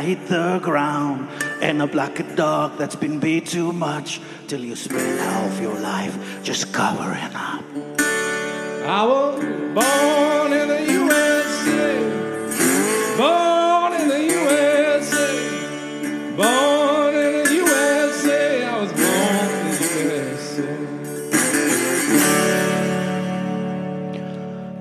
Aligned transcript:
I 0.00 0.02
hit 0.02 0.28
the 0.28 0.58
ground. 0.62 1.28
And 1.60 1.82
a 1.82 1.86
black 1.86 2.16
dog 2.34 2.78
that's 2.78 2.96
been 2.96 3.20
beat 3.20 3.48
too 3.48 3.70
much 3.70 4.18
till 4.48 4.64
you 4.64 4.74
spend 4.74 5.20
half 5.20 5.60
your 5.60 5.78
life 5.78 6.16
just 6.42 6.72
covering 6.72 7.34
up. 7.34 7.62
I 8.98 9.04
was 9.04 9.44
born 9.76 10.52
in 10.54 10.68
the 10.68 10.82
USA. 11.00 12.00
Born 13.20 13.92
in 14.00 14.08
the 14.08 14.22
USA. 14.40 15.28
Born 16.34 17.14
in 17.14 17.32
the 17.44 17.54
USA. 17.60 18.64
I 18.64 18.80
was 18.80 18.92
born 19.02 19.46
in 19.52 19.76
the 19.76 19.84
USA. 20.06 20.72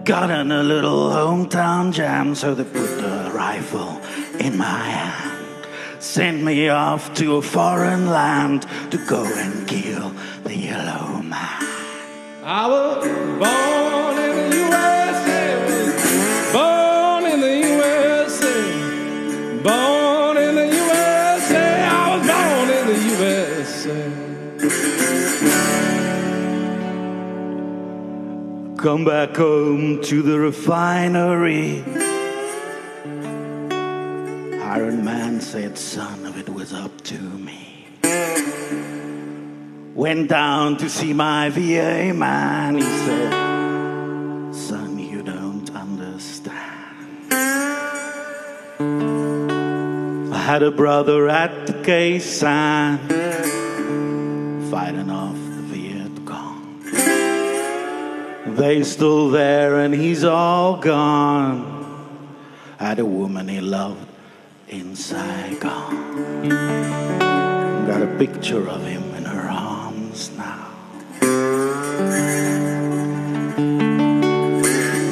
Got 0.05 0.29
in 0.31 0.49
a 0.53 0.63
little 0.63 1.09
hometown 1.09 1.91
jam, 1.91 2.35
so 2.35 2.55
they 2.55 2.63
put 2.63 3.01
the 3.01 3.31
rifle 3.33 3.99
in 4.39 4.57
my 4.57 4.65
hand. 4.65 5.08
Sent 6.09 6.41
me 6.41 6.69
off 6.69 7.13
to 7.17 7.35
a 7.35 7.41
foreign 7.41 8.09
land 8.09 8.65
to 8.89 8.97
go 9.05 9.23
and 9.23 9.67
kill 9.67 10.09
the 10.43 10.55
yellow 10.55 11.21
man. 11.21 11.63
I 12.43 12.65
was 12.67 13.05
born 13.37 14.17
in 14.17 14.35
the 14.49 14.55
USA. 14.57 15.43
Born 16.51 17.25
in 17.31 17.39
the 17.41 17.57
USA. 17.75 18.57
Born 19.61 20.37
in 20.37 20.55
the 20.55 20.65
USA. 20.81 21.83
I 21.85 22.17
was 22.17 22.25
born 22.25 22.69
in 22.79 22.85
the 22.87 22.99
USA. 23.13 24.01
Come 28.77 29.05
back 29.05 29.37
home 29.37 30.01
to 30.05 30.23
the 30.23 30.39
refinery. 30.39 31.83
Went 40.19 40.31
down 40.31 40.75
to 40.79 40.89
see 40.89 41.13
my 41.13 41.49
VA 41.49 42.13
man. 42.13 42.75
He 42.75 42.81
said, 42.81 43.31
Son, 44.53 44.99
you 44.99 45.23
don't 45.23 45.73
understand. 45.73 47.31
I 50.33 50.37
had 50.37 50.61
a 50.61 50.71
brother 50.71 51.29
at 51.29 51.67
the 51.67 51.73
Khe-Sanh 51.85 52.99
fighting 54.69 55.09
off 55.09 55.35
the 55.35 55.61
Viet 55.71 56.25
Cong. 56.25 56.83
They 58.57 58.83
still 58.83 59.29
there 59.29 59.79
and 59.79 59.93
he's 59.93 60.25
all 60.25 60.81
gone. 60.81 61.63
Had 62.77 62.99
a 62.99 63.05
woman 63.05 63.47
he 63.47 63.61
loved 63.61 64.05
in 64.67 64.97
Saigon. 64.97 66.49
Got 67.87 68.01
a 68.01 68.15
picture 68.17 68.67
of 68.67 68.83
him 68.83 69.08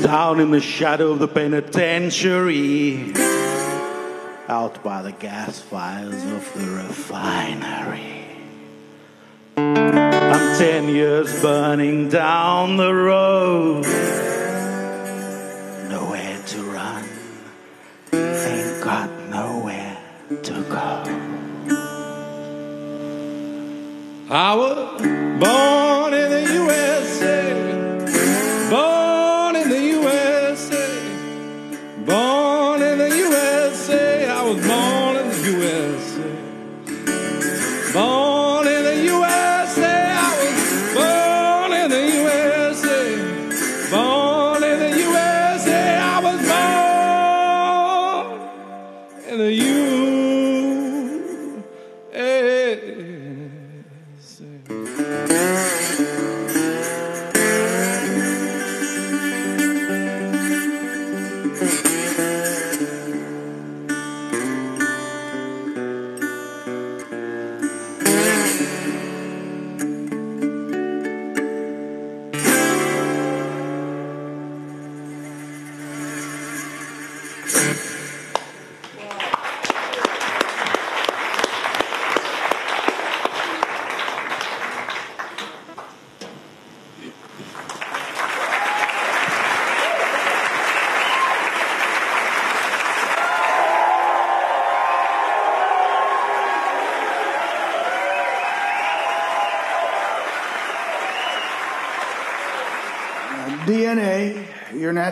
Down 0.08 0.40
in 0.40 0.52
the 0.52 0.62
shadow 0.62 1.12
of 1.12 1.20
the 1.20 1.28
penitentiary, 1.28 3.14
out 4.48 4.82
by 4.82 5.02
the 5.02 5.12
gas 5.12 5.60
fires 5.60 6.24
of 6.24 6.54
the 6.54 6.66
refinery. 6.78 8.26
I'm 9.58 10.58
ten 10.58 10.88
years 10.88 11.42
burning 11.42 12.08
down 12.08 12.78
the 12.78 12.94
road. 12.94 13.84
Nowhere 15.90 16.42
to 16.42 16.64
run, 16.72 17.04
ain't 18.14 18.82
got 18.82 19.10
nowhere 19.30 19.98
to 20.30 20.54
go. 20.70 21.04
I 24.30 24.56
was 24.56 25.02
born 25.02 26.14
in 26.14 26.32
the 26.32 26.54
USA. 26.54 26.97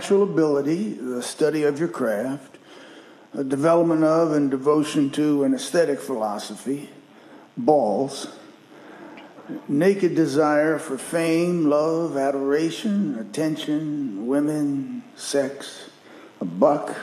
Natural 0.06 0.22
ability, 0.22 0.94
the 0.94 1.24
study 1.24 1.63
of 1.63 1.80
your 1.80 1.88
craft, 1.88 2.60
the 3.34 3.44
development 3.44 4.04
of 4.04 4.34
and 4.34 4.52
devotion 4.52 5.10
to 5.10 5.44
an 5.44 5.52
aesthetic 5.56 6.00
philosophy, 6.00 6.92
balls, 7.57 8.28
naked 9.68 10.13
desire 10.13 10.78
for 10.78 10.96
fame, 10.96 11.66
love, 11.72 12.18
adoration, 12.18 13.18
attention, 13.18 14.28
women, 14.28 15.02
sex, 15.16 15.90
a 16.40 16.46
buck. 16.46 16.96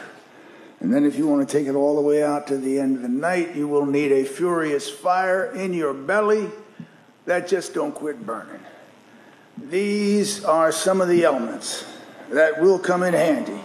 And 0.78 0.94
then, 0.94 1.04
if 1.04 1.18
you 1.18 1.26
want 1.26 1.48
to 1.48 1.58
take 1.58 1.66
it 1.66 1.74
all 1.74 1.96
the 1.96 2.02
way 2.02 2.22
out 2.22 2.46
to 2.46 2.56
the 2.56 2.78
end 2.78 2.94
of 2.94 3.02
the 3.02 3.08
night, 3.08 3.56
you 3.56 3.66
will 3.66 3.84
need 3.84 4.12
a 4.12 4.22
furious 4.24 4.88
fire 4.88 5.46
in 5.46 5.74
your 5.74 5.92
belly 5.92 6.48
that 7.24 7.48
just 7.48 7.74
don't 7.74 7.96
quit 7.96 8.24
burning. 8.24 8.60
These 9.58 10.44
are 10.44 10.70
some 10.70 11.00
of 11.00 11.08
the 11.08 11.24
elements 11.24 11.84
that 12.32 12.60
will 12.60 12.78
come 12.78 13.02
in 13.02 13.14
handy 13.14 13.60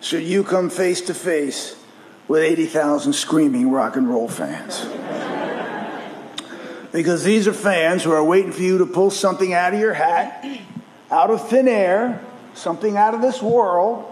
should 0.00 0.22
you 0.22 0.44
come 0.44 0.70
face 0.70 1.00
to 1.02 1.14
face 1.14 1.76
with 2.28 2.42
80,000 2.42 3.12
screaming 3.12 3.70
rock 3.70 3.96
and 3.96 4.08
roll 4.08 4.28
fans. 4.28 4.86
because 6.92 7.24
these 7.24 7.48
are 7.48 7.52
fans 7.52 8.04
who 8.04 8.12
are 8.12 8.22
waiting 8.22 8.52
for 8.52 8.62
you 8.62 8.78
to 8.78 8.86
pull 8.86 9.10
something 9.10 9.52
out 9.52 9.74
of 9.74 9.80
your 9.80 9.94
hat, 9.94 10.46
out 11.10 11.30
of 11.30 11.48
thin 11.48 11.66
air, 11.66 12.22
something 12.54 12.96
out 12.96 13.14
of 13.14 13.22
this 13.22 13.42
world, 13.42 14.04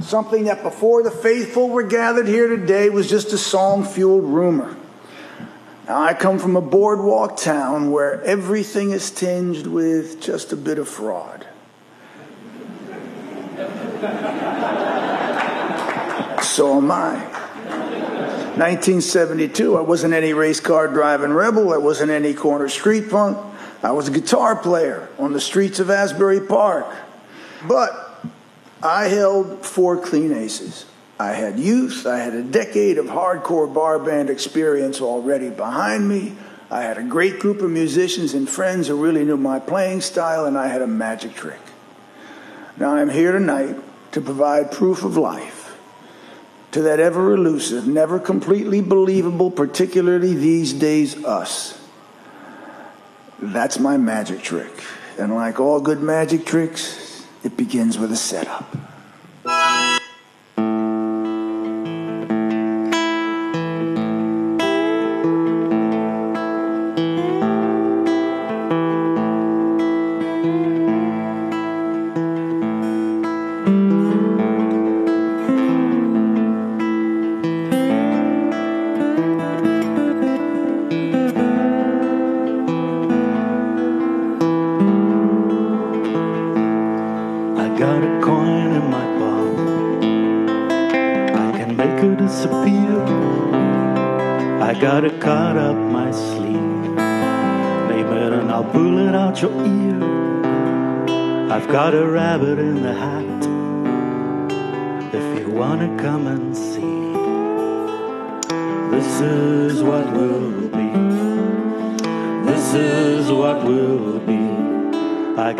something 0.00 0.44
that 0.44 0.62
before 0.62 1.02
the 1.02 1.10
faithful 1.10 1.68
were 1.68 1.82
gathered 1.82 2.28
here 2.28 2.48
today 2.48 2.88
was 2.88 3.08
just 3.08 3.32
a 3.32 3.38
song 3.38 3.84
fueled 3.84 4.24
rumor. 4.24 4.76
Now, 5.86 6.02
I 6.02 6.14
come 6.14 6.38
from 6.38 6.54
a 6.54 6.60
boardwalk 6.60 7.36
town 7.36 7.90
where 7.90 8.22
everything 8.22 8.92
is 8.92 9.10
tinged 9.10 9.66
with 9.66 10.20
just 10.20 10.52
a 10.52 10.56
bit 10.56 10.78
of 10.78 10.88
fraud. 10.88 11.46
So 16.42 16.78
am 16.78 16.90
I. 16.90 17.14
1972, 18.56 19.76
I 19.76 19.80
wasn't 19.80 20.14
any 20.14 20.32
race 20.32 20.60
car 20.60 20.88
driving 20.88 21.32
rebel. 21.32 21.72
I 21.72 21.76
wasn't 21.76 22.10
any 22.10 22.34
corner 22.34 22.68
street 22.68 23.08
punk. 23.10 23.38
I 23.82 23.92
was 23.92 24.08
a 24.08 24.10
guitar 24.10 24.56
player 24.56 25.08
on 25.18 25.32
the 25.32 25.40
streets 25.40 25.80
of 25.80 25.90
Asbury 25.90 26.40
Park. 26.40 26.86
But 27.66 28.24
I 28.82 29.08
held 29.08 29.64
four 29.64 29.96
clean 29.96 30.32
aces. 30.32 30.86
I 31.18 31.32
had 31.32 31.58
youth. 31.58 32.06
I 32.06 32.18
had 32.18 32.34
a 32.34 32.42
decade 32.42 32.98
of 32.98 33.06
hardcore 33.06 33.72
bar 33.72 33.98
band 33.98 34.30
experience 34.30 35.00
already 35.00 35.50
behind 35.50 36.08
me. 36.08 36.36
I 36.70 36.82
had 36.82 36.98
a 36.98 37.02
great 37.02 37.38
group 37.38 37.60
of 37.60 37.70
musicians 37.70 38.32
and 38.32 38.48
friends 38.48 38.88
who 38.88 38.96
really 38.96 39.24
knew 39.24 39.36
my 39.36 39.60
playing 39.60 40.00
style, 40.00 40.46
and 40.46 40.56
I 40.56 40.68
had 40.68 40.82
a 40.82 40.86
magic 40.86 41.34
trick. 41.34 41.60
Now, 42.78 42.94
I'm 42.94 43.10
here 43.10 43.32
tonight 43.32 43.76
to 44.12 44.20
provide 44.20 44.72
proof 44.72 45.04
of 45.04 45.16
life 45.16 45.60
to 46.72 46.82
that 46.82 47.00
ever 47.00 47.34
elusive, 47.34 47.86
never 47.86 48.18
completely 48.18 48.80
believable, 48.80 49.50
particularly 49.50 50.34
these 50.34 50.72
days, 50.72 51.24
us. 51.24 51.80
That's 53.40 53.78
my 53.78 53.96
magic 53.96 54.42
trick. 54.42 54.72
And 55.18 55.34
like 55.34 55.58
all 55.58 55.80
good 55.80 56.00
magic 56.00 56.46
tricks, 56.46 57.26
it 57.42 57.56
begins 57.56 57.98
with 57.98 58.12
a 58.12 58.16
setup. 58.16 59.99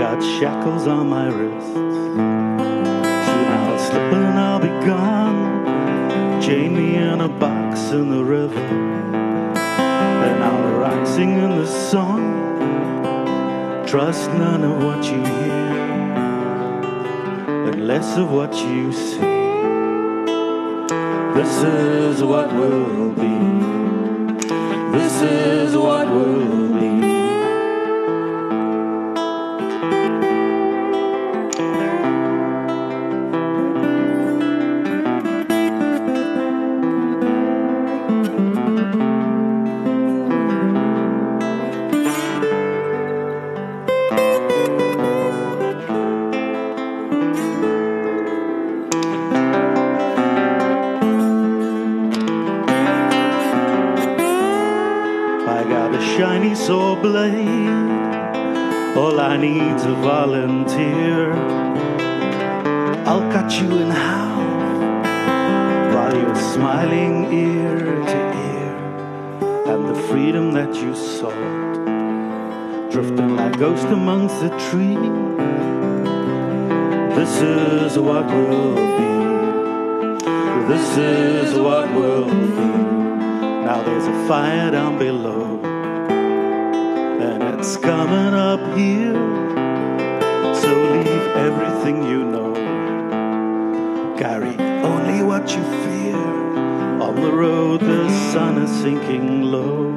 Got 0.00 0.22
shackles 0.22 0.86
on 0.86 1.10
my 1.10 1.26
wrists. 1.28 1.74
Soon 1.74 2.18
I'll 3.58 3.78
slip 3.78 4.12
and 4.14 4.38
I'll 4.38 4.58
be 4.58 4.86
gone. 4.86 6.40
Chain 6.40 6.74
me 6.74 6.96
in 6.96 7.20
a 7.20 7.28
box 7.28 7.90
in 7.90 8.08
the 8.08 8.24
river. 8.24 8.58
And 9.58 10.42
I'll 10.42 10.78
rock 10.78 11.06
singing 11.06 11.54
the 11.58 11.66
song. 11.66 12.22
Trust 13.86 14.30
none 14.30 14.64
of 14.64 14.82
what 14.82 15.04
you 15.04 15.20
hear, 15.20 15.74
and 17.68 17.86
less 17.86 18.16
of 18.16 18.32
what 18.32 18.54
you 18.56 18.92
see. 18.94 19.20
This 21.36 21.62
is 21.62 22.24
what 22.24 22.50
will 22.54 23.10
be. 23.10 23.38
This 24.96 25.20
is 25.20 25.76
what 25.76 26.08
will 26.08 26.69
sought, 71.20 72.90
drifting 72.90 73.36
like 73.36 73.58
ghost 73.58 73.84
amongst 73.88 74.40
the 74.40 74.48
trees. 74.70 74.96
This 77.14 77.42
is 77.42 77.98
what 77.98 78.24
will 78.26 78.74
be. 78.98 79.10
This 80.72 80.96
is 80.96 81.58
what 81.58 81.92
will 81.94 82.24
be. 82.24 82.56
Now 83.66 83.82
there's 83.84 84.06
a 84.06 84.26
fire 84.26 84.70
down 84.70 84.98
below, 84.98 85.60
and 87.26 87.42
it's 87.52 87.76
coming 87.76 88.32
up 88.32 88.62
here. 88.78 89.12
So 90.54 90.70
leave 91.04 91.26
everything 91.48 91.96
you 92.08 92.24
know. 92.24 92.54
Carry 94.16 94.56
only 94.82 95.22
what 95.22 95.54
you 95.54 95.62
fear. 95.84 96.16
On 97.06 97.14
the 97.14 97.32
road, 97.32 97.80
the 97.80 98.08
sun 98.32 98.56
is 98.62 98.70
sinking 98.70 99.42
low, 99.42 99.90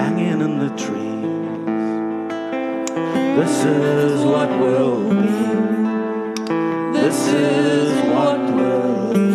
hanging 0.00 0.40
in 0.40 0.58
the 0.58 0.70
trees. 0.82 1.88
This 3.38 3.54
is 3.64 4.24
what 4.24 4.50
will 4.62 4.96
be. 5.10 5.32
This 6.98 7.18
is 7.28 7.92
what 8.12 8.40
will 8.56 9.12
be. 9.12 9.28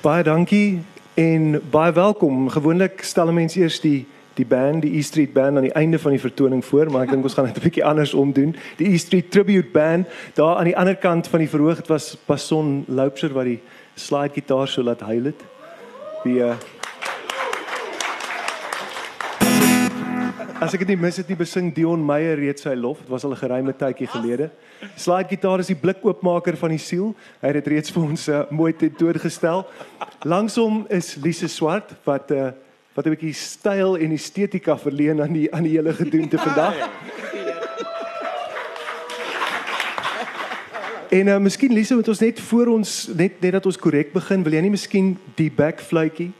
Baie 0.00 0.22
dankie 0.22 0.82
en 1.14 1.60
baie 1.70 1.92
welkom. 1.92 2.48
Gewoonlik 2.48 3.02
stel 3.02 3.32
mense 3.32 3.60
eers 3.60 3.82
die 3.82 4.06
die 4.34 4.46
band, 4.46 4.82
die 4.82 4.96
E 4.98 5.02
Street 5.02 5.32
Band 5.32 5.56
aan 5.56 5.66
die 5.68 5.74
einde 5.74 5.98
van 5.98 6.10
die 6.10 6.20
vertoning 6.20 6.64
voor, 6.64 6.90
maar 6.90 7.02
ek 7.02 7.14
dink 7.14 7.24
ons 7.24 7.34
gaan 7.34 7.46
dit 7.46 7.56
'n 7.56 7.62
bietjie 7.62 7.84
anders 7.84 8.14
omdoen. 8.14 8.56
Die 8.76 8.92
E 8.92 8.98
Street 8.98 9.30
Tribute 9.30 9.70
Band, 9.72 10.06
daar 10.34 10.56
aan 10.56 10.70
die 10.70 10.76
ander 10.76 10.96
kant 10.96 11.28
van 11.28 11.38
die 11.38 11.48
verhoog, 11.48 11.76
dit 11.76 11.88
was 11.88 12.16
Passon 12.26 12.84
Loupser 12.88 13.32
wat 13.32 13.44
die 13.44 13.60
slide 13.94 14.34
gitaar 14.34 14.68
so 14.68 14.82
laat 14.82 15.00
huil 15.00 15.24
het. 15.24 15.42
Die 16.24 16.38
uh, 16.38 16.54
As 20.60 20.74
ek 20.76 20.82
dit 20.84 21.00
mis 21.00 21.16
het 21.16 21.28
nie, 21.30 21.38
besing 21.40 21.70
Dion 21.72 22.02
Meyer 22.04 22.36
reeds 22.36 22.66
sy 22.66 22.74
lof. 22.76 22.98
Dit 23.00 23.08
was 23.08 23.24
al 23.24 23.32
'n 23.32 23.40
geruime 23.40 23.72
tydjie 23.72 24.06
gelede. 24.06 24.50
Slide 24.94 25.28
gitaar 25.28 25.58
is 25.60 25.72
die 25.72 25.74
blikoopmaker 25.74 26.56
van 26.56 26.68
die 26.68 26.78
siel. 26.78 27.14
Hy 27.40 27.46
het 27.46 27.64
dit 27.64 27.66
reeds 27.72 27.90
vir 27.90 28.02
ons 28.02 28.28
uh, 28.28 28.42
mooi 28.50 28.72
tentoongestel. 28.76 29.64
Langsom 30.24 30.84
is 30.90 31.16
Lise 31.16 31.48
Swart 31.48 31.96
wat 32.04 32.30
'n 32.30 32.34
uh, 32.34 32.52
wat 33.00 33.08
'n 33.08 33.16
bietjie 33.16 33.34
styl 33.34 33.96
en 33.96 34.12
estetika 34.12 34.76
verleen 34.78 35.22
aan 35.22 35.32
die 35.32 35.48
aan 35.54 35.64
die 35.64 35.76
hele 35.76 35.92
gedoente 35.92 36.38
vandag. 36.46 36.74
En 41.10 41.26
uh, 41.26 41.38
miskien 41.38 41.72
Lise, 41.72 41.94
moet 41.94 42.08
ons 42.08 42.20
net 42.20 42.40
voor 42.40 42.66
ons 42.66 43.08
net 43.16 43.40
net 43.40 43.52
dat 43.52 43.66
ons 43.66 43.78
korrek 43.78 44.12
begin, 44.12 44.44
wil 44.44 44.52
jy 44.52 44.60
nie 44.60 44.70
miskien 44.70 45.16
die 45.34 45.50
backfluitjie 45.50 46.30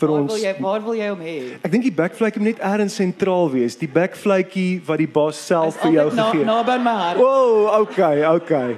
vir 0.00 0.08
Waar 0.08 0.20
ons 0.20 0.32
wil 0.32 0.42
jy 0.42 0.54
waar 0.64 0.80
wil 0.82 0.96
jy 0.96 1.10
hom 1.12 1.20
hê? 1.20 1.36
Ek 1.60 1.70
dink 1.70 1.84
die 1.84 1.92
backfluitjie 1.92 2.40
moet 2.40 2.56
net 2.56 2.64
ergens 2.64 2.96
sentraal 2.96 3.52
wees. 3.52 3.76
Die 3.76 3.88
backfluitjie 3.88 4.80
wat 4.86 4.98
die 4.98 5.10
baas 5.18 5.42
self 5.46 5.76
vir 5.84 5.92
jou 5.98 6.08
na, 6.14 6.30
gegee 6.30 6.40
het. 6.40 6.48
naby 6.48 6.78
my 6.80 6.96
hart. 7.02 7.20
Wow, 7.20 7.68
okay, 7.84 8.24
okay. 8.24 8.76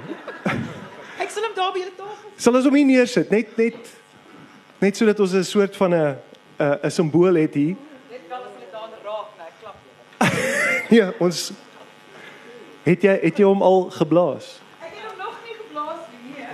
Ek 1.23 1.31
sal 1.31 1.47
hom 1.47 1.55
daar 1.55 1.71
by 1.71 1.87
die 1.87 1.95
tafel. 1.95 2.35
Sal 2.35 2.59
ons 2.59 2.67
hom 2.67 2.75
hier 2.75 2.91
neersit, 2.91 3.31
net 3.31 3.55
net 3.57 3.95
net 4.83 4.99
sodat 4.99 5.19
ons 5.23 5.31
'n 5.31 5.47
soort 5.47 5.79
van 5.79 5.95
'n 5.95 6.32
'n 6.59 6.77
'n 6.83 6.91
simbool 6.91 7.35
het 7.35 7.53
hier. 7.53 7.75
Net 8.11 8.21
kan 8.29 8.39
as 8.39 8.53
hulle 8.55 8.69
daar 8.71 8.89
raak, 9.03 9.29
nee, 9.37 9.51
klap 9.61 9.75
julle. 10.89 10.97
Ja, 10.99 11.11
ons 11.19 11.51
het 12.83 13.01
jy 13.03 13.19
het 13.21 13.37
jy 13.37 13.45
hom 13.45 13.61
al 13.61 13.89
geblaas? 13.89 14.59
Ek 14.81 14.91
het 14.93 15.05
hom 15.09 15.17
nog 15.17 15.37
nie 15.45 15.55
geblaas 15.61 16.01
nie. 16.11 16.45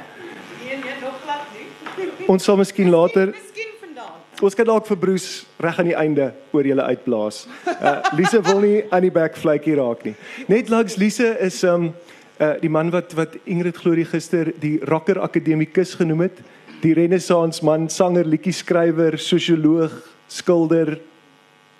Nee, 0.67 0.77
nee, 0.83 0.93
nog 1.01 1.17
glad 1.23 1.45
nie. 1.55 2.27
Ons 2.27 2.43
sal 2.43 2.57
miskien 2.57 2.89
later 2.89 3.27
Miskien 3.27 3.73
vandaan. 3.81 4.13
ons 4.41 4.55
kan 4.55 4.65
dalk 4.65 4.85
vir 4.87 4.97
Bruce 4.97 5.45
reg 5.59 5.79
aan 5.79 5.85
die 5.89 5.95
einde 5.97 6.33
oor 6.51 6.63
julle 6.65 6.81
uitblaas. 6.83 7.47
Uh 7.81 7.99
Lise 8.13 8.41
wil 8.41 8.59
nie 8.59 8.85
aan 8.89 9.01
die 9.01 9.11
backfluitjie 9.11 9.75
raak 9.75 10.03
nie. 10.03 10.15
Net 10.47 10.69
langs 10.69 10.95
Lise 10.95 11.35
is 11.39 11.63
um 11.63 11.93
uh 12.39 12.53
die 12.61 12.69
man 12.69 12.91
wat 12.91 13.13
wat 13.13 13.35
Ingrid 13.45 13.77
Glory 13.77 14.05
gister 14.05 14.53
die 14.59 14.79
rocker 14.85 15.19
akademikus 15.19 15.93
genoem 15.95 16.21
het. 16.21 16.39
Die 16.79 16.93
renessans 16.95 17.59
man, 17.59 17.89
sanger, 17.91 18.23
liedjie 18.23 18.53
skrywer, 18.55 19.17
sosioloog, 19.19 19.97
skilder, 20.31 20.93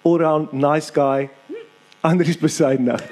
all-round 0.03 0.51
nice 0.51 0.91
guy. 0.91 1.29
Andries 2.03 2.39
Besaidnout. 2.39 3.03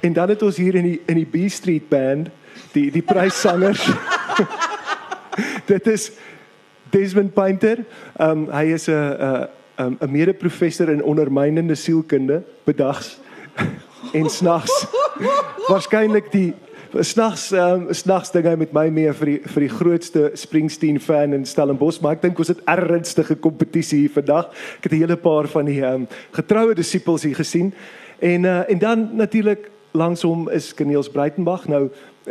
En 0.00 0.12
dan 0.12 0.28
het 0.28 0.42
ons 0.42 0.56
hier 0.56 0.74
in 0.74 0.86
die 0.86 1.00
in 1.04 1.18
die 1.20 1.26
B 1.28 1.50
Street 1.52 1.88
band 1.88 2.30
die 2.72 2.86
die 2.94 3.02
pryssangers. 3.04 3.82
Dit 5.72 5.86
is 5.86 6.10
Desmond 6.94 7.34
Painter. 7.34 7.82
Um 8.16 8.46
hy 8.52 8.72
is 8.72 8.88
'n 8.88 9.48
'n 9.76 9.98
'n 10.00 10.10
mede-professor 10.10 10.88
in 10.88 11.02
ondermynende 11.02 11.74
sielkunde 11.74 12.42
bedags 12.64 13.18
en 14.18 14.30
snags. 14.30 14.86
Waarskynlik 15.68 16.32
die 16.32 16.54
snags 17.00 17.52
um, 17.52 17.86
snags 17.94 18.30
ding 18.32 18.46
hy 18.46 18.54
met 18.56 18.72
my 18.72 18.86
mee 18.90 19.12
vir 19.20 19.30
die 19.32 19.38
vir 19.44 19.64
die 19.66 19.70
grootste 19.72 20.30
Springsteen 20.38 21.00
fan 21.00 21.36
in 21.36 21.46
Stellenbosch, 21.46 22.00
maar 22.00 22.16
ek 22.16 22.22
dink 22.22 22.38
ons 22.38 22.52
het 22.52 22.62
ernstige 22.68 23.36
kompetisie 23.36 24.04
hier 24.04 24.14
vandag. 24.14 24.52
Ek 24.78 24.88
het 24.88 24.92
'n 24.92 25.02
hele 25.04 25.16
paar 25.16 25.48
van 25.48 25.64
die 25.64 25.82
um, 25.84 26.06
getroue 26.32 26.74
disippels 26.74 27.22
hier 27.22 27.36
gesien. 27.36 27.72
En 28.18 28.44
uh, 28.44 28.70
en 28.70 28.78
dan 28.78 29.08
natuurlik 29.16 29.70
langs 29.92 30.22
hom 30.22 30.48
is 30.48 30.74
Kneels 30.74 31.08
Breitenberg. 31.08 31.68
Nou 31.68 31.90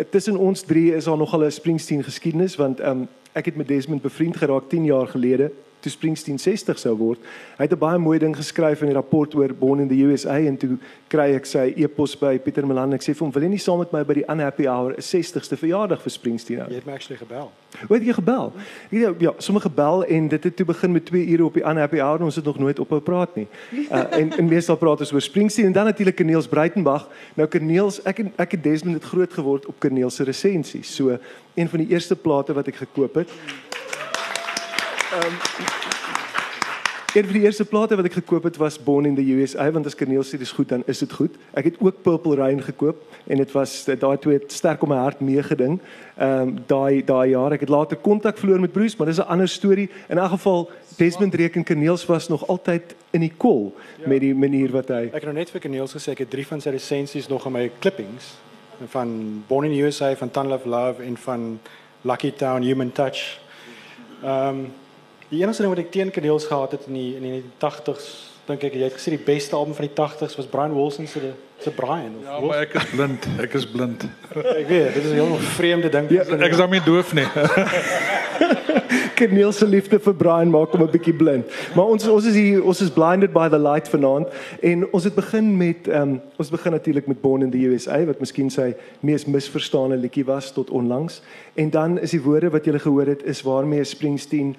tussen 0.09 0.37
ons 0.37 0.61
drie 0.61 0.95
is 0.95 1.05
daar 1.05 1.17
nogal 1.17 1.45
'n 1.45 1.51
Springsteen 1.51 2.03
geskiedenis 2.03 2.55
want 2.55 2.81
um, 2.81 3.07
ek 3.33 3.45
het 3.45 3.55
met 3.55 3.67
Desmond 3.67 4.01
bevriend 4.01 4.37
geraak 4.37 4.69
10 4.69 4.85
jaar 4.85 5.07
gelede 5.07 5.51
toe 5.79 5.91
Springsteen 5.91 6.39
60 6.39 6.79
sou 6.79 6.95
word. 6.97 7.19
Hy 7.57 7.63
het 7.63 7.73
'n 7.73 7.79
baie 7.79 7.97
mooi 7.97 8.19
ding 8.19 8.35
geskryf 8.35 8.81
in 8.81 8.87
die 8.87 8.95
rapport 8.95 9.35
oor 9.35 9.53
Born 9.53 9.79
in 9.79 9.87
the 9.87 10.01
USA 10.03 10.37
en 10.37 10.57
toe 10.57 10.77
kry 11.07 11.35
ek 11.35 11.45
sy 11.45 11.73
e-pos 11.77 12.15
by 12.15 12.37
Pieter 12.39 12.67
Melan 12.67 12.89
en 12.89 12.93
ek 12.93 13.01
sê 13.01 13.13
vir 13.13 13.25
hom, 13.25 13.31
"Wil 13.31 13.43
jy 13.43 13.49
nie 13.49 13.57
saam 13.57 13.79
met 13.79 13.93
my 13.93 14.03
by 14.03 14.13
die 14.13 14.25
Unhappy 14.27 14.67
Hour 14.67 14.93
'n 14.93 15.01
60ste 15.01 15.57
verjaardag 15.57 16.01
vir 16.01 16.11
Springsteen 16.11 16.59
hou?" 16.59 16.69
Jy 16.69 16.75
het 16.75 16.85
my 16.85 16.93
actually 16.93 17.17
gebel. 17.17 17.51
Hoe 17.87 17.97
het 17.97 18.05
jy 18.05 18.13
gebel? 18.13 18.53
Ja, 18.89 19.13
ja, 19.19 19.33
sommer 19.37 19.61
gebel 19.61 20.05
en 20.05 20.27
dit 20.27 20.43
het 20.43 20.55
toe 20.55 20.65
begin 20.65 20.91
met 20.91 21.05
2 21.05 21.27
ure 21.27 21.45
op 21.45 21.53
die 21.53 21.63
Unhappy 21.63 21.99
Hour 21.99 22.19
en 22.19 22.25
ons 22.25 22.35
het 22.35 22.45
nog 22.45 22.59
nooit 22.59 22.79
ophou 22.79 22.99
praat 22.99 23.35
nie. 23.35 23.47
Uh, 23.87 24.03
en 24.11 24.37
en 24.37 24.47
meestal 24.47 24.75
praat 24.75 24.99
ons 24.99 25.13
oor 25.13 25.21
Springsteen 25.21 25.65
en 25.65 25.71
dan 25.71 25.85
natuurlik 25.85 26.15
Kneels 26.15 26.47
Breitenberg. 26.47 27.07
Nou 27.35 27.47
Kneels, 27.47 28.01
ek 28.03 28.19
en 28.19 28.33
ek 28.35 28.51
het 28.51 28.63
Desmond 28.63 28.95
het 28.95 29.03
groot 29.03 29.33
geword 29.33 29.65
op 29.65 29.79
Kneels 29.79 30.15
se 30.15 30.23
resensies. 30.23 30.95
So 30.95 31.17
een 31.55 31.69
van 31.69 31.79
die 31.79 31.87
eerste 31.87 32.15
plate 32.15 32.53
wat 32.53 32.67
ek 32.67 32.75
gekoop 32.75 33.15
het. 33.15 33.31
Ehm 35.11 35.25
um, 35.25 35.37
Een 37.13 37.23
van 37.23 37.33
die 37.33 37.41
eerste 37.41 37.65
plate 37.65 37.95
wat 37.95 38.05
ek 38.05 38.13
gekoop 38.13 38.43
het 38.43 38.57
was 38.57 38.75
Born 38.83 39.05
in 39.05 39.15
the 39.15 39.23
USA 39.33 39.71
want 39.71 39.85
as 39.85 39.95
Kerneel 39.95 40.25
sê 40.27 40.37
dis 40.37 40.51
goed 40.51 40.69
dan 40.69 40.83
is 40.85 40.99
dit 40.99 41.13
goed. 41.13 41.37
Ek 41.53 41.63
het 41.63 41.77
ook 41.79 42.01
Purple 42.01 42.35
Rain 42.35 42.59
gekoop 42.61 42.99
en 43.25 43.37
dit 43.37 43.51
was 43.55 43.85
daai 43.87 44.17
twee 44.17 44.39
sterk 44.47 44.81
op 44.83 44.89
my 44.91 44.97
hart 45.01 45.19
meegeding. 45.19 45.79
Ehm 46.17 46.41
um, 46.41 46.51
daai 46.67 47.03
daai 47.05 47.29
jaar 47.29 47.55
ek 47.55 47.63
het 47.63 47.69
later 47.69 47.97
kontak 47.97 48.37
verloor 48.37 48.59
met 48.59 48.71
Bruce, 48.71 48.95
maar 48.97 49.07
dis 49.07 49.17
'n 49.17 49.31
ander 49.31 49.47
storie. 49.47 49.89
In 50.09 50.17
elk 50.17 50.29
geval 50.29 50.69
Desmond 50.97 51.33
reken 51.33 51.63
Kerneels 51.63 52.05
was 52.05 52.27
nog 52.27 52.47
altyd 52.47 52.95
in 53.09 53.21
die 53.21 53.33
kol 53.37 53.75
ja. 53.97 54.07
met 54.07 54.19
die 54.19 54.35
manier 54.35 54.71
wat 54.71 54.87
hy 54.87 55.03
Ek 55.07 55.13
het 55.13 55.23
nou 55.23 55.33
net 55.33 55.49
vir 55.49 55.61
Kneels 55.61 55.93
gesê 55.93 56.11
ek 56.11 56.19
het 56.19 56.29
drie 56.29 56.47
van 56.47 56.61
sy 56.61 56.69
resensies 56.69 57.27
nog 57.27 57.45
in 57.45 57.51
my 57.51 57.71
clippings 57.79 58.35
van 58.87 59.43
Born 59.47 59.65
in 59.65 59.71
the 59.71 59.81
USA, 59.81 60.15
van 60.15 60.31
Tunnel 60.31 60.53
of 60.53 60.65
Love 60.65 61.03
en 61.03 61.17
van 61.17 61.59
Lucky 62.01 62.31
Town 62.31 62.61
Human 62.61 62.91
Touch. 62.91 63.39
Ehm 64.23 64.47
um, 64.47 64.73
Die 65.27 65.41
enigste 65.41 65.65
ding 65.65 65.73
wat 65.73 65.83
ek 65.83 65.91
teen 65.91 66.11
Kneels 66.11 66.45
gehad 66.47 66.71
het 66.71 66.85
in 66.87 66.95
die 66.95 67.09
in 67.17 67.23
die 67.27 67.43
80s, 67.59 68.05
dink 68.47 68.61
ek 68.63 68.77
jy 68.79 68.85
het 68.85 68.95
gesê 68.95 69.11
die 69.11 69.25
beste 69.25 69.57
album 69.57 69.73
van 69.75 69.83
die 69.83 69.91
80s 69.91 70.37
was 70.39 70.47
Brian 70.47 70.75
Wilson 70.75 71.07
se 71.07 71.33
se 71.59 71.71
Brian 71.75 72.13
of 72.19 72.23
Ja, 72.23 72.39
maar 72.39 72.61
ek 72.63 72.77
is 72.79 72.85
blind. 72.93 73.27
Ek 73.43 73.57
is 73.59 73.65
blind. 73.67 74.05
ek 74.61 74.69
weet, 74.69 74.93
dit 74.93 75.03
is 75.03 75.11
'n 75.11 75.19
heel 75.19 75.35
vreemde 75.57 75.89
ding. 75.89 76.07
Ja, 76.09 76.23
ek 76.23 76.55
is 76.55 76.63
nie 76.69 76.83
doof 76.85 77.11
nie. 77.13 77.27
Kerneel 79.17 79.51
se 79.51 79.65
liefde 79.65 79.99
vir 79.99 80.13
Brian 80.15 80.53
maak 80.53 80.71
hom 80.71 80.85
'n 80.85 80.91
bietjie 80.95 81.15
blind. 81.17 81.51
Maar 81.75 81.91
ons 81.91 82.07
ons 82.07 82.25
is 82.25 82.35
hier 82.35 82.63
ons 82.63 82.81
is 82.81 82.93
blinded 82.93 83.33
by 83.33 83.49
the 83.49 83.59
light 83.59 83.89
vanaand 83.89 84.31
en 84.61 84.87
ons 84.93 85.03
het 85.03 85.15
begin 85.15 85.57
met 85.57 85.91
ehm 85.91 86.01
um, 86.01 86.21
ons 86.37 86.49
begin 86.49 86.71
natuurlik 86.71 87.07
met 87.07 87.21
Born 87.21 87.41
in 87.41 87.51
the 87.51 87.67
USA 87.67 87.99
wat 88.05 88.23
miskien 88.23 88.49
sy 88.49 88.75
mees 89.01 89.25
misverstane 89.25 89.97
liedjie 89.97 90.23
was 90.23 90.53
tot 90.53 90.69
onlangs 90.69 91.19
en 91.55 91.69
dan 91.69 91.99
is 91.99 92.15
die 92.15 92.21
woorde 92.21 92.49
wat 92.49 92.65
jy 92.65 92.79
gehoor 92.79 93.11
het 93.11 93.27
is 93.27 93.43
waarmee 93.43 93.83
Springsteen 93.83 94.55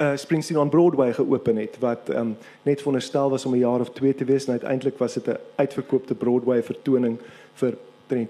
uh, 0.00 0.16
Springsteen 0.16 0.58
on 0.58 0.68
Broadway 0.68 1.12
geopen 1.12 1.56
het 1.56 1.76
wat 1.78 2.08
um, 2.08 2.36
net 2.62 2.78
veronderstel 2.78 3.30
was 3.30 3.44
om 3.44 3.54
'n 3.54 3.58
jaar 3.58 3.80
of 3.80 3.90
2 3.90 4.14
te 4.14 4.24
wees 4.24 4.44
en 4.44 4.52
uiteindelik 4.52 4.98
was 4.98 5.14
dit 5.14 5.26
'n 5.26 5.36
uitverkoopte 5.54 6.14
Broadway 6.14 6.62
vertoning 6.62 7.18
vir 7.54 7.76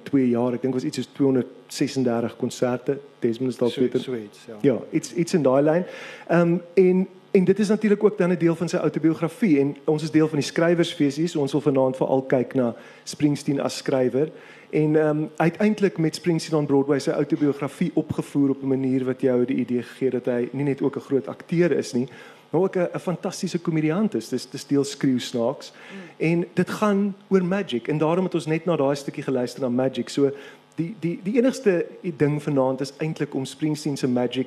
2 0.03 0.29
jaar. 0.29 0.53
Ek 0.53 0.63
dink 0.63 0.75
was 0.75 0.85
iets 0.85 0.97
soos 0.97 1.09
236 1.13 2.37
konserte. 2.37 2.99
Desmond 3.19 3.51
is 3.51 3.59
dalk 3.59 3.75
beter. 3.75 4.01
Sweet, 4.01 4.37
ja. 4.47 4.57
Ja, 4.61 4.79
iets 4.91 5.15
iets 5.15 5.35
in 5.35 5.43
daai 5.43 5.63
lyn. 5.63 5.85
Ehm 6.29 6.41
um, 6.41 6.63
en 6.75 7.09
en 7.31 7.45
dit 7.45 7.59
is 7.59 7.69
natuurlik 7.69 8.05
ook 8.05 8.19
dan 8.19 8.31
'n 8.31 8.39
deel 8.39 8.57
van 8.57 8.69
sy 8.69 8.77
outobiografie 8.77 9.59
en 9.59 9.77
ons 9.85 10.03
is 10.03 10.11
deel 10.11 10.29
van 10.29 10.39
die 10.39 10.47
skrywersfees 10.47 11.17
hier. 11.17 11.29
So 11.29 11.41
ons 11.41 11.53
wil 11.53 11.61
vanaand 11.61 11.97
veral 11.97 12.23
kyk 12.23 12.55
na 12.55 12.75
Springsteen 13.05 13.61
as 13.61 13.77
skrywer. 13.77 14.31
En 14.71 14.97
ehm 14.97 15.19
um, 15.19 15.31
uiteindelik 15.37 15.99
met 15.99 16.15
Springsteen 16.15 16.59
on 16.59 16.67
Broadway 16.67 16.99
sy 16.99 17.11
outobiografie 17.11 17.91
opgevoer 17.95 18.51
op 18.51 18.63
'n 18.63 18.67
manier 18.67 19.05
wat 19.05 19.21
jou 19.21 19.45
die 19.45 19.57
idee 19.57 19.83
gegee 19.83 20.11
dat 20.11 20.25
hy 20.25 20.49
nie 20.53 20.65
net 20.65 20.83
ook 20.83 20.97
'n 20.97 21.01
groot 21.01 21.27
akteur 21.27 21.73
is 21.73 21.93
nie, 21.93 22.09
maar 22.51 22.61
ook 22.61 22.77
'n 22.77 22.99
fantastiese 22.99 23.59
komediant 23.59 24.15
is. 24.15 24.29
Dis 24.29 24.51
dis 24.51 24.67
deel 24.67 24.85
skreeu 24.85 25.19
snaaks. 25.19 25.73
Mm. 25.73 26.27
En 26.27 26.47
dit 26.55 26.71
gaan 26.71 27.15
oor 27.29 27.45
magic 27.45 27.89
en 27.89 27.99
daarom 27.99 28.25
het 28.25 28.35
ons 28.35 28.47
net 28.47 28.65
na 28.65 28.77
daai 28.77 28.97
stukkie 28.97 29.23
geluister 29.23 29.61
na 29.61 29.69
magic. 29.69 30.09
So 30.09 30.31
die 30.75 30.97
die 31.01 31.21
die 31.23 31.37
enigste 31.37 31.87
ding 32.17 32.43
vanaand 32.43 32.81
is 32.81 32.93
eintlik 32.97 33.35
om 33.35 33.45
Springsteen 33.45 33.97
se 33.97 34.09
magic 34.09 34.47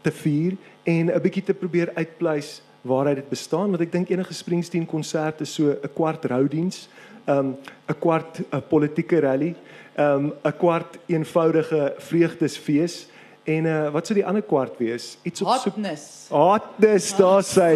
te 0.00 0.10
vier 0.10 0.56
en 0.84 1.10
'n 1.10 1.22
bietjie 1.22 1.44
te 1.44 1.54
probeer 1.54 1.90
uitpleis 1.94 2.62
waar 2.82 3.06
hy 3.06 3.14
dit 3.14 3.28
bestaan 3.28 3.70
want 3.70 3.80
ek 3.80 3.92
dink 3.92 4.08
enige 4.10 4.34
Springsteen 4.34 4.86
konsert 4.86 5.40
is 5.40 5.54
so 5.54 5.70
'n 5.70 5.92
kwart 5.94 6.24
roudiens 6.24 6.88
um 7.26 7.56
'n 7.88 7.98
kwart 7.98 8.40
'n 8.50 8.62
politieke 8.68 9.20
rally, 9.20 9.54
um 9.96 10.32
'n 10.44 10.56
kwart 10.58 10.98
eenvoudige 11.06 11.94
vreugdesfees 11.98 13.06
en 13.44 13.64
uh, 13.66 13.90
wat 13.90 14.06
sou 14.06 14.14
die 14.14 14.26
ander 14.26 14.42
kwart 14.42 14.78
wees? 14.78 15.18
Iets 15.22 15.42
op 15.42 15.48
hotness. 15.48 16.28
Hotness, 16.30 17.16
daar 17.16 17.42
sê. 17.42 17.74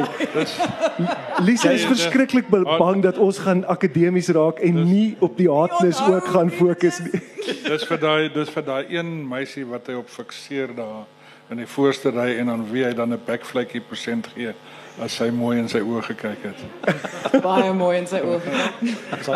Lisa 1.47 1.71
is 1.75 1.85
verskriklik 1.85 2.47
bang 2.49 3.03
dat 3.03 3.19
ons 3.19 3.39
gaan 3.39 3.65
akademies 3.67 4.29
raak 4.29 4.63
en 4.63 4.85
nie 4.85 5.17
op 5.19 5.37
die 5.37 5.51
hotness 5.51 5.99
ook 6.07 6.27
gaan 6.27 6.51
fokus 6.51 7.01
nie. 7.03 7.21
Dis 7.67 7.87
vir 7.87 7.99
daai 7.99 8.29
dis 8.31 8.51
vir 8.51 8.63
daai 8.63 8.85
een 8.95 9.11
meisie 9.29 9.67
wat 9.67 9.87
hy 9.91 9.99
op 9.99 10.09
fikseer 10.11 10.71
daar 10.75 11.05
in 11.51 11.57
die 11.57 11.67
voorste 11.67 12.11
ry 12.11 12.37
en 12.41 12.47
dan 12.47 12.65
wie 12.71 12.85
hy 12.85 12.95
dan 12.95 13.13
'n 13.13 13.21
backflakie 13.27 13.81
persent 13.81 14.27
gee 14.35 14.55
as 15.01 15.19
hy 15.19 15.31
mooi 15.31 15.59
in 15.59 15.69
sy 15.69 15.81
oë 15.81 16.03
gekyk 16.03 16.43
het. 16.43 16.61
Baie 17.49 17.73
mooi 17.73 17.99
in 17.99 18.07
sy 18.07 18.21
oë. 18.25 18.41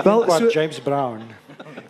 Wel 0.05 0.25
so 0.31 0.49
James 0.49 0.81
Brown. 0.81 1.23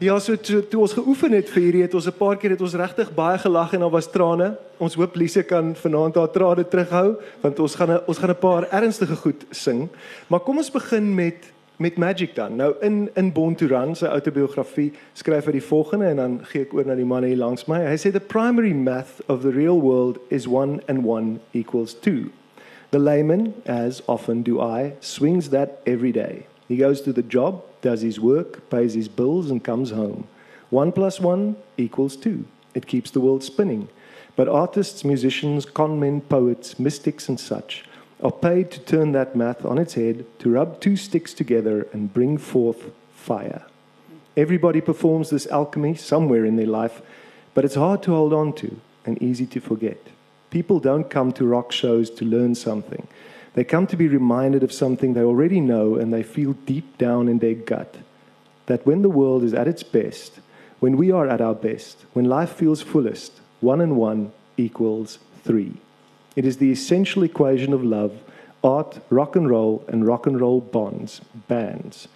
Ja, 0.01 0.19
so 0.19 0.37
toe, 0.37 0.63
toe 0.69 0.81
ons 0.81 0.93
geoefen 0.97 1.33
het 1.37 1.51
vir 1.53 1.63
hierdie 1.63 1.83
het 1.83 1.95
ons 1.95 2.07
'n 2.09 2.17
paar 2.17 2.37
keer 2.37 2.51
het 2.51 2.61
ons 2.61 2.75
regtig 2.75 3.13
baie 3.15 3.39
gelag 3.39 3.73
en 3.73 3.81
daar 3.81 3.91
was 3.91 4.11
trane. 4.11 4.57
Ons 4.79 4.95
hoop 4.95 5.17
Lise 5.17 5.43
kan 5.43 5.77
vanaand 5.77 6.15
haar 6.15 6.31
trane 6.31 6.65
terughou 6.65 7.17
want 7.41 7.61
ons 7.61 7.75
gaan 7.75 7.91
a, 7.91 8.03
ons 8.07 8.19
gaan 8.19 8.31
'n 8.31 8.39
paar 8.41 8.65
ernstige 8.71 9.17
goed 9.17 9.45
sing. 9.51 9.89
Maar 10.27 10.41
kom 10.41 10.57
ons 10.57 10.71
begin 10.71 11.15
met 11.15 11.53
met 11.81 11.97
Magic 11.97 12.35
dan. 12.35 12.57
Nou 12.57 12.75
in 12.81 13.11
in 13.15 13.33
Born 13.33 13.55
to 13.55 13.67
Run 13.67 13.95
sy 13.97 14.05
autobiografie 14.13 14.91
skryf 15.17 15.47
hy 15.49 15.55
die 15.57 15.65
volgende 15.65 16.11
en 16.11 16.19
dan 16.21 16.35
gee 16.51 16.67
ek 16.67 16.75
oor 16.77 16.85
na 16.85 16.97
die 16.99 17.09
man 17.09 17.25
hier 17.25 17.41
langs 17.41 17.65
my. 17.73 17.79
Hy 17.89 17.97
sê 17.97 18.13
the 18.13 18.21
primary 18.21 18.75
math 18.77 19.23
of 19.33 19.41
the 19.41 19.53
real 19.55 19.81
world 19.81 20.21
is 20.29 20.45
1 20.45 20.83
and 20.93 21.07
1 21.09 21.41
equals 21.57 21.95
2. 22.05 22.29
The 22.93 23.01
layman, 23.01 23.55
as 23.65 24.03
often 24.07 24.43
do 24.43 24.61
I, 24.61 24.93
swings 25.01 25.49
that 25.57 25.81
every 25.87 26.13
day. 26.13 26.45
He 26.69 26.77
goes 26.77 27.01
to 27.03 27.15
the 27.15 27.23
job, 27.23 27.65
does 27.81 28.03
his 28.03 28.21
work, 28.21 28.69
pays 28.69 28.93
his 28.95 29.09
bills, 29.09 29.51
and 29.51 29.65
comes 29.65 29.91
home. 29.91 30.29
One 30.69 30.93
plus 30.93 31.19
one 31.19 31.57
equals 31.79 32.15
two. 32.15 32.45
It 32.75 32.87
keeps 32.87 33.11
the 33.11 33.21
world 33.21 33.43
spinning. 33.43 33.89
But 34.37 34.49
artists, 34.49 35.03
musicians, 35.05 35.65
conmen, 35.65 36.21
poets, 36.29 36.79
mystics, 36.79 37.29
and 37.29 37.41
such 37.41 37.85
are 38.23 38.33
paid 38.33 38.71
to 38.71 38.81
turn 38.81 39.13
that 39.13 39.35
math 39.35 39.65
on 39.65 39.79
its 39.79 39.95
head, 39.95 40.25
to 40.41 40.51
rub 40.51 40.81
two 40.81 40.97
sticks 40.97 41.33
together 41.33 41.87
and 41.93 42.13
bring 42.13 42.39
forth 42.39 42.91
fire. 43.15 43.65
Everybody 44.37 44.81
performs 44.81 45.31
this 45.31 45.47
alchemy 45.47 45.95
somewhere 45.95 46.45
in 46.45 46.57
their 46.57 46.67
life, 46.67 47.03
but 47.55 47.65
it's 47.65 47.75
hard 47.75 48.03
to 48.05 48.13
hold 48.13 48.33
on 48.33 48.53
to 48.55 48.81
and 49.05 49.21
easy 49.23 49.47
to 49.47 49.61
forget. 49.61 49.99
People 50.51 50.81
don't 50.81 51.11
come 51.11 51.33
to 51.33 51.47
rock 51.47 51.73
shows 51.73 52.11
to 52.11 52.25
learn 52.25 52.55
something. 52.55 53.07
They 53.55 53.65
come 53.65 53.87
to 53.89 53.97
be 53.97 54.09
reminded 54.09 54.63
of 54.63 54.73
something 54.73 55.15
they 55.15 55.23
already 55.23 55.61
know 55.61 55.97
and 55.97 56.13
they 56.13 56.23
feel 56.23 56.53
deep 56.53 56.99
down 56.99 57.29
in 57.29 57.39
their 57.39 57.55
gut 57.55 57.97
that 58.67 58.87
when 58.87 59.03
the 59.03 59.11
world 59.11 59.43
is 59.43 59.53
at 59.53 59.67
its 59.67 59.83
best, 59.83 60.39
when 60.79 60.97
we 60.97 61.11
are 61.11 61.29
at 61.29 61.41
our 61.41 61.55
best, 61.55 62.05
when 62.13 62.25
life 62.27 62.53
feels 62.53 62.81
fullest, 62.81 63.33
one 63.61 63.81
and 63.81 63.97
one 63.97 64.33
equals 64.57 65.19
three. 65.43 65.75
It 66.37 66.45
is 66.45 66.57
the 66.57 66.71
essential 66.71 67.23
equation 67.23 67.73
of 67.73 67.85
love, 67.85 68.13
art, 68.63 69.01
rock 69.11 69.37
and 69.37 69.49
roll, 69.49 69.85
and 69.89 70.07
rock 70.07 70.27
and 70.27 70.41
roll 70.41 70.61
bonds, 70.61 71.21
bands. 71.49 72.09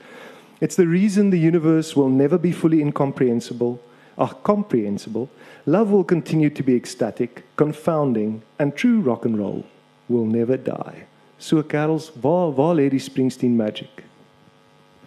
It's 0.61 0.76
the 0.76 0.87
reason 0.87 1.30
the 1.30 1.38
universe 1.38 1.97
will 1.97 2.09
never 2.09 2.38
be 2.38 2.52
fully 2.52 2.80
incomprehensible, 2.80 3.80
or 4.16 4.28
comprehensible, 4.28 5.28
Love 5.66 5.90
will 5.90 6.04
continue 6.04 6.50
to 6.50 6.62
be 6.62 6.76
ecstatic, 6.76 7.42
confounding, 7.56 8.42
and 8.59 8.76
true 8.76 9.00
rock 9.00 9.25
and 9.25 9.38
roll 9.38 9.64
will 10.09 10.26
never 10.26 10.59
die. 10.59 11.06
So 11.38 11.62
carols, 11.62 12.12
waar 12.21 12.54
waar 12.54 12.76
die 12.76 12.99
Springsteen 12.99 13.56
magic? 13.56 14.04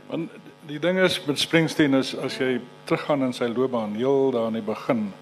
Want 0.09 0.31
Die 0.67 0.79
ding 0.79 0.97
is 0.99 1.25
met 1.25 1.39
Springsteen 1.39 1.93
is 1.93 2.15
as 2.15 2.37
jy 2.37 2.59
teruggaan 2.83 3.21
in 3.23 3.33
sy 3.33 3.45
loopbaan 3.47 3.93
heel 3.95 4.31
daar 4.31 4.49
aan 4.49 4.57
die 4.57 4.65
begin. 4.65 5.13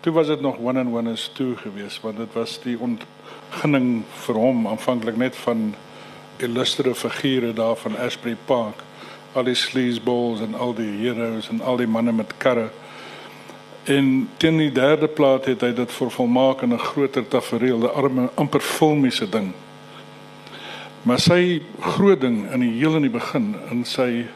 Toe 0.00 0.12
was 0.12 0.26
dit 0.26 0.40
nog 0.40 0.56
one 0.56 0.78
and 0.80 0.92
one 0.92 1.10
is 1.10 1.30
two 1.34 1.56
geweest 1.56 2.00
want 2.00 2.16
dit 2.16 2.32
was 2.32 2.60
die 2.62 2.78
ontginning 2.80 4.04
vir 4.24 4.34
hom 4.34 4.66
aanvanklik 4.66 5.16
net 5.16 5.36
van 5.36 5.74
illustre 6.40 6.94
figure 6.94 7.52
daar 7.52 7.76
van 7.76 7.98
Asbury 7.98 8.36
Park. 8.44 8.80
Al 9.32 9.44
die 9.44 9.54
sleazeballs 9.54 10.40
en 10.40 10.54
al 10.54 10.72
die 10.74 10.88
heroes 11.02 11.50
en 11.52 11.60
al 11.60 11.76
die 11.76 11.86
manne 11.86 12.12
met 12.12 12.32
karre. 12.38 12.70
En 13.84 14.28
teen 14.36 14.56
die 14.56 14.72
derde 14.72 15.08
plaat 15.08 15.44
het 15.44 15.60
hy 15.60 15.72
dit 15.76 15.92
vervolmaak 15.92 16.62
in 16.62 16.72
'n 16.72 16.78
groter 16.78 17.28
tafereel, 17.28 17.78
'n 17.84 17.94
arme 17.94 18.30
amper 18.34 18.60
filmiese 18.60 19.28
ding. 19.28 19.52
Maar 21.02 21.20
sy 21.20 21.62
groot 21.80 22.20
ding 22.20 22.52
in 22.52 22.60
die 22.60 22.78
heel 22.78 22.96
in 22.96 23.02
die 23.02 23.10
begin 23.10 23.54
in 23.70 23.84
sy 23.84 24.26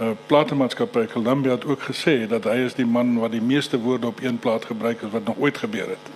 uh, 0.00 0.10
platemaatskappy 0.26 1.06
Columbia 1.06 1.50
het 1.50 1.64
ook 1.64 1.82
gesê 1.82 2.26
dat 2.28 2.44
hy 2.44 2.64
is 2.64 2.74
die 2.74 2.86
man 2.86 3.18
wat 3.18 3.32
die 3.32 3.42
meeste 3.42 3.80
woorde 3.80 4.06
op 4.06 4.22
een 4.22 4.38
plaat 4.38 4.64
gebruik 4.64 5.00
het 5.00 5.10
wat 5.10 5.24
nog 5.24 5.38
ooit 5.38 5.58
gebeur 5.58 5.88
het. 5.88 6.06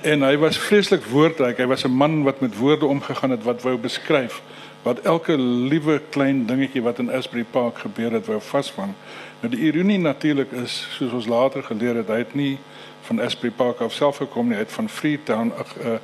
En 0.00 0.22
hy 0.22 0.36
was 0.36 0.58
vreeslik 0.58 1.04
woordryk. 1.04 1.58
Hy 1.58 1.66
was 1.66 1.84
'n 1.84 1.90
man 1.90 2.22
wat 2.22 2.40
met 2.40 2.56
woorde 2.56 2.86
omgegaan 2.86 3.30
het 3.30 3.42
wat 3.42 3.62
wou 3.62 3.76
beskryf 3.78 4.42
wat 4.82 5.00
elke 5.00 5.38
liewe 5.38 6.00
klein 6.10 6.46
dingetjie 6.46 6.82
wat 6.82 6.98
in 6.98 7.10
Asbury 7.10 7.44
Park 7.50 7.78
gebeur 7.78 8.12
het 8.12 8.26
wou 8.26 8.40
vasvang. 8.40 8.92
Nou 9.40 9.56
die 9.56 9.60
ironie 9.60 9.98
natuurlik 9.98 10.52
is 10.52 10.88
soos 10.90 11.12
ons 11.12 11.26
later 11.26 11.62
geleer 11.62 11.94
het, 11.94 12.08
hy 12.08 12.18
het 12.20 12.34
nie 12.34 12.58
van 13.00 13.20
Asbury 13.20 13.52
Park 13.52 13.80
af 13.80 13.92
self 13.92 14.16
gekom 14.16 14.48
nie, 14.48 14.54
hy 14.54 14.60
het 14.66 14.72
van 14.72 14.88
Freetown 14.88 15.52
ag 15.58 15.76
uh 15.78 15.96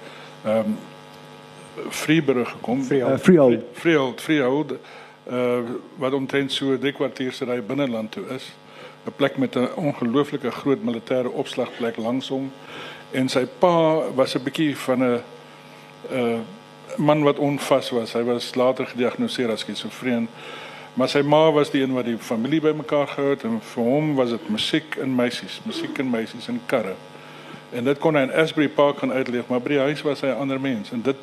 ehm 0.44 0.56
um, 0.56 0.78
Freeburg 1.90 2.48
gekom. 2.50 2.82
Freehold. 2.84 3.18
Uh, 3.18 3.24
Freehold. 3.24 3.62
Freehold, 3.72 4.20
Freehold 4.20 4.72
uh 5.30 5.58
wat 5.96 6.12
omtrent 6.12 6.52
so 6.52 6.72
'n 6.72 6.92
kwartier 6.92 7.32
se 7.32 7.44
ry 7.44 7.62
binneland 7.62 8.12
toe 8.12 8.24
is. 8.34 8.52
'n 9.06 9.12
Plek 9.16 9.36
met 9.36 9.56
'n 9.56 9.68
ongelooflike 9.76 10.50
groot 10.50 10.82
militêre 10.82 11.30
opslagplek 11.30 11.96
langs 11.96 12.28
hom 12.28 12.52
en 13.10 13.28
sy 13.28 13.46
pa 13.58 14.02
was 14.14 14.34
'n 14.34 14.42
bietjie 14.42 14.76
van 14.76 15.02
'n 15.02 15.22
uh, 16.12 16.38
man 16.96 17.22
wat 17.22 17.38
onvas 17.38 17.90
was. 17.90 18.12
Hy 18.12 18.22
was 18.22 18.54
later 18.54 18.86
gediagnoseer 18.86 19.50
as 19.50 19.60
skizofreen. 19.60 20.28
Maar 20.94 21.08
sy 21.08 21.22
ma 21.22 21.52
was 21.52 21.70
die 21.70 21.82
een 21.82 21.92
wat 21.92 22.04
die 22.04 22.18
familie 22.18 22.60
bymekaar 22.60 23.06
gehou 23.06 23.30
het 23.30 23.42
en 23.46 23.60
vir 23.62 23.84
hom 23.84 24.14
was 24.14 24.30
dit 24.30 24.48
musiek 24.48 24.96
en 24.96 25.14
meisies, 25.14 25.60
musiek 25.64 25.98
en 25.98 26.10
meisies 26.10 26.48
en 26.48 26.60
karre. 26.66 26.94
En 27.70 27.84
dit 27.84 27.98
kon 27.98 28.14
hy 28.14 28.22
in 28.26 28.32
Asbury 28.32 28.68
Park 28.68 28.98
gaan 28.98 29.12
uitleef, 29.12 29.46
maar 29.46 29.62
by 29.62 29.68
die 29.68 29.78
huis 29.78 30.02
was 30.02 30.20
hy 30.20 30.26
'n 30.26 30.40
ander 30.42 30.60
mens 30.60 30.90
en 30.92 31.02
dit 31.02 31.16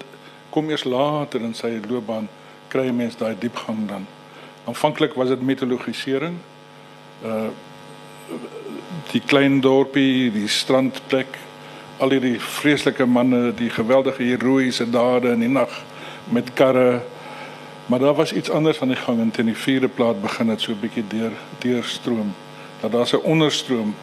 kom 0.50 0.70
eers 0.70 0.84
later 0.84 1.42
in 1.42 1.54
sy 1.54 1.80
loopbaan 1.90 2.30
kry 2.68 2.88
'n 2.88 2.96
mens 2.96 3.18
daai 3.18 3.36
diepgang 3.40 3.88
dan. 3.88 4.06
Aanvanklik 4.66 5.14
was 5.14 5.28
dit 5.28 5.42
mitologisering. 5.42 6.38
Uh 7.26 7.50
die 9.12 9.22
klein 9.22 9.62
dorpie, 9.62 10.32
die 10.32 10.48
strandplek, 10.48 11.38
al 11.98 12.10
hierdie 12.10 12.40
vreeslike 12.40 13.06
manne, 13.06 13.54
die 13.56 13.70
geweldige 13.70 14.24
heroïese 14.24 14.90
dade 14.90 15.32
in 15.32 15.40
die 15.40 15.50
nag 15.50 15.84
met 16.30 16.54
karre. 16.54 17.02
Maar 17.86 18.00
daar 18.00 18.14
was 18.14 18.34
iets 18.34 18.50
anders 18.50 18.82
aan 18.82 18.92
die 18.92 19.00
gang 19.00 19.20
en 19.20 19.32
teen 19.32 19.46
die 19.46 19.56
vierde 19.56 19.88
plaat 19.88 20.22
begin 20.22 20.48
dit 20.48 20.62
so 20.62 20.72
'n 20.72 20.80
bietjie 20.80 21.08
deur 21.08 21.32
deurstroom. 21.60 22.36
Dat 22.82 22.92
daar 22.92 23.10
'n 23.14 23.24
onderstroom, 23.24 23.96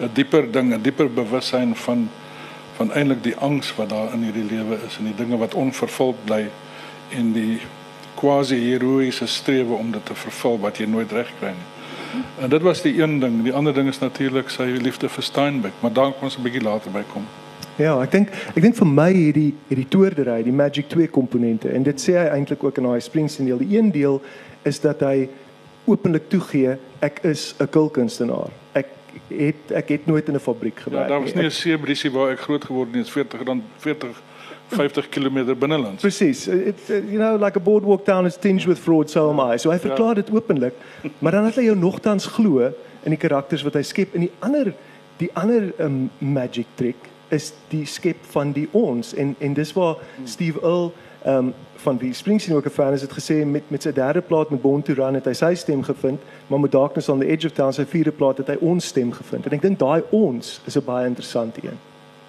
'n 0.00 0.10
dieper 0.12 0.50
ding, 0.52 0.74
'n 0.74 0.82
dieper 0.82 1.12
bewussyn 1.12 1.76
van 1.76 2.08
van 2.76 2.92
eintlik 2.92 3.22
die 3.22 3.36
angs 3.36 3.74
wat 3.74 3.88
daar 3.88 4.12
in 4.12 4.22
hierdie 4.22 4.44
lewe 4.44 4.76
is 4.86 4.98
en 5.00 5.04
die 5.04 5.14
dinge 5.16 5.36
wat 5.36 5.54
onvervuld 5.54 6.24
bly 6.24 6.50
en 7.08 7.32
die 7.32 7.60
quasi 8.16 8.56
heroïese 8.56 9.26
strewe 9.26 9.74
om 9.74 9.90
dit 9.92 10.04
te 10.04 10.14
vervul 10.14 10.60
wat 10.60 10.78
jy 10.78 10.86
nooit 10.90 11.12
reg 11.12 11.32
kry 11.40 11.52
nie. 11.54 11.72
En 12.40 12.48
dit 12.48 12.62
was 12.62 12.82
die 12.82 12.94
een 13.02 13.18
ding. 13.20 13.42
Die 13.44 13.52
ander 13.52 13.74
ding 13.74 13.88
is 13.88 13.98
natuurlik 13.98 14.50
sy 14.50 14.62
liefde 14.62 15.08
vir 15.08 15.22
Steinbeck, 15.22 15.72
maar 15.80 15.92
daar 15.92 16.12
kom 16.12 16.30
ons 16.30 16.38
'n 16.38 16.42
bietjie 16.42 16.62
later 16.62 16.90
by 16.90 17.02
kom. 17.12 17.26
Ja, 17.76 18.02
ek 18.02 18.10
dink 18.10 18.28
ek 18.56 18.62
dink 18.62 18.76
vir 18.78 18.86
my 18.86 19.10
hierdie 19.12 19.54
hierdie 19.68 19.88
toerdery, 19.88 20.42
die 20.42 20.52
Magic 20.52 20.88
2 20.88 21.08
komponente 21.12 21.68
en 21.68 21.82
dit 21.82 22.00
sê 22.00 22.16
hy 22.16 22.28
eintlik 22.38 22.64
ook 22.64 22.78
in 22.78 22.88
daai 22.88 23.00
Springsteen 23.00 23.46
deel. 23.46 23.58
Die 23.58 23.76
een 23.76 23.90
deel 23.92 24.22
is 24.62 24.80
dat 24.80 25.00
hy 25.00 25.28
openlik 25.84 26.30
toegee 26.32 26.78
ek 27.00 27.20
is 27.22 27.54
'n 27.60 27.68
kulkunstenaar. 27.68 28.50
Ek 28.72 28.86
het 29.28 29.72
ek 29.72 29.88
het 29.88 30.06
nooit 30.06 30.28
in 30.28 30.34
'n 30.34 30.40
fabriek 30.40 30.80
gewerk 30.80 31.02
Ja, 31.02 31.08
daar 31.08 31.20
was 31.20 31.34
nie 31.34 31.44
'n 31.44 31.50
seebriesie 31.50 32.10
waar 32.10 32.30
ek 32.30 32.40
groot 32.40 32.64
geword 32.64 32.88
het 32.88 32.96
nie, 32.96 33.04
40 33.04 33.44
dan 33.44 33.62
40 33.76 34.22
50 34.68 35.08
km 35.08 35.54
binneland. 35.58 36.00
Presies. 36.00 36.48
Uh, 36.48 36.72
you 36.88 37.18
know 37.18 37.36
like 37.36 37.56
a 37.56 37.60
boardwalk 37.60 38.04
town 38.04 38.26
is 38.26 38.36
tinged 38.36 38.66
with 38.66 38.78
fraud 38.78 39.10
so 39.10 39.30
am 39.30 39.40
I. 39.40 39.56
So 39.58 39.70
hy 39.70 39.78
verklaar 39.78 40.14
dit 40.14 40.30
openlik, 40.30 40.74
maar 41.18 41.32
dan 41.32 41.44
het 41.44 41.60
hy 41.60 41.68
jou 41.68 41.76
nogtans 41.76 42.26
glo 42.26 42.72
in 43.06 43.14
die 43.14 43.20
karakters 43.20 43.62
wat 43.62 43.78
hy 43.78 43.82
skep 43.86 44.14
en 44.14 44.26
die 44.26 44.32
ander 44.40 44.72
die 45.20 45.30
ander 45.38 45.70
um, 45.80 46.10
magic 46.18 46.66
trick 46.76 47.10
is 47.34 47.52
die 47.70 47.86
skep 47.86 48.22
van 48.34 48.52
die 48.52 48.66
ons 48.76 49.14
en 49.14 49.34
en 49.38 49.54
dis 49.54 49.72
waar 49.72 49.96
Steve 50.24 50.60
Earle 50.62 50.92
um, 51.26 51.54
van 51.76 51.98
wie 51.98 52.12
Springsteen 52.14 52.56
ook 52.56 52.66
'n 52.66 52.70
fan 52.70 52.92
is 52.92 53.02
het 53.02 53.12
gesê 53.12 53.46
met 53.46 53.70
met 53.70 53.82
sy 53.82 53.92
derde 53.92 54.20
plaat 54.20 54.50
met 54.50 54.60
Born 54.62 54.82
to 54.82 54.92
Run 54.92 55.14
het 55.14 55.24
hy 55.24 55.32
sy 55.32 55.54
stem 55.54 55.82
gevind, 55.82 56.20
maar 56.46 56.60
met 56.60 56.72
Darkness 56.72 57.08
on 57.08 57.18
the 57.18 57.26
Edge 57.26 57.46
of 57.46 57.52
Town 57.52 57.72
sy 57.72 57.84
vierde 57.84 58.12
plaat 58.12 58.38
het 58.38 58.46
hy 58.46 58.56
ons 58.60 58.86
stem 58.86 59.12
gevind. 59.12 59.46
En 59.46 59.52
ek 59.52 59.62
dink 59.62 59.78
daai 59.78 60.02
ons 60.10 60.60
is 60.64 60.76
'n 60.76 60.84
baie 60.84 61.06
interessante 61.06 61.60
een. 61.62 61.78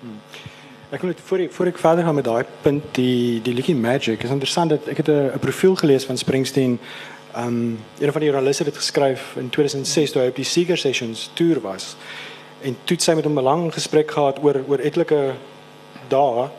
Hmm. 0.02 0.20
Ek 0.88 1.02
wil 1.04 1.10
net 1.12 1.20
voor 1.20 1.42
ek 1.44 1.52
voor 1.52 1.68
ek 1.68 1.80
verder 1.84 2.04
gaan 2.08 2.16
met 2.16 2.24
daai 2.24 2.46
punt 2.64 2.84
die 2.96 3.42
die 3.44 3.54
liedjie 3.54 3.76
Magic 3.76 4.22
is 4.24 4.32
interessant 4.32 4.72
dat 4.72 4.86
ek 4.88 5.02
het 5.04 5.10
'n 5.10 5.40
profiel 5.40 5.76
gelees 5.76 6.06
van 6.06 6.18
Springsteen. 6.18 6.80
Um 7.36 7.80
een 8.00 8.12
van 8.12 8.22
die 8.22 8.30
joernaliste 8.30 8.64
het 8.64 8.78
geskryf 8.78 9.36
in 9.36 9.50
2006 9.50 10.12
toe 10.12 10.22
hy 10.22 10.28
op 10.28 10.36
die 10.36 10.46
Seeger 10.46 10.78
Sessions 10.78 11.30
tour 11.34 11.60
was. 11.62 11.96
En 12.62 12.78
toe 12.84 12.96
het 12.96 13.04
sy 13.04 13.14
met 13.14 13.24
hom 13.24 13.38
'n 13.40 13.44
lang 13.44 13.74
gesprek 13.74 14.12
gehad 14.12 14.40
oor 14.44 14.64
oor 14.68 14.80
etlike 14.80 15.34
dae 16.08 16.50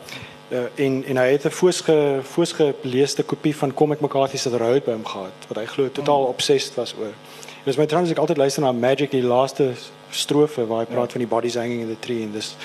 uh, 0.51 0.57
en 0.75 1.03
en 1.05 1.17
hy 1.17 1.31
het 1.31 1.45
'n 1.45 1.49
voorsge 1.51 2.19
voorsgeleesde 2.21 3.23
kopie 3.23 3.55
van 3.55 3.73
Comic 3.73 3.99
McCarthy 3.99 4.37
se 4.37 4.49
Road 4.49 4.85
by 4.85 4.91
hom 4.91 5.05
gehad 5.05 5.33
wat 5.47 5.57
hy 5.57 5.65
glo 5.65 5.89
totaal 5.91 6.23
obsessed 6.23 6.75
was 6.75 6.95
oor. 6.99 7.13
En 7.59 7.65
dis 7.65 7.77
my 7.77 7.85
trouens 7.85 8.11
ek 8.11 8.17
altyd 8.17 8.37
luister 8.37 8.61
na 8.61 8.71
Magic 8.71 9.11
die 9.11 9.23
laaste 9.23 9.73
strofe 10.09 10.67
waar 10.67 10.79
hy 10.79 10.85
praat 10.85 11.05
ja. 11.05 11.11
van 11.11 11.19
die 11.19 11.27
bodies 11.27 11.55
hanging 11.55 11.81
in 11.81 11.87
the 11.87 11.99
tree 11.99 12.21
en 12.21 12.31
dis 12.31 12.55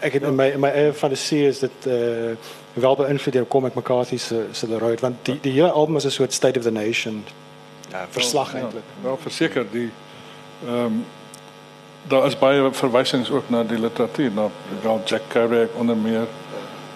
ek 0.00 0.12
het 0.12 0.22
in 0.22 0.34
my 0.34 0.48
in 0.54 0.60
my 0.60 0.68
eie 0.68 0.92
fantasie 0.92 1.46
is 1.46 1.58
dit 1.58 1.86
uh 1.86 2.34
wel 2.72 2.96
beïnvloed 2.96 3.34
deur 3.34 3.46
Comic 3.46 3.74
McCarthy 3.74 4.16
se 4.16 4.46
se 4.52 4.66
The 4.66 4.78
Road 4.78 5.00
want 5.00 5.24
die 5.26 5.38
die 5.40 5.52
hele 5.52 5.70
album 5.70 5.96
is 5.96 6.04
'n 6.04 6.10
soort 6.10 6.32
state 6.32 6.58
of 6.58 6.64
the 6.64 6.70
nation 6.70 7.24
ja, 7.90 8.06
verslag 8.10 8.54
eintlik. 8.54 8.82
Ja, 8.96 9.02
wel 9.02 9.18
verseker 9.18 9.66
die 9.70 9.90
ehm 10.66 10.84
um, 10.84 11.04
daar 12.08 12.26
is 12.26 12.38
baie 12.38 12.72
verwysings 12.72 13.30
ook 13.30 13.50
na 13.50 13.62
die 13.64 13.78
literatuur 13.78 14.30
na 14.32 14.48
wel 14.82 15.02
Jack 15.04 15.22
Kerouac 15.28 15.68
onder 15.74 15.96
meer 15.96 16.26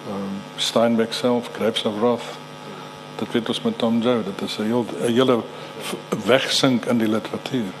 ehm 0.07 0.15
um, 0.15 0.41
Steinbeck 0.55 1.13
self, 1.13 1.49
Grapes 1.53 1.83
of 1.83 1.99
Wrath. 1.99 2.23
Dat 3.15 3.27
weet 3.31 3.47
ons 3.47 3.61
met 3.61 3.77
Tom 3.77 4.01
Joad, 4.01 4.25
dit 4.25 4.41
is 4.49 4.57
'n 4.57 4.63
heel 4.63 4.85
'n 5.01 5.13
hele 5.13 5.39
wegsink 6.25 6.85
in 6.85 6.97
die 6.97 7.07
literatuur. 7.07 7.71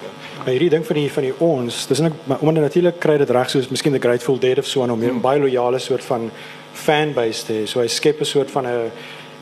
Maar 0.45 0.53
hierdie 0.53 0.69
ding 0.69 0.85
van 0.85 0.95
die 0.95 1.11
van 1.11 1.23
die 1.25 1.33
ons, 1.41 1.87
dis 1.89 1.99
net 1.99 2.13
omdat 2.39 2.63
natuurlik 2.67 2.99
kry 3.01 3.15
dit 3.17 3.29
reg 3.33 3.49
soos 3.49 3.67
miskien 3.73 3.95
the 3.97 3.99
Grateful 3.99 4.37
Dead 4.37 4.59
of 4.61 4.67
so 4.69 4.83
aan 4.83 4.91
om 4.93 4.99
'n 5.01 5.09
hmm. 5.09 5.21
baie 5.21 5.39
loyale 5.39 5.79
soort 5.79 6.03
van 6.03 6.29
fanbase 6.73 7.45
te 7.45 7.53
hê. 7.53 7.63
So 7.65 7.79
hy 7.79 7.87
skep 7.87 8.19
'n 8.21 8.25
soort 8.25 8.51
van 8.51 8.67
'n 8.67 8.91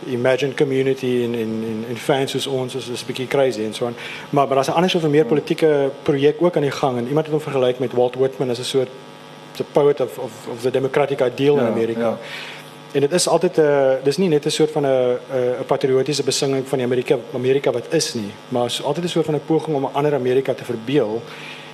imagine 0.08 0.54
community 0.54 1.24
in 1.26 1.36
in 1.36 1.52
in 1.72 1.86
in 1.90 1.98
fans 1.98 2.32
soos 2.32 2.48
ons 2.48 2.76
is 2.76 2.88
'n 2.88 3.06
bietjie 3.06 3.28
crazy 3.28 3.64
en 3.64 3.74
so 3.74 3.86
aan. 3.86 3.96
Maar 4.30 4.48
maar 4.48 4.56
daar's 4.56 4.70
'n 4.70 4.76
ander 4.76 4.90
soort 4.90 5.04
van 5.04 5.12
meer 5.12 5.26
politieke 5.26 5.92
projek 6.04 6.36
ook 6.40 6.56
aan 6.56 6.62
die 6.62 6.72
gang 6.72 6.98
en 6.98 7.08
iemand 7.08 7.26
het 7.26 7.36
hom 7.36 7.44
vergelyk 7.44 7.80
met 7.80 7.94
Walt 7.94 8.16
Whitman 8.16 8.50
as 8.50 8.60
'n 8.60 8.64
soort 8.64 8.90
the 9.56 9.64
poet 9.64 10.00
of 10.02 10.18
of 10.18 10.32
of 10.52 10.62
the 10.62 10.72
democratic 10.72 11.20
ideal 11.22 11.56
ja, 11.56 11.62
in 11.62 11.68
Amerika. 11.68 12.00
Ja. 12.00 12.18
En 12.94 13.00
dit 13.00 13.12
is 13.12 13.28
altyd 13.28 13.58
'n 13.58 13.62
uh, 13.62 13.92
dis 14.04 14.18
nie 14.18 14.30
net 14.30 14.46
'n 14.46 14.50
soort 14.50 14.72
van 14.72 14.86
'n 14.86 15.18
'n 15.62 15.66
patriotiese 15.66 16.24
besinging 16.24 16.68
van 16.68 16.78
die 16.78 16.88
Amerika 16.88 17.18
Amerika 17.34 17.72
wat 17.72 17.94
is 17.94 18.14
nie, 18.14 18.32
maar 18.50 18.66
is 18.66 18.84
altyd 18.84 19.04
'n 19.04 19.08
soort 19.08 19.26
van 19.26 19.36
'n 19.36 19.46
poging 19.46 19.76
om 19.76 19.84
'n 19.84 19.94
ander 19.94 20.14
Amerika 20.14 20.54
te 20.54 20.64
verbeel. 20.64 21.22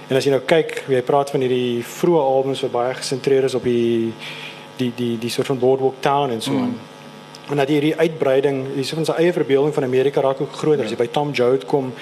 En 0.08 0.15
as 0.15 0.23
jy 0.23 0.32
nou 0.32 0.41
kyk, 0.41 0.84
jy 0.88 1.01
praat 1.01 1.29
van 1.29 1.39
hierdie 1.39 1.84
vroeë 1.86 2.21
albums 2.21 2.62
wat 2.62 2.71
baie 2.71 2.93
gesentreer 2.93 3.43
is 3.43 3.53
op 3.53 3.63
die 3.63 4.13
die 4.77 4.91
die 4.95 5.17
die 5.17 5.29
soort 5.29 5.47
van 5.47 5.60
boardwalk 5.60 5.95
town 5.99 6.29
en 6.29 6.41
so 6.41 6.51
aan. 6.51 6.73
Mm. 6.73 6.79
En 7.49 7.58
dat 7.58 7.67
hierdie 7.67 7.95
uitbreiding, 7.95 8.65
hierso 8.75 8.95
van 8.95 9.05
sy 9.05 9.12
eie 9.12 9.34
verbeelding 9.34 9.73
van 9.73 9.84
Amerika 9.84 10.21
raak 10.21 10.41
ook 10.41 10.53
groter. 10.53 10.84
As 10.84 10.89
jy 10.89 10.97
by 10.97 11.08
Tom 11.12 11.32
Joad 11.32 11.65
kom, 11.65 11.93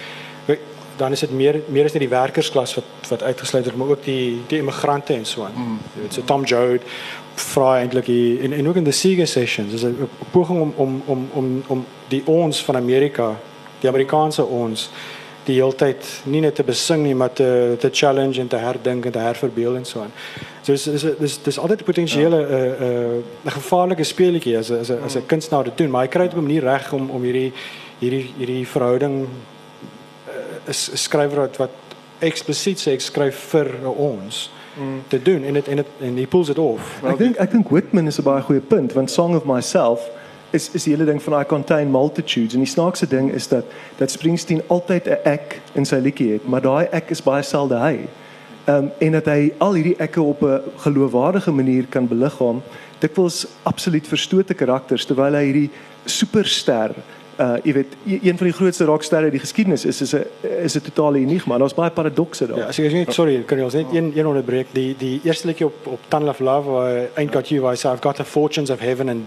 dan 0.97 1.11
is 1.11 1.19
dit 1.19 1.31
meer 1.31 1.61
meer 1.67 1.85
as 1.85 1.93
net 1.93 2.01
die 2.01 2.11
werkersklas 2.11 2.75
wat 2.75 3.09
wat 3.09 3.23
uitgesluit 3.23 3.65
word, 3.65 3.77
maar 3.77 3.93
ook 3.95 4.03
die 4.03 4.41
die 4.47 4.59
immigrante 4.59 5.13
en 5.13 5.25
so 5.25 5.43
aan. 5.43 5.53
Mm. 5.55 5.79
Jy 5.95 6.01
weet, 6.01 6.13
so 6.13 6.23
Tom 6.25 6.43
Joad 6.43 6.81
vra 7.37 7.77
eintlik 7.79 8.05
hier 8.05 8.43
en 8.43 8.53
en 8.53 8.67
ook 8.67 8.75
in 8.75 8.83
die 8.83 8.93
Siege 8.93 9.25
sessions 9.25 9.73
is 9.73 9.83
'n 9.83 10.09
poging 10.31 10.61
om 10.61 10.73
om 10.75 11.01
om 11.05 11.29
om 11.33 11.63
om 11.67 11.85
die 12.07 12.21
ons 12.25 12.63
van 12.63 12.75
Amerika, 12.75 13.35
die 13.79 13.89
Amerikaanse 13.89 14.45
ons 14.45 14.89
die 15.45 15.55
heeltyd 15.55 16.07
nie 16.23 16.41
net 16.41 16.55
te 16.55 16.63
besing 16.63 17.03
nie, 17.03 17.15
maar 17.15 17.33
te 17.33 17.75
te 17.79 17.89
challenge 17.91 18.39
en 18.39 18.47
te 18.47 18.55
herdink 18.55 19.05
en 19.05 19.11
te 19.11 19.19
herverbeel 19.19 19.75
en 19.75 19.85
so 19.85 20.01
aan. 20.01 20.11
So 20.61 20.71
dis 20.71 20.83
dis 20.83 21.05
dis 21.19 21.43
dis 21.43 21.59
altyd 21.59 21.81
'n 21.81 21.83
potensiële 21.83 22.37
'n 22.37 22.49
ja. 22.49 22.57
'n 22.83 23.23
'n 23.45 23.51
gevaarlike 23.51 24.03
speletjie 24.03 24.57
as 24.57 24.69
'n 24.69 24.79
as 24.79 24.89
'n 24.89 25.03
as 25.03 25.15
'n 25.15 25.25
kunstenaar 25.25 25.63
te 25.63 25.71
doen, 25.75 25.89
maar 25.89 26.01
hy 26.01 26.07
kry 26.07 26.23
dit 26.23 26.33
op 26.33 26.39
'n 26.39 26.47
manier 26.47 26.63
reg 26.63 26.93
om 26.93 27.09
om 27.09 27.21
hierdie 27.23 27.53
hierdie 27.99 28.33
hierdie 28.37 28.67
verhouding 28.67 29.27
'n 30.67 30.73
skrywer 30.73 31.39
wat 31.39 31.57
wat 31.57 31.71
eksplisiet 32.19 32.79
sê 32.79 32.91
ek 32.91 33.01
skryf 33.01 33.35
vir 33.35 33.67
ons 33.95 34.49
te 35.07 35.21
doen 35.21 35.43
en 35.43 35.53
dit 35.53 35.67
en 35.67 35.75
dit 35.75 35.87
en 35.99 36.17
he 36.17 36.25
pulls 36.25 36.49
it 36.49 36.57
off. 36.57 37.01
Ek 37.03 37.17
dink 37.17 37.37
ek 37.37 37.51
dink 37.51 37.69
Whitman 37.69 38.07
is 38.07 38.19
'n 38.19 38.23
baie 38.23 38.41
goeie 38.41 38.61
punt 38.61 38.93
want 38.93 39.11
Song 39.11 39.35
of 39.35 39.45
Myself 39.45 40.09
is 40.51 40.69
is 40.73 40.83
die 40.83 40.93
hele 40.93 41.05
ding 41.05 41.21
van 41.23 41.41
I 41.41 41.45
contain 41.45 41.91
multitudes 41.91 42.53
en 42.53 42.63
die 42.63 42.69
snaakse 42.69 43.07
ding 43.07 43.31
is 43.31 43.47
dat 43.47 43.65
dat 43.97 44.11
Springsteen 44.11 44.61
altyd 44.67 45.07
'n 45.07 45.17
ek 45.23 45.61
in 45.73 45.85
sy 45.85 45.95
liedjie 45.95 46.31
het, 46.33 46.47
maar 46.47 46.61
daai 46.61 46.87
ek 46.91 47.09
is 47.09 47.21
baie 47.23 47.43
selde 47.43 47.77
hy. 47.77 48.07
Ehm 48.67 48.77
um, 48.83 48.91
en 48.99 49.11
dat 49.11 49.25
hy 49.25 49.53
al 49.57 49.73
hierdie 49.73 49.97
ekke 49.97 50.21
op 50.21 50.41
'n 50.41 50.61
geloofwaardige 50.77 51.51
manier 51.51 51.85
kan 51.89 52.07
beliggaam, 52.07 52.61
dikwels 52.99 53.47
absoluut 53.63 54.07
verstote 54.07 54.53
karakters 54.53 55.05
terwyl 55.05 55.33
hy 55.33 55.43
hierdie 55.43 55.69
superster 56.05 56.95
uh 57.39 57.57
jy 57.63 57.73
weet 57.73 57.95
een 58.05 58.37
van 58.37 58.47
die 58.47 58.55
grootste 58.55 58.85
rocksterre 58.85 59.25
in 59.25 59.35
die 59.35 59.39
geskiedenis 59.39 59.85
is 59.85 60.01
is 60.01 60.13
'n 60.13 60.25
is 60.63 60.75
'n 60.75 60.81
totale 60.81 61.19
enigma. 61.19 61.57
Daar's 61.57 61.73
baie 61.73 61.91
paradokse 61.91 62.47
daar. 62.47 62.57
Ja, 62.57 62.65
as 62.65 62.79
ek 62.79 62.91
net 62.91 63.13
sorry, 63.13 63.43
kan 63.45 63.57
jy 63.57 63.63
ons 63.63 63.73
net 63.73 63.85
een 63.93 64.11
een 64.15 64.27
onderbreek. 64.27 64.67
Die 64.71 64.95
die 64.97 65.21
eerste 65.23 65.47
liedjie 65.47 65.65
op 65.65 65.87
op 65.87 65.99
Tunnel 66.07 66.29
of 66.29 66.39
Love 66.39 66.69
waar 66.69 67.09
Ain't 67.15 67.33
Got 67.33 67.49
You, 67.49 67.61
waar 67.61 67.71
hy 67.71 67.77
sê 67.77 67.91
I've 67.91 68.01
got 68.01 68.15
the 68.15 68.25
fortunes 68.25 68.69
of 68.69 68.79
heaven 68.79 69.09
and 69.09 69.25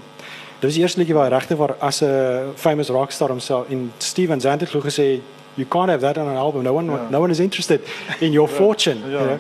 Dis 0.60 0.74
die 0.74 0.82
eerste 0.82 0.98
liedjie 0.98 1.14
waar 1.14 1.30
hy 1.30 1.36
regtig 1.36 1.56
waar 1.56 1.74
as 1.78 2.02
'n 2.02 2.52
famous 2.54 2.88
rockstar 2.88 3.28
homself 3.28 3.68
in 3.68 3.92
Steven 3.98 4.40
Zander 4.40 4.66
glo 4.66 4.80
gesê 4.80 5.20
you 5.54 5.66
can't 5.66 5.90
have 5.90 6.00
that 6.00 6.18
on 6.18 6.28
an 6.28 6.36
album. 6.36 6.62
No 6.62 6.72
one 6.72 6.86
ja. 6.86 7.08
no 7.10 7.20
one 7.20 7.30
is 7.30 7.40
interested 7.40 7.80
in 8.20 8.32
your 8.32 8.48
fortune. 8.48 9.00
Ja. 9.00 9.06
You 9.08 9.26
know? 9.26 9.38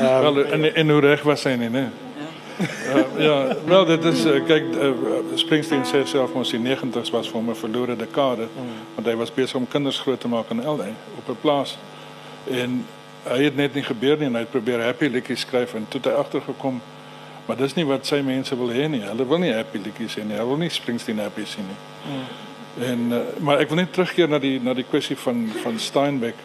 um, 0.00 0.34
Wel 0.34 0.44
en 0.44 0.74
en 0.74 0.90
hoe 0.90 1.00
reg 1.00 1.22
was 1.22 1.44
hy 1.44 1.56
nie, 1.56 1.68
né? 1.68 1.90
Uh, 2.60 3.04
ja, 3.18 3.56
wel 3.66 3.84
dit 3.84 4.04
is 4.04 4.24
uh, 4.24 4.44
kyk 4.46 4.64
uh, 4.74 4.90
Springsteen 5.34 5.84
sê 5.84 6.04
self 6.06 6.34
ons 6.34 6.52
in 6.52 6.66
90s 6.66 7.10
was 7.10 7.28
vir 7.28 7.38
hom 7.40 7.50
'n 7.50 7.56
verlore 7.56 7.96
dekade 7.96 8.48
mm. 8.48 8.72
want 8.94 9.06
hy 9.06 9.16
was 9.16 9.34
besig 9.34 9.56
om 9.56 9.68
kinders 9.68 10.00
groot 10.00 10.20
te 10.20 10.28
maak 10.28 10.50
in 10.50 10.62
LA 10.64 10.92
op 11.18 11.28
'n 11.28 11.40
plaas 11.40 11.78
en 12.50 12.84
hy 13.24 13.42
het 13.42 13.56
net 13.56 13.74
nie 13.74 13.82
gebeur 13.82 14.18
nie 14.18 14.26
en 14.26 14.34
hy 14.34 14.44
het 14.46 14.50
probeer 14.50 14.82
happy 14.82 15.08
liedjies 15.08 15.40
skryf 15.40 15.74
en 15.74 15.86
toe 15.88 16.00
het 16.00 16.10
hy 16.10 16.16
agtergekom 16.18 16.80
maar 17.46 17.56
dis 17.56 17.74
nie 17.74 17.86
wat 17.86 18.06
sy 18.06 18.20
mense 18.22 18.56
wil 18.56 18.70
hê 18.70 18.88
nie. 18.88 19.02
Hulle 19.02 19.26
wil 19.26 19.38
nie 19.38 19.52
happy 19.52 19.80
liedjies 19.82 20.14
hê 20.14 20.24
nie. 20.24 20.36
Hulle 20.36 20.48
wil 20.48 20.56
nie 20.56 20.70
Springsteen 20.70 21.18
happy 21.18 21.44
sien 21.44 21.66
nie. 21.66 21.80
Mm. 22.06 22.24
en 22.82 23.12
uh, 23.12 23.18
maar 23.40 23.58
ek 23.60 23.68
wil 23.68 23.76
net 23.76 23.92
terugkeer 23.92 24.28
na 24.28 24.38
die 24.38 24.60
na 24.60 24.72
die 24.74 24.86
kwessie 24.88 25.16
van 25.16 25.48
van 25.62 25.78
Steinbeck. 25.78 26.38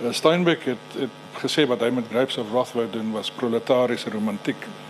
Uh, 0.00 0.12
Steinbeck 0.12 0.64
het, 0.64 0.96
het 0.98 1.42
gesê 1.42 1.66
wat 1.66 1.80
hy 1.80 1.90
met 1.90 2.08
Grapes 2.10 2.38
of 2.38 2.50
Wrath 2.50 2.72
wou 2.72 2.86
doen 2.90 3.12
was 3.12 3.30
proletariese 3.30 4.10
romantiek. 4.10 4.56
mm 4.56 4.85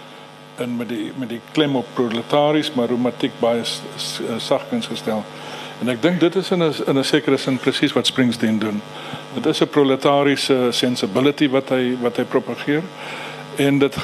in 0.59 0.77
met 0.77 0.89
die 0.89 1.13
met 1.17 1.29
die 1.29 1.41
klem 1.53 1.77
op 1.77 1.87
proletaries 1.95 2.73
maar 2.75 2.89
romantiek 2.89 3.33
baie 3.41 3.63
sagkens 4.39 4.87
gestel. 4.87 5.25
En 5.81 5.89
ek 5.93 6.01
dink 6.03 6.21
dit 6.21 6.37
is 6.37 6.51
in 6.51 6.63
'n 6.63 6.75
in 6.87 6.99
'n 6.99 7.05
sekere 7.05 7.37
sin 7.37 7.59
presies 7.59 7.93
wat 7.93 8.07
Springsteen 8.07 8.59
doen. 8.59 8.83
Dit 9.35 9.47
is 9.47 9.61
'n 9.61 9.69
proletariese 9.69 10.69
sensibility 10.71 11.49
wat 11.49 11.69
hy 11.69 11.97
wat 12.01 12.17
hy 12.17 12.25
propageer. 12.25 12.83
En 13.57 13.79
dit 13.79 13.97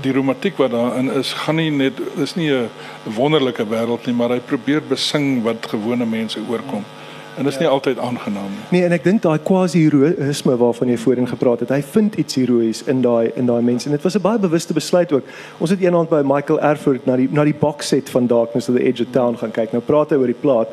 die 0.00 0.12
romantiek 0.12 0.56
wat 0.56 0.70
daarin 0.70 1.12
is, 1.12 1.32
gaan 1.32 1.54
nie 1.54 1.70
net 1.70 2.00
is 2.16 2.34
nie 2.34 2.50
'n 2.50 2.70
wonderlike 3.02 3.66
wêreld 3.66 4.06
nie, 4.06 4.14
maar 4.14 4.28
hy 4.28 4.40
probeer 4.40 4.82
besing 4.82 5.42
wat 5.42 5.66
gewone 5.66 6.06
mense 6.06 6.38
oorkom. 6.48 6.84
Hmm. 6.84 7.01
En 7.36 7.44
dit 7.44 7.52
is 7.52 7.58
nie 7.58 7.66
ja. 7.66 7.72
altyd 7.72 7.98
aangenaam 7.98 8.50
nie. 8.50 8.64
Nee, 8.70 8.84
en 8.84 8.92
ek 8.92 9.04
dink 9.04 9.22
daai 9.24 9.38
quasi-heroïsme 9.40 10.56
waarvan 10.60 10.90
jy 10.92 10.98
voorheen 11.00 11.28
gepraat 11.28 11.62
het, 11.64 11.70
hy 11.72 11.80
vind 11.94 12.18
iets 12.20 12.36
heroïes 12.36 12.82
in 12.92 13.00
daai 13.04 13.30
in 13.40 13.48
daai 13.48 13.62
mense 13.64 13.88
en 13.88 13.96
dit 13.96 14.04
was 14.04 14.16
'n 14.18 14.24
baie 14.24 14.38
bewuste 14.38 14.76
besluit 14.76 15.12
ook. 15.12 15.24
Ons 15.58 15.70
het 15.70 15.80
eendag 15.80 16.08
by 16.08 16.20
Michael 16.24 16.60
Erfurt 16.60 17.06
na 17.06 17.16
die 17.16 17.28
na 17.32 17.44
die 17.44 17.54
box 17.54 17.88
set 17.88 18.10
van 18.10 18.26
Darkness 18.26 18.68
of 18.68 18.76
the 18.76 18.84
Edge 18.84 19.02
of 19.02 19.08
Town 19.10 19.36
gaan 19.36 19.50
kyk. 19.50 19.72
Nou 19.72 19.82
praat 19.82 20.10
hy 20.10 20.16
oor 20.16 20.26
die 20.26 20.40
plaat 20.40 20.68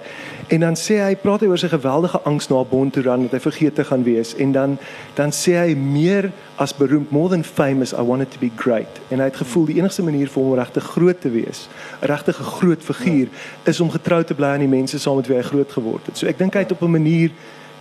en 0.50 0.60
dan 0.60 0.76
sê 0.76 0.98
hy 0.98 1.14
praat 1.22 1.44
hy 1.44 1.48
oor 1.52 1.60
sy 1.62 1.68
geweldige 1.70 2.20
angs 2.26 2.48
na 2.50 2.64
Bond 2.66 2.96
to 2.96 3.04
Run 3.06 3.28
dat 3.28 3.36
hy 3.38 3.42
vergeet 3.44 3.76
te 3.78 3.84
gaan 3.86 4.04
wees. 4.04 4.34
En 4.42 4.52
dan 4.52 4.78
dan 5.14 5.34
sê 5.36 5.54
hy 5.60 5.76
meer 5.78 6.32
as 6.58 6.74
beroemd 6.74 7.12
more 7.14 7.30
than 7.30 7.44
famous 7.44 7.94
I 7.94 8.02
wanted 8.02 8.32
to 8.32 8.42
be 8.42 8.50
great. 8.56 9.00
En 9.10 9.22
hy 9.22 9.30
het 9.30 9.38
gevoel 9.44 9.70
die 9.70 9.78
enigste 9.78 10.04
manier 10.04 10.32
vir 10.32 10.42
hom 10.44 10.56
regtig 10.58 10.90
groot 10.96 11.22
te 11.22 11.30
wees 11.30 11.68
'n 12.02 12.10
regtige 12.10 12.44
groot 12.44 12.84
figuur 12.84 13.28
is 13.64 13.80
om 13.80 13.92
getrou 13.92 14.24
te 14.24 14.34
bly 14.34 14.48
aan 14.56 14.66
die 14.66 14.76
mense 14.78 15.00
saam 15.00 15.16
met 15.16 15.28
wie 15.28 15.38
hy 15.38 15.44
groot 15.44 15.72
geword 15.72 16.06
het. 16.06 16.18
So 16.18 16.28
ek 16.28 16.38
dink 16.38 16.54
hy 16.54 16.66
het 16.66 16.72
op 16.72 16.82
'n 16.82 16.92
manier 16.92 17.32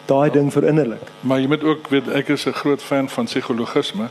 daai 0.06 0.30
ding 0.30 0.52
verinnerlik. 0.52 1.08
Maar 1.20 1.40
jy 1.40 1.46
moet 1.46 1.64
ook 1.64 1.88
weet 1.88 2.08
ek 2.08 2.28
is 2.28 2.46
'n 2.46 2.52
groot 2.52 2.82
fan 2.82 3.08
van 3.08 3.24
psigologisme 3.24 4.08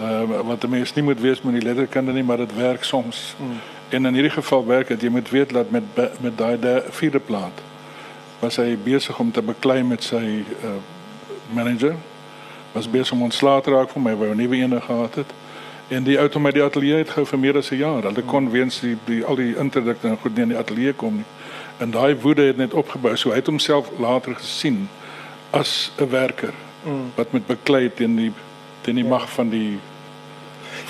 uh, 0.00 0.22
wat 0.44 0.64
'n 0.64 0.70
mens 0.70 0.94
nie 0.94 1.04
moet 1.04 1.20
wees 1.20 1.42
met 1.42 1.54
die 1.54 1.62
letterkunde 1.62 2.12
nie 2.12 2.24
maar 2.24 2.36
dit 2.36 2.56
werk 2.56 2.84
soms. 2.84 3.36
Mm. 3.38 3.60
en 3.88 4.06
in 4.06 4.14
hierdie 4.14 4.30
geval 4.30 4.66
werk 4.66 4.88
dit 4.88 5.00
jy 5.00 5.08
moet 5.08 5.30
weet 5.30 5.50
dat 5.50 5.70
met 5.70 5.82
met 6.20 6.38
daai 6.38 6.58
vierde 6.90 7.20
plaat 7.20 7.73
was 8.40 8.56
hy 8.56 8.76
besig 8.76 9.18
om 9.18 9.30
te 9.32 9.42
beklei 9.42 9.82
met 9.82 10.02
sy 10.02 10.44
uh, 10.64 10.74
manager. 11.52 11.94
Was 12.72 12.90
besig 12.90 13.12
om 13.12 13.22
ontslae 13.22 13.62
te 13.62 13.70
raak 13.70 13.90
van 13.90 14.02
my 14.02 14.14
wou 14.16 14.34
nie 14.34 14.48
weer 14.48 14.66
enige 14.66 14.86
gehad 14.86 15.14
het. 15.14 15.32
En 15.88 16.04
die 16.04 16.18
outo 16.20 16.40
met 16.40 16.54
die 16.54 16.62
ateljee 16.62 16.96
het 17.02 17.10
gehou 17.10 17.26
vir 17.26 17.38
meer 17.38 17.56
as 17.56 17.70
'n 17.70 17.76
jaar. 17.76 18.02
Hulle 18.02 18.22
kon 18.22 18.50
weens 18.50 18.80
die, 18.80 18.96
die 19.04 19.24
al 19.24 19.36
die 19.36 19.56
interdikte 19.56 20.08
en 20.08 20.18
goed 20.18 20.34
nie 20.34 20.42
in 20.42 20.48
die 20.48 20.58
ateljee 20.58 20.92
kom 20.92 21.14
nie. 21.14 21.28
En 21.76 21.90
daai 21.90 22.16
woede 22.16 22.42
het 22.42 22.56
net 22.56 22.74
opgebou. 22.74 23.16
So 23.16 23.30
hy 23.30 23.36
het 23.36 23.46
homself 23.46 23.90
later 23.98 24.34
gesien 24.34 24.88
as 25.50 25.92
'n 25.98 26.08
werker 26.08 26.54
mm. 26.84 27.12
wat 27.14 27.32
met 27.32 27.46
beklei 27.46 27.90
teen 27.94 28.16
die 28.16 28.32
teen 28.80 28.94
die 28.94 29.04
ja. 29.04 29.10
mag 29.10 29.30
van 29.30 29.48
die 29.48 29.78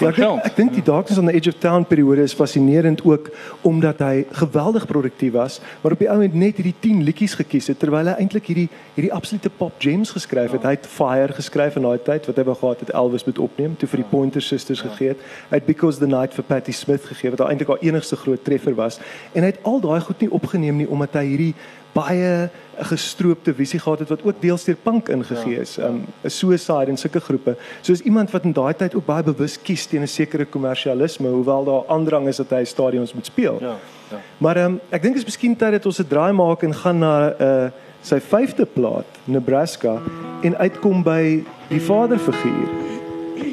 Ja, 0.01 0.09
ek 0.11 0.17
dink 0.19 0.47
ek 0.49 0.57
dink 0.59 0.73
die 0.75 0.83
Darkness 0.83 1.21
on 1.21 1.29
the 1.29 1.35
Edge 1.35 1.51
of 1.51 1.59
Town 1.63 1.85
periode 1.87 2.23
is 2.23 2.35
fascinerend 2.35 3.05
ook 3.07 3.29
omdat 3.63 4.01
hy 4.03 4.25
geweldig 4.41 4.87
produktief 4.91 5.33
was, 5.37 5.61
maar 5.83 5.95
op 5.95 6.03
die 6.03 6.09
ou 6.11 6.17
end 6.25 6.35
net 6.35 6.59
hierdie 6.59 6.75
10 6.83 7.05
liedjies 7.07 7.37
gekies 7.39 7.71
het 7.71 7.79
terwyl 7.79 8.11
hy 8.11 8.17
eintlik 8.19 8.49
hierdie 8.51 8.67
hierdie 8.97 9.13
absolute 9.15 9.53
pop 9.59 9.77
gems 9.79 10.11
geskryf 10.17 10.57
het. 10.57 10.65
Ja. 10.65 10.73
Hy 10.73 10.79
het 10.79 10.89
Fire 10.91 11.37
geskryf 11.37 11.79
in 11.79 11.87
daai 11.87 12.03
tyd 12.03 12.27
wat 12.31 12.41
hy 12.41 12.47
wou 12.49 12.57
gehad 12.59 12.83
het 12.83 12.91
Elvis 12.95 13.27
moet 13.29 13.39
opneem 13.47 13.79
toe 13.79 13.91
vir 13.93 14.03
die 14.03 14.09
ja. 14.09 14.13
Pointer 14.17 14.43
Sisters 14.43 14.83
ja. 14.83 14.91
gegee 14.91 15.15
het. 15.15 15.23
Hy 15.53 15.63
het 15.63 15.71
Because 15.71 16.03
the 16.03 16.11
Night 16.11 16.35
vir 16.35 16.49
Patti 16.51 16.75
Smith 16.75 17.07
gegee 17.13 17.35
wat 17.35 17.47
eintlik 17.47 17.71
haar 17.71 17.87
enigste 17.87 18.19
groot 18.19 18.43
treffer 18.45 18.75
was 18.75 18.99
en 19.33 19.47
hy 19.47 19.53
het 19.53 19.63
al 19.63 19.79
daai 19.85 20.01
goed 20.03 20.27
nie 20.27 20.33
opgeneem 20.35 20.83
nie 20.83 20.91
omdat 20.91 21.21
hy 21.21 21.27
hierdie 21.31 21.55
baie 21.95 22.51
'n 22.75 22.85
gestroopte 22.85 23.55
visie 23.55 23.79
gehad 23.79 23.99
het 23.99 24.09
wat 24.09 24.25
ook 24.25 24.41
deels 24.41 24.65
deur 24.65 24.77
punk 24.77 25.09
ingegee 25.09 25.61
is. 25.61 25.75
Ja, 25.75 25.83
ja. 25.83 25.89
Um 25.89 26.07
'n 26.23 26.31
suicide 26.31 26.87
en 26.87 26.97
sulke 26.97 27.21
groepe. 27.21 27.57
Soos 27.81 28.01
iemand 28.01 28.31
wat 28.31 28.45
in 28.45 28.53
daai 28.53 28.75
tyd 28.75 28.95
ook 28.95 29.07
baie 29.07 29.23
bewus 29.23 29.63
kies 29.63 29.87
teen 29.87 30.03
'n 30.03 30.07
sekere 30.07 30.45
kommersialisme, 30.45 31.29
hoewel 31.29 31.65
daar 31.65 31.83
aandrang 31.87 32.29
is 32.29 32.37
dat 32.37 32.51
hy 32.51 32.65
stadions 32.65 33.15
moet 33.15 33.27
speel. 33.27 33.59
Ja. 33.61 33.77
Ja. 34.11 34.21
Maar 34.39 34.65
um 34.65 34.81
ek 34.91 35.03
dink 35.03 35.17
is 35.17 35.25
miskien 35.25 35.57
tyd 35.57 35.71
dat 35.71 35.87
ons 35.87 35.99
'n 35.99 36.07
draai 36.09 36.33
maak 36.33 36.63
en 36.63 36.75
gaan 36.75 36.99
na 36.99 37.29
'n 37.29 37.43
uh, 37.43 37.71
sy 38.01 38.21
vyfde 38.21 38.67
plaat, 38.67 39.07
Nebraska 39.25 39.99
en 40.43 40.57
uitkom 40.57 41.03
by 41.03 41.45
die 41.69 41.81
vaderfiguur. 41.81 42.69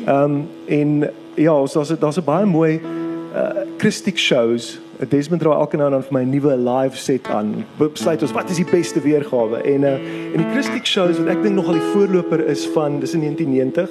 Um 0.08 0.50
en 0.68 1.10
ja, 1.36 1.54
ons 1.54 1.74
daar's 1.74 2.00
daar's 2.00 2.18
'n 2.18 2.24
baie 2.24 2.46
mooi 2.46 2.82
uh 3.36 3.50
Christic 3.78 4.18
shows 4.18 4.80
Desmond 5.10 5.42
draai 5.42 5.58
elke 5.58 5.78
nou 5.78 5.88
en 5.90 5.92
dan 5.98 6.04
vir 6.04 6.14
my 6.14 6.22
'n 6.22 6.30
nuwe 6.30 6.56
live 6.58 6.98
set 6.98 7.28
aan. 7.28 7.66
Besluit 7.78 8.22
ons 8.22 8.32
wat 8.32 8.50
is 8.50 8.58
die 8.58 8.72
beste 8.72 9.02
weergawe 9.02 9.62
en 9.64 9.84
uh 9.84 9.98
en 10.34 10.38
die 10.38 10.52
Christic 10.54 10.86
shows 10.86 11.18
wat 11.18 11.28
ek 11.28 11.44
dink 11.44 11.56
nogal 11.56 11.74
die 11.74 11.90
voorloper 11.94 12.46
is 12.48 12.68
van 12.68 13.00
dis 13.00 13.14
in 13.14 13.20
1990. 13.20 13.90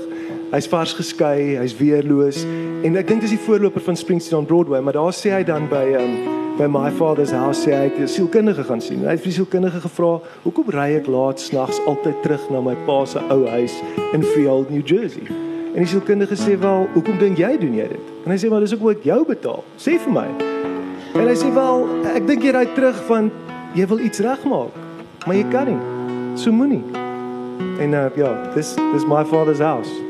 Hy's 0.53 0.67
vars 0.67 0.93
geskei, 0.93 1.57
hy's 1.59 1.77
weerloos 1.77 2.45
en 2.85 2.97
ek 2.97 3.09
dink 3.09 3.21
dis 3.21 3.31
die 3.31 3.45
voorloper 3.47 3.81
van 3.81 3.97
Springsteen 3.97 4.39
on 4.39 4.47
Broadway, 4.47 4.81
maar 4.81 4.93
daar 4.93 5.13
sê 5.13 5.31
hy 5.31 5.43
dan 5.43 5.69
by 5.69 5.97
um 5.99 6.41
by 6.61 6.67
my 6.67 6.91
father's 6.91 7.31
house 7.31 7.67
sê 7.67 7.73
hy 7.73 7.89
het 7.89 7.99
'n 7.99 8.07
sielkundige 8.07 8.65
gaan 8.65 8.81
sien. 8.81 9.01
Hy 9.01 9.11
het 9.17 9.21
vir 9.21 9.33
die 9.33 9.39
sielkundige 9.41 9.81
gevra, 9.81 10.21
"Hoekom 10.45 10.71
ry 10.71 10.95
ek 10.95 11.07
laat 11.07 11.41
snags 11.41 11.81
altyd 11.87 12.23
terug 12.23 12.51
na 12.51 12.61
my 12.61 12.77
pa 12.87 13.05
se 13.05 13.19
ou 13.31 13.47
huis 13.47 13.75
in 14.13 14.23
Field, 14.23 14.71
New 14.71 14.87
Jersey?" 14.87 15.27
En 15.75 15.83
die 15.83 15.87
sielkundige 15.87 16.37
sê, 16.37 16.59
"Wel, 16.59 16.89
hoekom 16.95 17.19
dink 17.19 17.39
jy 17.39 17.59
doen 17.59 17.75
jy 17.75 17.89
dit?" 17.89 18.07
En 18.25 18.31
hy 18.31 18.37
sê, 18.37 18.51
"Maar 18.51 18.61
dis 18.61 18.75
ook 18.75 18.83
wat 18.83 19.03
jou 19.03 19.25
betaal. 19.25 19.65
Sê 19.77 19.99
vir 19.99 20.13
my." 20.13 20.60
En 21.15 21.27
hy 21.27 21.35
sê 21.39 21.51
wel, 21.55 21.87
ek 22.15 22.27
dink 22.29 22.45
jy 22.47 22.53
ry 22.55 22.67
terug 22.77 22.99
van 23.09 23.31
jy 23.75 23.87
wil 23.91 24.03
iets 24.07 24.23
regmaak, 24.23 24.77
maar 25.27 25.37
jy 25.37 25.47
kan 25.51 25.71
nie. 25.71 25.81
So 26.39 26.55
moenie. 26.55 26.85
En 27.83 27.97
uh, 27.97 28.07
ja, 28.17 28.31
dis 28.55 28.77
dis 28.93 29.09
my 29.11 29.25
father's 29.27 29.63
house. 29.65 30.10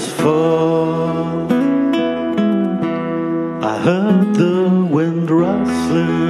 Darkness 0.00 0.20
fall. 0.20 1.52
I 3.62 3.78
heard 3.78 4.34
the 4.34 4.88
wind 4.90 5.30
rustling 5.30 6.28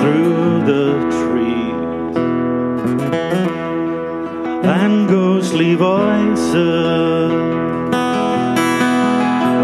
through 0.00 0.62
the 0.72 0.84
trees 1.18 2.16
and 4.64 5.08
ghostly 5.08 5.74
voices 5.74 7.32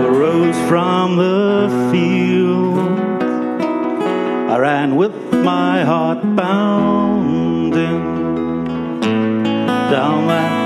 arose 0.07 0.59
from 0.69 1.17
the 1.17 1.91
field. 1.91 2.79
I 4.51 4.59
ran 4.59 4.97
with 4.97 5.15
my 5.33 5.85
heart 5.85 6.23
pounding 6.37 8.11
down 9.91 10.27
that 10.29 10.60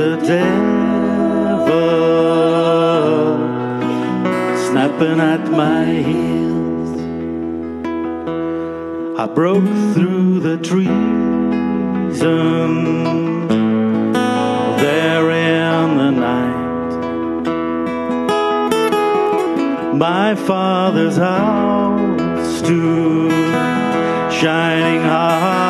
the 0.00 0.16
devil 0.16 1.76
snapping 4.66 5.20
at 5.20 5.44
my 5.50 5.84
heels. 6.08 6.92
I 9.18 9.26
broke 9.26 9.72
through 9.92 10.40
the 10.40 10.56
trees 10.56 12.20
there 14.84 15.30
in 15.30 15.88
the 16.02 16.10
night. 16.28 16.60
My 20.08 20.34
father's 20.34 21.18
house 21.18 22.58
stood 22.58 23.32
shining 24.32 25.02
hard 25.02 25.69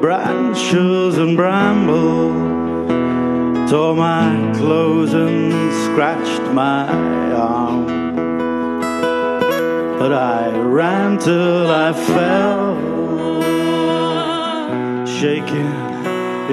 Branches 0.00 1.16
and 1.16 1.36
bramble 1.36 2.28
tore 3.66 3.96
my 3.96 4.52
clothes 4.54 5.14
and 5.14 5.72
scratched 5.84 6.42
my 6.52 6.86
arm. 7.32 7.86
But 9.98 10.12
I 10.12 10.50
ran 10.58 11.18
till 11.18 11.70
I 11.70 11.92
fell, 11.94 12.76
shaking 15.06 15.72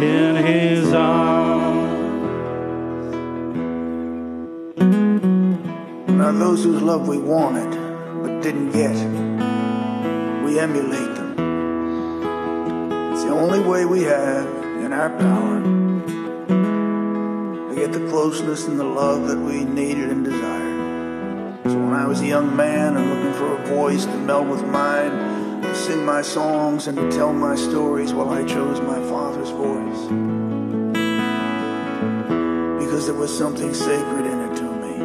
in 0.01 0.35
his 0.37 0.93
arms. 0.93 1.83
Now, 6.07 6.31
those 6.31 6.63
whose 6.63 6.81
love 6.81 7.07
we 7.09 7.17
wanted 7.17 7.69
but 8.23 8.41
didn't 8.41 8.71
get, 8.71 8.95
we 10.45 10.59
emulate 10.59 11.02
only 13.53 13.69
way 13.69 13.85
we 13.85 14.01
have 14.01 14.47
in 14.83 14.91
our 14.91 15.11
power 15.11 15.61
to 17.69 17.75
get 17.75 17.91
the 17.91 17.99
closeness 18.09 18.65
and 18.67 18.79
the 18.79 18.83
love 18.83 19.27
that 19.27 19.37
we 19.37 19.63
needed 19.63 20.09
and 20.09 20.25
desired. 20.25 21.61
So, 21.65 21.77
when 21.77 21.93
I 21.93 22.07
was 22.07 22.21
a 22.21 22.25
young 22.25 22.55
man 22.55 22.97
and 22.97 23.07
looking 23.11 23.33
for 23.33 23.55
a 23.55 23.65
voice 23.67 24.05
to 24.05 24.17
meld 24.17 24.49
with 24.49 24.65
mine, 24.65 25.61
to 25.61 25.75
sing 25.75 26.03
my 26.03 26.23
songs 26.23 26.87
and 26.87 26.97
to 26.97 27.11
tell 27.11 27.31
my 27.31 27.53
stories, 27.55 28.11
well, 28.11 28.31
I 28.31 28.43
chose 28.43 28.81
my 28.81 28.99
father's 29.07 29.51
voice. 29.51 30.07
Because 32.83 33.05
there 33.05 33.13
was 33.13 33.37
something 33.37 33.71
sacred 33.75 34.25
in 34.25 34.39
it 34.49 34.55
to 34.57 34.63
me. 34.63 34.97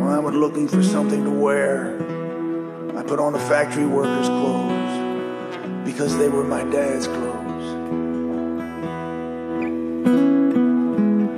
When 0.00 0.08
I 0.08 0.18
was 0.18 0.34
looking 0.34 0.68
for 0.68 0.82
something 0.82 1.24
to 1.24 1.30
wear, 1.30 1.96
I 2.94 3.02
put 3.04 3.20
on 3.20 3.34
a 3.34 3.38
factory 3.38 3.86
worker's 3.86 4.28
clothes 4.28 4.77
because 5.98 6.16
they 6.16 6.28
were 6.28 6.44
my 6.44 6.62
dad's 6.62 7.08
clothes. 7.08 7.72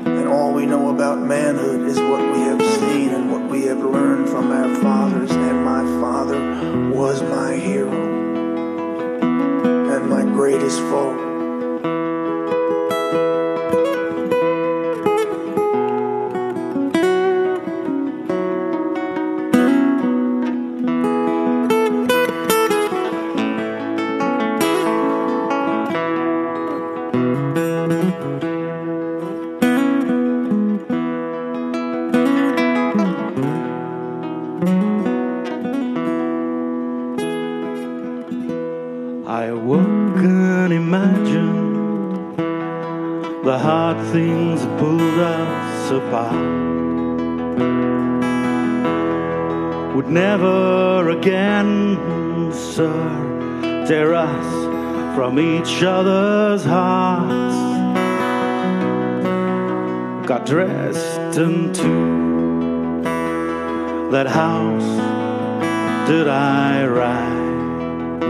And 0.06 0.28
all 0.28 0.52
we 0.52 0.66
know 0.66 0.90
about 0.94 1.18
manhood 1.18 1.88
is 1.88 1.98
what 1.98 2.20
we 2.20 2.40
have 2.40 2.60
seen 2.60 3.08
and 3.08 3.32
what 3.32 3.50
we 3.50 3.62
have 3.62 3.78
learned 3.78 4.28
from 4.28 4.52
our 4.52 4.74
fathers. 4.82 5.30
And 5.30 5.64
my 5.64 5.82
father 6.02 6.90
was 6.94 7.22
my 7.22 7.54
hero 7.54 7.90
and 9.22 10.10
my 10.10 10.24
greatest 10.24 10.78
foe. 10.80 11.29
Tear 53.90 54.14
us 54.14 55.16
from 55.16 55.40
each 55.40 55.82
other's 55.82 56.62
hearts. 56.62 57.56
Got 60.28 60.46
dressed 60.46 61.36
into 61.36 63.02
that 64.12 64.28
house 64.28 64.90
did 66.08 66.28
I 66.28 66.86
ride. 66.86 68.22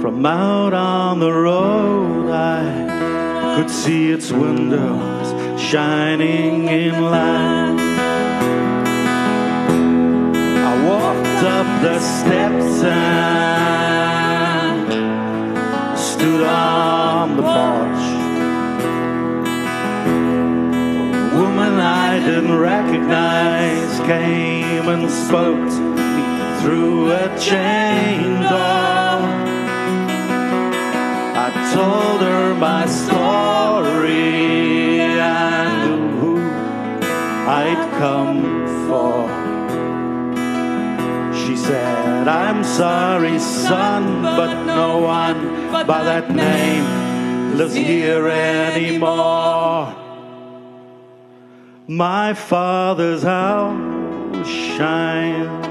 From 0.00 0.26
out 0.26 0.74
on 0.74 1.20
the 1.20 1.30
road 1.32 2.32
I 2.32 3.54
could 3.54 3.70
see 3.70 4.10
its 4.10 4.32
windows 4.32 5.60
shining 5.62 6.66
in 6.66 7.04
light 7.04 7.87
up 11.42 11.82
the 11.82 12.00
steps 12.00 12.82
and 12.82 13.18
stood 15.96 16.42
on 16.42 17.36
the 17.36 17.42
porch 17.42 18.06
a 21.32 21.38
woman 21.40 21.74
I 21.78 22.18
didn't 22.18 22.58
recognize 22.58 24.00
came 24.00 24.88
and 24.88 25.08
spoke 25.08 25.68
to 25.68 25.80
me 25.80 26.60
through 26.60 27.12
a 27.12 27.28
chain 27.38 28.40
door 28.42 29.20
I 31.46 31.48
told 31.72 32.20
her 32.22 32.54
my 32.54 32.84
story 32.86 34.18
and 35.00 36.18
who 36.18 36.36
I'd 37.48 37.82
come 37.98 38.42
for. 38.88 39.37
Said, 42.28 42.36
I'm 42.36 42.62
sorry, 42.62 43.38
son, 43.38 44.20
but 44.22 44.64
no 44.64 44.98
one 44.98 45.70
by 45.86 46.04
that 46.04 46.30
name 46.30 47.56
lives 47.56 47.74
here 47.74 48.28
anymore. 48.28 49.96
My 51.86 52.34
father's 52.34 53.22
house 53.22 54.46
shines 54.46 55.66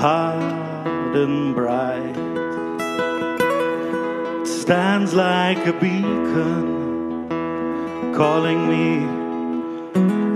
hard 0.00 1.16
and 1.16 1.54
bright 1.54 2.16
stands 4.44 5.14
like 5.14 5.64
a 5.68 5.72
beacon 5.72 7.28
calling 8.12 8.66
me 8.68 9.04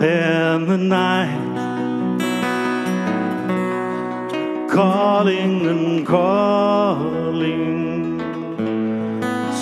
in 0.07 0.67
the 0.67 0.79
night 0.79 1.46
calling 4.77 5.67
and 5.67 6.07
calling. 6.07 7.41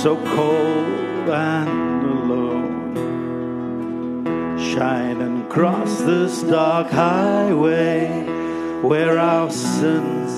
So 0.03 0.17
cold 0.35 1.29
and 1.29 2.03
alone. 2.19 2.97
Shining 4.59 5.43
across 5.47 6.01
this 6.01 6.43
dark 6.43 6.91
highway 6.91 8.09
where 8.83 9.21
our 9.21 9.53
sins 9.53 10.33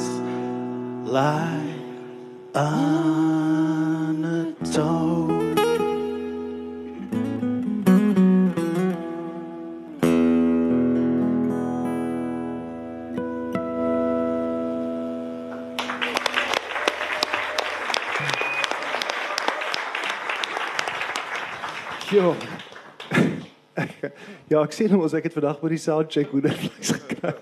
lie. 1.08 1.72
Unatoned. 2.54 3.25
Ja, 24.56 24.64
ek 24.64 24.72
sien 24.76 24.94
ons 24.96 25.14
ek 25.16 25.28
het 25.28 25.36
vandag 25.36 25.60
by 25.60 25.74
die 25.74 25.82
soundcheck 25.82 26.32
hoe 26.32 26.42
dit 26.48 26.64
vleis 26.64 26.94
gekry. 26.96 27.36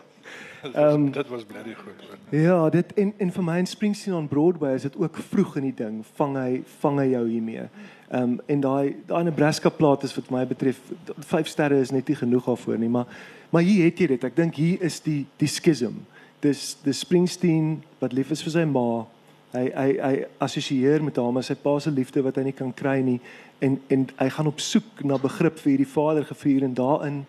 Um, 0.72 1.10
dit 1.12 1.28
was 1.28 1.44
bly 1.44 1.74
goed. 1.76 2.04
Ja, 2.32 2.70
dit 2.72 2.92
en 2.96 3.12
en 3.20 3.32
vir 3.32 3.44
my 3.44 3.58
in 3.60 3.66
Springsteen 3.68 4.14
on 4.16 4.28
Broadway 4.28 4.74
is 4.74 4.86
dit 4.86 4.96
ook 4.96 5.18
vroeg 5.28 5.58
in 5.60 5.66
die 5.68 5.74
ding. 5.76 5.98
Vang 6.16 6.38
hy 6.40 6.62
vang 6.80 7.00
hy 7.02 7.10
jou 7.12 7.26
hiermee. 7.28 7.66
Ehm 8.08 8.22
um, 8.22 8.38
en 8.46 8.64
daai 8.64 8.94
daai 9.06 9.24
Nebraska 9.28 9.68
plaat 9.68 10.06
is 10.08 10.14
wat 10.16 10.30
my 10.32 10.46
betref 10.48 10.80
5 11.18 11.52
sterre 11.52 11.80
is 11.80 11.92
net 11.92 12.08
nie 12.08 12.16
genoeg 12.16 12.48
daarvoor 12.48 12.78
nie, 12.80 12.88
maar 12.88 13.06
maar 13.50 13.62
hier 13.62 13.84
het 13.84 14.00
jy 14.00 14.06
dit. 14.14 14.24
Ek 14.24 14.36
dink 14.36 14.56
hier 14.56 14.80
is 14.82 15.00
die 15.04 15.26
die 15.36 15.48
schism. 15.48 16.00
Dis 16.40 16.76
dis 16.84 17.04
Springsteen 17.04 17.82
wat 18.00 18.16
lief 18.16 18.32
is 18.32 18.42
vir 18.42 18.56
sy 18.56 18.64
ma. 18.64 19.04
Hy 19.54 19.68
hy 19.70 19.90
hy 20.02 20.14
assosieer 20.42 21.02
met 21.04 21.16
haar 21.16 21.32
maar 21.32 21.46
sy 21.46 21.54
pa 21.54 21.76
se 21.78 21.90
liefde 21.94 22.22
wat 22.26 22.40
hy 22.40 22.48
nie 22.48 22.56
kan 22.58 22.72
kry 22.74 22.98
nie 23.06 23.20
en 23.62 23.78
en 23.88 24.08
hy 24.18 24.28
gaan 24.36 24.50
op 24.50 24.60
soek 24.60 25.04
na 25.06 25.18
begrip 25.22 25.60
vir 25.62 25.74
hierdie 25.74 25.92
vader 25.92 26.26
gevier 26.26 26.66
en 26.66 26.74
daarin 26.74 27.22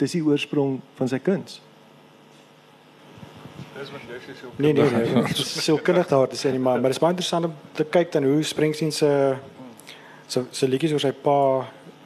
dis 0.00 0.16
die 0.16 0.24
oorsprong 0.24 0.78
van 0.98 1.10
sy 1.10 1.20
kuns. 1.22 1.60
Dis 3.74 3.90
wat 3.92 4.08
jy 4.08 4.20
sê. 4.24 4.50
Nee 4.56 4.72
nee 4.72 4.88
nee, 4.90 5.24
is 5.34 5.52
so 5.66 5.76
kundig 5.76 6.08
daar 6.08 6.28
te 6.30 6.38
sê 6.38 6.50
nie, 6.54 6.62
maar 6.62 6.80
maar 6.80 6.90
dit 6.90 6.96
is 6.96 7.02
baie 7.02 7.12
interessant 7.12 7.50
om 7.50 7.54
te 7.76 7.84
kyk 7.84 8.12
dan 8.16 8.24
hoe 8.24 8.42
Springsteen 8.42 8.92
se 8.92 9.10
se 10.26 10.44
se 10.50 10.68
liedjies 10.68 10.96
oor 10.96 11.04
sy 11.04 11.12
pa 11.12 11.38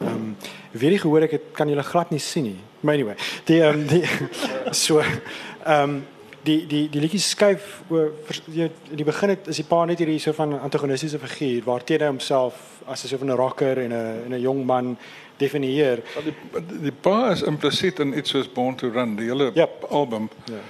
ehm 0.01 0.15
um, 0.15 0.37
weet 0.73 0.97
jy 0.97 1.01
gehoor 1.07 1.27
ek 1.27 1.39
het 1.39 1.51
kan 1.57 1.71
julle 1.71 1.87
glad 1.87 2.11
nie 2.11 2.23
sien 2.23 2.51
nie. 2.51 2.61
Anyway, 2.83 3.17
die 3.47 3.63
ehm 3.63 3.81
um, 3.81 3.87
die 3.87 4.05
so 4.85 5.01
ehm 5.01 5.83
um, 5.83 6.01
die 6.49 6.59
die 6.71 6.83
die 6.93 7.01
liedjies 7.05 7.31
skuif 7.35 7.69
oor 7.93 8.11
jy 8.55 8.69
in 8.91 9.01
die 9.01 9.07
begin 9.07 9.35
het 9.35 9.49
is 9.53 9.61
die 9.61 9.69
pa 9.69 9.85
net 9.89 10.01
hierdie 10.03 10.21
so 10.23 10.35
van 10.37 10.57
antagonistiese 10.59 11.21
figuur 11.23 11.65
waar 11.69 11.85
teen 11.85 12.05
hy 12.05 12.11
homself 12.13 12.83
as 12.87 13.05
'n 13.05 13.09
so 13.09 13.19
van 13.19 13.31
'n 13.31 13.37
rocker 13.37 13.79
en 13.85 13.93
'n 13.93 14.35
'n 14.35 14.41
jong 14.41 14.65
man 14.65 14.97
definieer. 15.39 16.03
Die, 16.25 16.35
die 16.83 16.93
pa 16.93 17.31
is 17.31 17.43
implisiet 17.47 18.01
in 18.03 18.17
iets 18.19 18.35
soos 18.35 18.49
Born 18.53 18.77
to 18.77 18.91
Run, 18.91 19.17
die 19.17 19.29
hele 19.31 19.51
yep. 19.55 19.85
album. 19.91 20.29
Ja. 20.51 20.63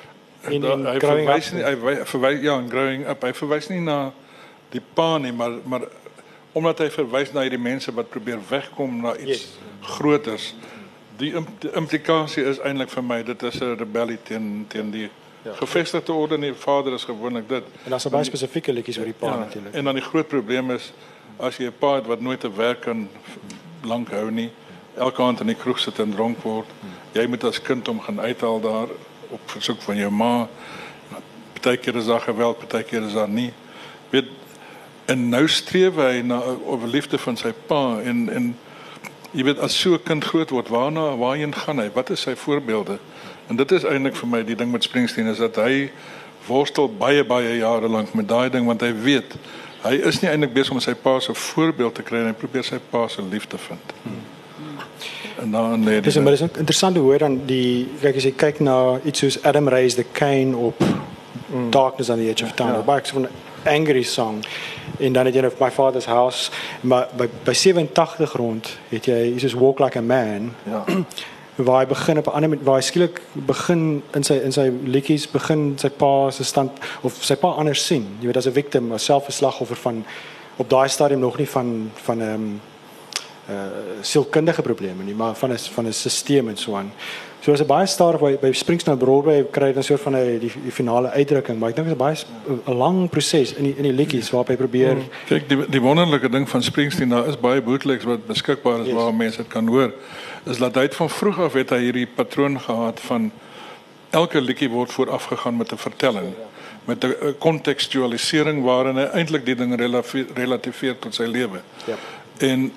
In, 0.50 0.64
in 0.64 0.86
hy 0.86 0.98
verwys 1.02 1.52
nie 1.52 1.64
hy 1.64 1.74
verwys 2.06 2.42
ja, 2.44 2.58
in 2.58 2.70
growing 2.70 3.06
up. 3.08 3.24
Hy 3.26 3.32
verwys 3.36 3.68
nie 3.72 3.80
na 3.84 4.12
die 4.72 4.82
pa 4.94 5.16
nie, 5.18 5.32
maar 5.32 5.58
maar 5.64 5.88
omdat 6.56 6.82
hy 6.84 6.88
verwys 6.90 7.32
na 7.34 7.44
hierdie 7.46 7.60
mense 7.60 7.92
wat 7.94 8.10
probeer 8.10 8.40
wegkom 8.48 9.00
na 9.02 9.14
iets 9.16 9.44
yes. 9.44 9.46
groters. 9.96 10.52
Die, 11.18 11.32
die 11.62 11.72
implikasie 11.76 12.44
is 12.46 12.60
eintlik 12.62 12.92
vir 12.92 13.04
my 13.04 13.22
dit 13.26 13.42
is 13.42 13.60
'n 13.62 13.76
rebellie 13.78 14.18
teen 14.22 14.66
teen 14.68 14.92
die 14.94 15.08
ja. 15.42 15.52
gevestigde 15.52 16.12
orde 16.12 16.34
en 16.34 16.40
die 16.40 16.54
vader 16.54 16.92
is 16.92 17.04
gewoonlik 17.04 17.48
dit. 17.48 17.62
En 17.84 17.90
daar's 17.90 18.04
'n 18.06 18.10
baie 18.10 18.24
spesifieke 18.24 18.72
liedjies 18.72 18.98
oor 18.98 19.04
die 19.04 19.14
pa 19.14 19.26
ja, 19.26 19.36
natuurlik. 19.36 19.74
En 19.74 19.84
dan 19.84 19.94
die 19.94 20.02
groot 20.02 20.28
probleem 20.28 20.70
is 20.70 20.92
as 21.36 21.56
jy 21.56 21.64
'n 21.64 21.78
pa 21.78 21.94
het 21.94 22.06
wat 22.06 22.20
nooit 22.20 22.40
te 22.40 22.52
werk 22.52 22.80
kan 22.80 23.08
lank 23.82 24.10
hou 24.10 24.30
nie, 24.30 24.50
elke 24.96 25.22
aand 25.22 25.40
in 25.40 25.46
die 25.46 25.56
kroeg 25.56 25.78
sit 25.78 25.98
en 25.98 26.10
dronk 26.10 26.42
word. 26.42 26.66
Jy 27.12 27.26
moet 27.26 27.44
as 27.44 27.62
kind 27.62 27.86
hom 27.86 28.00
gaan 28.00 28.20
uithaal 28.20 28.60
daar 28.60 28.88
op 29.28 29.40
versoek 29.50 29.82
van 29.82 29.96
jou 29.96 30.10
ma. 30.10 30.48
Partykeer 31.52 31.96
is 31.96 32.06
daar 32.06 32.20
geweld, 32.20 32.58
partykeer 32.58 33.02
is 33.02 33.12
daar 33.12 33.28
nie. 33.28 33.52
Weet 34.10 34.26
en 35.04 35.28
nou 35.28 35.48
streef 35.48 35.94
hy 35.94 36.20
na 36.20 36.42
oor 36.66 36.86
liefde 36.86 37.18
van 37.18 37.36
sy 37.36 37.52
pa 37.66 38.00
en 38.04 38.28
en 38.28 38.56
jy 39.30 39.44
weet 39.44 39.58
as 39.58 39.80
so 39.80 39.94
'n 39.94 40.02
kind 40.02 40.24
groot 40.24 40.50
word, 40.50 40.68
waarna 40.68 41.16
waarheen 41.16 41.54
gaan 41.54 41.78
hy? 41.78 41.90
Wat 41.94 42.10
is 42.10 42.20
sy 42.20 42.34
voorbeelde? 42.34 42.98
En 43.48 43.56
dit 43.56 43.72
is 43.72 43.84
eintlik 43.84 44.16
vir 44.16 44.28
my 44.28 44.42
die 44.44 44.56
ding 44.56 44.72
met 44.72 44.84
Springsteen 44.84 45.26
is 45.26 45.40
dat 45.40 45.56
hy 45.56 45.90
worstel 46.46 46.88
baie 46.88 47.24
baie 47.24 47.56
jare 47.58 47.88
lank 47.88 48.12
met 48.14 48.28
daai 48.28 48.48
ding 48.52 48.66
want 48.66 48.80
hy 48.84 48.92
weet 49.04 49.36
hy 49.82 49.94
is 50.10 50.20
nie 50.20 50.30
eintlik 50.30 50.52
besig 50.52 50.74
om 50.76 50.80
sy 50.84 50.94
pa 50.94 51.18
se 51.20 51.34
voorbeeld 51.34 51.94
te 51.94 52.04
kry 52.04 52.22
en 52.22 52.32
hy 52.32 52.36
probeer 52.36 52.66
sy 52.66 52.80
pa 52.90 53.06
se 53.08 53.22
liefde 53.22 53.60
vind. 53.68 53.94
Hmm. 54.02 54.24
En 55.38 55.50
dan 55.54 55.84
lê 55.86 56.00
dis 56.04 56.18
maar 56.18 56.34
dis 56.36 56.44
interessant 56.48 56.96
hoe 56.96 57.04
hoor 57.04 57.24
dan 57.24 57.40
die 57.46 57.88
kyk 58.02 58.20
as 58.20 58.28
jy 58.28 58.34
kyk 58.44 58.60
na 58.68 58.78
iets 59.04 59.24
soos 59.24 59.38
Adam 59.46 59.70
Ray's 59.70 59.96
The 59.96 60.04
Cane 60.12 60.56
op 60.56 60.82
mm. 60.82 61.70
Darkness 61.70 62.10
on 62.10 62.18
the 62.18 62.28
Edge 62.28 62.44
of 62.44 62.52
Town. 62.58 62.74
Ja. 62.74 62.82
Baie 62.82 63.06
van 63.12 63.28
'n 63.28 63.28
angry 63.64 64.02
song 64.02 64.44
en 64.98 65.12
dan 65.12 65.26
het 65.26 65.34
jy 65.34 65.46
of 65.46 65.60
my 65.60 65.70
father's 65.70 66.06
house 66.06 66.50
maar 66.80 67.08
by 67.16 67.28
by 67.44 67.52
87 67.52 68.32
rond 68.32 68.78
het 68.88 69.04
jy 69.04 69.34
is 69.36 69.54
walk 69.54 69.78
like 69.78 69.98
a 69.98 70.02
man. 70.02 70.52
Ja. 70.64 70.84
waar 71.58 71.80
hy 71.82 71.86
begin 71.86 72.18
op 72.18 72.26
'n 72.26 72.30
ander 72.30 72.58
waar 72.62 72.74
hy 72.74 72.82
skielik 72.82 73.20
begin 73.32 74.02
in 74.14 74.22
sy 74.22 74.34
in 74.34 74.52
sy 74.52 74.70
liedjies 74.84 75.30
begin 75.30 75.74
sy 75.76 75.88
pa 75.88 76.30
se 76.30 76.44
stand 76.44 76.70
of 77.02 77.24
sy 77.24 77.34
pa 77.34 77.48
anders 77.48 77.86
sien. 77.86 78.06
Jy 78.20 78.26
weet 78.26 78.36
as 78.36 78.46
'n 78.46 78.52
victim, 78.52 78.92
'n 78.92 78.98
selfverslagoffer 78.98 79.76
van 79.76 80.04
op 80.56 80.70
daai 80.70 80.88
stadium 80.88 81.20
nog 81.20 81.38
nie 81.38 81.48
van 81.48 81.90
van 81.94 82.18
'n 82.18 82.22
um, 82.22 82.60
uh 83.50 83.54
sielkundige 84.00 84.62
probleme 84.62 85.04
nie, 85.04 85.14
maar 85.14 85.34
van 85.34 85.52
'n 85.52 85.58
van 85.58 85.86
'n 85.86 85.92
stelsel 85.92 86.48
en 86.48 86.56
so 86.56 86.76
aan. 86.76 86.92
So 87.40 87.52
as 87.52 87.60
'n 87.60 87.66
baie 87.66 87.86
stadig 87.86 88.20
by 88.20 88.36
by 88.40 88.52
Springsteen 88.52 88.98
Broadway 88.98 89.46
kry 89.50 89.66
jy 89.66 89.76
'n 89.76 89.82
soort 89.82 90.00
van 90.00 90.16
'n 90.16 90.38
die, 90.38 90.52
die 90.62 90.72
finale 90.72 91.10
uitdrukking, 91.10 91.58
maar 91.58 91.68
ek 91.68 91.76
dink 91.76 91.88
dit 91.88 91.96
is 91.96 92.02
baie 92.02 92.16
'n 92.66 92.76
lang 92.76 93.10
proses 93.10 93.54
in 93.54 93.64
die, 93.64 93.74
in 93.76 93.82
die 93.82 93.92
liedjies 93.92 94.30
waarop 94.30 94.48
hy 94.48 94.56
probeer. 94.56 94.92
Hmm. 94.92 95.08
Kyk, 95.26 95.48
die 95.48 95.68
die 95.68 95.80
wonderlike 95.80 96.28
ding 96.28 96.48
van 96.48 96.62
Springsteen, 96.62 97.08
daar 97.08 97.26
is 97.28 97.40
baie 97.40 97.62
bootlegs 97.62 98.04
wat 98.04 98.26
beskikbaar 98.26 98.80
is 98.80 98.86
yes. 98.86 98.94
waar 98.94 99.14
mense 99.14 99.36
dit 99.36 99.48
kan 99.48 99.66
hoor. 99.66 99.92
Is 100.48 100.58
dat 100.58 100.74
hy 100.74 100.88
van 100.90 101.10
vroeg 101.10 101.40
af 101.40 101.52
het 101.52 101.70
hy 101.70 101.78
hierdie 101.78 102.06
patroon 102.06 102.60
gehad 102.60 103.00
van 103.00 103.30
elke 104.10 104.40
liedjie 104.40 104.70
word 104.72 104.92
voorafgegaan 104.92 105.56
met 105.56 105.72
'n 105.72 105.76
vertelling 105.76 106.34
met 106.88 107.04
'n 107.04 107.34
kontekstualisering 107.38 108.62
waarin 108.62 108.96
hy 108.96 109.08
eintlik 109.12 109.44
die 109.44 109.54
ding 109.54 109.74
relativeer 110.34 110.98
tot 110.98 111.14
sy 111.14 111.22
lewe. 111.22 111.60
Ja. 111.84 111.96
En 112.38 112.72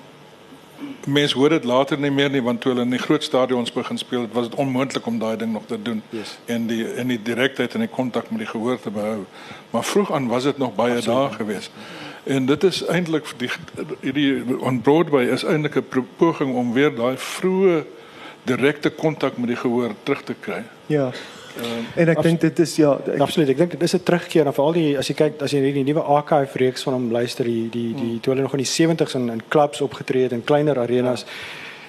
mense 1.06 1.38
hoor 1.38 1.48
dit 1.48 1.64
later 1.64 1.98
nie 1.98 2.10
meer 2.10 2.30
nie 2.30 2.42
want 2.42 2.60
toe 2.60 2.72
hulle 2.72 2.84
in 2.84 2.90
die 2.90 2.98
groot 2.98 3.22
stadions 3.22 3.72
begin 3.72 3.98
speel, 3.98 4.28
was 4.32 4.48
dit 4.48 4.58
onmoontlik 4.58 5.06
om 5.06 5.18
daai 5.18 5.36
ding 5.36 5.52
nog 5.52 5.62
te 5.66 5.82
doen 5.82 6.02
yes. 6.10 6.38
en 6.44 6.66
die 6.66 6.94
in 6.94 7.08
die 7.08 7.22
direktheid 7.22 7.74
en 7.74 7.80
die 7.80 7.88
kontak 7.88 8.30
met 8.30 8.38
die 8.38 8.48
gehoor 8.48 8.80
te 8.80 8.90
behou. 8.90 9.24
Maar 9.70 9.84
vroeg 9.84 10.12
aan 10.12 10.26
was 10.28 10.42
dit 10.42 10.58
nog 10.58 10.74
baie 10.74 10.96
Absoluut. 10.96 11.18
daar 11.18 11.32
gewees. 11.32 11.70
En 12.24 12.46
dit 12.46 12.64
is 12.64 12.84
eintlik 12.86 13.26
die 13.36 13.50
hierdie 14.00 14.58
on 14.62 14.80
Broadway 14.80 15.26
is 15.34 15.42
eintlik 15.44 15.76
'n 15.76 16.06
poging 16.16 16.54
om 16.54 16.72
weer 16.72 16.94
daai 16.94 17.16
vroeë 17.16 17.84
direkte 18.42 18.90
kontak 18.90 19.36
met 19.36 19.48
die 19.48 19.56
gehoor 19.56 19.94
terug 20.02 20.22
te 20.22 20.34
kry. 20.40 20.62
Ja. 20.86 21.10
Um, 21.52 21.86
en 21.94 22.08
ek 22.08 22.22
dink 22.22 22.40
dit 22.40 22.58
is 22.58 22.76
ja, 22.76 22.94
ek, 23.06 23.20
absoluut. 23.20 23.48
Ek 23.48 23.56
dink 23.56 23.70
dit 23.70 23.82
is 23.82 23.94
'n 23.94 24.02
terugkeer 24.02 24.44
na 24.44 24.52
veral 24.52 24.72
die 24.72 24.98
as 24.98 25.08
jy 25.08 25.14
kyk 25.14 25.42
as 25.42 25.50
jy 25.52 25.60
hierdie 25.60 25.84
nuwe 25.84 26.00
archive 26.00 26.58
reeks 26.58 26.82
van 26.82 26.92
hom 26.92 27.10
luister, 27.10 27.44
die 27.44 27.68
die 27.70 27.94
die 27.94 28.20
toe 28.20 28.32
hulle 28.32 28.42
nog 28.42 28.54
in 28.54 28.64
die 28.64 28.72
70s 28.72 29.14
in 29.14 29.28
in 29.30 29.42
clubs 29.48 29.80
opgetree 29.80 30.22
het 30.22 30.32
in 30.32 30.44
kleiner 30.44 30.78
arenas. 30.78 31.24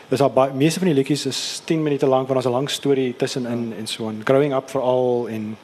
Dis 0.09 0.21
al 0.21 0.29
baie 0.29 0.53
meeste 0.53 0.79
van 0.79 0.87
die 0.87 0.97
liedjies 0.97 1.25
is 1.25 1.61
10 1.65 1.83
minute 1.83 2.05
lank 2.05 2.27
want 2.27 2.41
daar's 2.41 2.51
'n 2.51 2.57
lang 2.57 2.69
storie 2.69 3.15
tussenin 3.15 3.73
en 3.77 3.87
so 3.87 4.03
on. 4.03 4.21
Growing 4.25 4.53
up 4.53 4.69
veral 4.69 5.27
in 5.27 5.57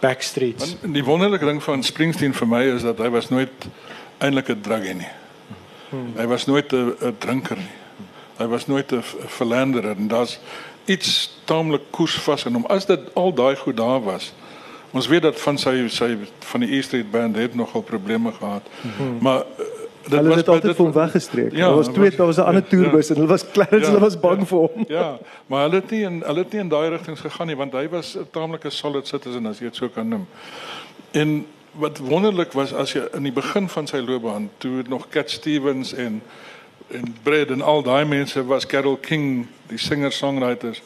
backstreets. 0.00 0.76
En 0.82 0.92
die 0.92 1.04
wonderlike 1.04 1.44
ding 1.44 1.62
van 1.62 1.82
Springsteen 1.82 2.34
vir 2.34 2.48
my 2.48 2.62
is 2.74 2.82
dat 2.82 2.98
hy 2.98 3.10
was 3.10 3.28
nooit 3.28 3.68
eintlik 4.18 4.48
'n 4.48 4.60
druggie 4.60 4.94
nie. 4.94 5.12
Hy 6.16 6.26
was 6.26 6.46
nooit 6.46 6.72
'n 6.72 7.16
drinker 7.18 7.56
nie. 7.56 7.76
Hy 8.36 8.46
was 8.46 8.66
nooit 8.66 8.92
'n 8.92 9.02
verlanderer 9.26 9.96
en 9.96 10.08
daar's 10.08 10.38
iets 10.84 11.38
taamlik 11.44 11.82
koersvas 11.90 12.44
in 12.44 12.54
hom. 12.54 12.66
As 12.66 12.86
dit 12.86 13.00
al 13.14 13.34
daai 13.34 13.56
goed 13.56 13.76
daar 13.76 14.02
was. 14.02 14.32
Ons 14.90 15.06
weet 15.06 15.22
dat 15.22 15.40
van 15.40 15.58
sy 15.58 15.88
sy 15.88 16.16
van 16.38 16.60
die 16.60 16.76
E 16.76 16.82
Street 16.82 17.10
Band 17.10 17.36
het 17.36 17.54
nogal 17.54 17.82
probleme 17.82 18.32
gehad. 18.32 18.62
Mm 18.80 18.90
-hmm. 18.96 19.18
Maar 19.20 19.38
uh, 19.38 19.64
dit 20.02 20.18
hulle 20.18 20.28
was 20.28 20.36
het 20.36 20.48
altyd 20.48 20.76
van 20.76 20.92
weggestreek. 20.92 21.52
Ja, 21.52 21.66
daar 21.66 21.74
was 21.74 21.88
twee 21.88 22.10
daar 22.10 22.26
was 22.26 22.36
'n 22.36 22.40
ander 22.40 22.66
toerbus 22.66 23.08
ja, 23.08 23.14
en 23.14 23.20
hulle 23.20 23.32
was 23.32 23.50
Clarence 23.50 23.86
ja, 23.86 23.86
hulle 23.86 24.00
was 24.00 24.20
bang 24.20 24.38
ja, 24.38 24.46
vir 24.46 24.58
hom. 24.58 24.84
Ja, 24.88 25.18
maar 25.46 25.62
hulle 25.62 25.74
het 25.74 25.90
nie 25.90 26.02
in 26.02 26.22
hulle 26.26 26.38
het 26.38 26.52
nie 26.52 26.60
in 26.60 26.68
daai 26.68 26.88
rigtings 26.88 27.20
gegaan 27.20 27.46
nie 27.46 27.56
want 27.56 27.72
hy 27.72 27.88
was 27.88 28.16
'n 28.16 28.26
taamlike 28.30 28.70
solid 28.70 29.06
citizen 29.06 29.46
as 29.46 29.58
jy 29.58 29.64
dit 29.64 29.76
so 29.76 29.88
kan 29.88 30.08
noem. 30.08 30.26
En 31.10 31.46
wat 31.78 31.98
wonderlik 31.98 32.52
was 32.52 32.72
as 32.74 32.92
jy 32.92 33.04
in 33.14 33.22
die 33.28 33.34
begin 33.34 33.68
van 33.70 33.86
sy 33.86 34.00
loopbaan 34.02 34.50
toe 34.58 34.76
het 34.80 34.88
nog 34.90 35.08
Cat 35.14 35.30
Stevens 35.30 35.92
en 35.94 36.22
en 36.88 37.16
Brad 37.22 37.50
en 37.52 37.60
al 37.60 37.82
daai 37.82 38.04
mense 38.04 38.44
was 38.46 38.66
Carol 38.66 38.96
King, 38.96 39.46
die 39.68 39.78
singer-songwriters. 39.78 40.82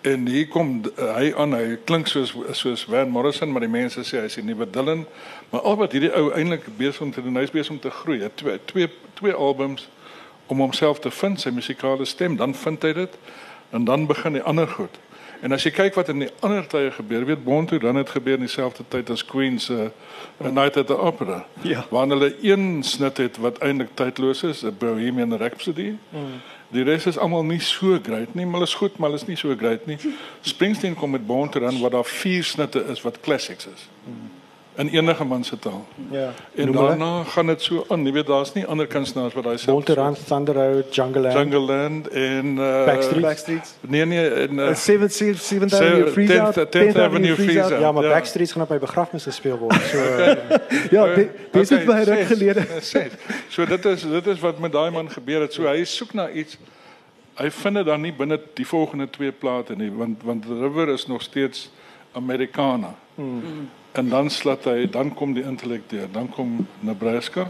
En 0.00 0.26
hier 0.26 0.48
kom 0.48 0.80
uh, 0.98 1.12
hy 1.14 1.28
aan, 1.38 1.54
hy 1.54 1.76
klink 1.86 2.10
soos 2.10 2.32
soos 2.58 2.82
Van 2.90 3.08
Morrison, 3.08 3.52
maar 3.52 3.62
die 3.62 3.70
mense 3.70 4.02
sê 4.04 4.24
hy's 4.24 4.34
die 4.40 4.44
nuwe 4.44 4.66
Dylan. 4.70 5.04
Maar 5.52 5.60
al 5.60 5.78
wat 5.84 5.94
hierdie 5.94 6.10
ou 6.18 6.32
eintlik 6.34 6.66
besig 6.76 7.04
om 7.06 7.12
te 7.14 7.22
doen, 7.22 7.38
hy's 7.38 7.54
besig 7.54 7.76
om 7.76 7.78
te 7.80 7.92
groei. 7.94 8.18
Het 8.24 8.36
twee 8.42 8.58
twee 8.72 8.90
twee 9.20 9.32
albums 9.32 9.86
om 10.50 10.58
homself 10.58 10.98
te 10.98 11.14
vind, 11.14 11.38
sy 11.40 11.54
musikale 11.54 12.04
stem, 12.04 12.34
dan 12.36 12.54
vind 12.54 12.82
hy 12.82 12.92
dit 13.04 13.18
en 13.70 13.84
dan 13.86 14.08
begin 14.10 14.34
die 14.34 14.42
ander 14.42 14.66
goed. 14.68 14.98
En 15.40 15.52
as 15.52 15.64
jy 15.64 15.70
kyk 15.72 15.94
wat 15.96 16.10
in 16.12 16.26
die 16.26 16.30
ander 16.44 16.66
tye 16.68 16.90
gebeur, 16.92 17.24
weet 17.24 17.44
Bonto 17.44 17.78
dan 17.80 17.96
het 17.96 18.10
gebeur 18.12 18.36
in 18.36 18.44
dieselfde 18.44 18.84
tyd 18.88 19.10
as 19.10 19.24
Queen 19.24 19.58
se 19.58 19.74
uh, 19.74 20.46
A 20.46 20.50
Night 20.50 20.76
at 20.76 20.86
the 20.86 20.98
Opera. 20.98 21.46
Ja. 21.62 21.86
Waar 21.90 22.08
hulle 22.12 22.34
een 22.42 22.82
snit 22.84 23.16
het 23.16 23.40
wat 23.40 23.58
eintlik 23.58 23.94
tydloos 23.94 24.42
is, 24.42 24.62
'n 24.62 24.76
Bohemian 24.78 25.36
Rhapsody. 25.36 25.94
Mm. 26.10 26.40
Die 26.70 26.84
res 26.84 27.06
is 27.06 27.18
almal 27.18 27.44
nie 27.44 27.60
so 27.60 27.98
great 28.02 28.34
nie, 28.34 28.44
maar 28.44 28.60
hulle 28.60 28.68
is 28.68 28.74
goed, 28.74 28.98
maar 28.98 29.10
hulle 29.10 29.20
is 29.22 29.26
nie 29.26 29.36
so 29.36 29.56
great 29.56 29.86
nie. 29.86 29.98
Springsteen 30.40 30.94
kom 30.94 31.10
met 31.10 31.26
Bonto 31.26 31.60
dan 31.60 31.80
wat 31.80 31.90
daar 31.90 32.04
vier 32.04 32.44
snitte 32.44 32.84
is 32.88 33.02
wat 33.02 33.20
classics 33.20 33.66
is. 33.66 33.88
Mm. 34.04 34.39
In 34.74 34.88
enige 34.88 35.24
man 35.24 35.44
se 35.44 35.58
taal. 35.58 35.86
Ja. 36.10 36.32
En 36.54 36.66
Noem 36.66 36.76
hulle? 36.76 36.88
daarna 36.88 37.24
gaan 37.24 37.46
dit 37.46 37.62
so 37.62 37.84
aan. 37.88 38.04
Jy 38.06 38.12
weet 38.12 38.26
daar's 38.26 38.52
nie 38.52 38.66
ander 38.66 38.86
kunstenaars 38.86 39.34
wat 39.34 39.44
daai 39.44 39.58
self 39.58 39.74
Bonterand, 39.76 40.26
Thunder 40.26 40.54
Road, 40.54 40.94
Jungle 40.94 41.20
Land. 41.20 41.34
Jungle 41.34 41.58
Land 41.60 42.08
en 42.08 42.46
uh, 42.56 42.84
Backstreet. 42.84 43.20
Backstreet. 43.22 43.74
Nee 43.80 44.04
nee 44.04 44.28
en 44.30 44.52
uh, 44.58 44.68
7th 44.74 45.22
7th 45.22 45.74
Avenue 45.74 46.06
Freeze 46.10 46.40
Out. 46.40 46.56
10th 46.56 46.96
Avenue 47.00 47.34
Freeze 47.34 47.62
Out. 47.62 47.80
Ja, 47.80 47.92
maar 47.92 48.02
Ja. 48.04 48.08
Backstreets 48.10 48.52
gaan 48.52 48.62
op 48.62 48.68
by 48.68 48.78
begrafnisse 48.78 49.28
gespeel 49.28 49.58
word. 49.58 49.74
So 49.82 49.98
Ja, 50.96 51.04
be- 51.14 51.28
dis 51.50 51.68
het 51.68 51.84
baie 51.84 52.04
ruk 52.04 52.18
ses, 52.18 52.26
gelede. 52.26 52.66
So 53.54 53.64
dit 53.66 53.84
is 53.84 54.02
dit 54.10 54.26
is 54.26 54.40
wat 54.40 54.58
met 54.58 54.72
daai 54.72 54.90
man 54.90 55.10
gebeur 55.10 55.40
het. 55.40 55.52
So 55.52 55.62
hy 55.66 55.84
soek 55.84 56.12
na 56.14 56.30
iets. 56.30 56.56
Hy 57.36 57.50
vind 57.50 57.74
dit 57.74 57.86
dan 57.86 58.00
nie 58.00 58.12
binne 58.12 58.40
die 58.54 58.66
volgende 58.66 59.10
twee 59.10 59.32
plate 59.32 59.74
nie, 59.76 59.90
want 59.92 60.22
want 60.24 60.44
River 60.48 60.88
is 60.88 61.06
nog 61.06 61.22
steeds 61.22 61.70
Americana. 62.12 62.94
En 63.92 64.08
dan 64.08 64.30
slat 64.30 64.64
hy, 64.64 64.86
dan 64.90 65.14
kom 65.14 65.32
die 65.34 65.42
intellek 65.42 65.88
deur, 65.90 66.06
dan 66.12 66.28
kom 66.28 66.66
Nebraska. 66.80 67.48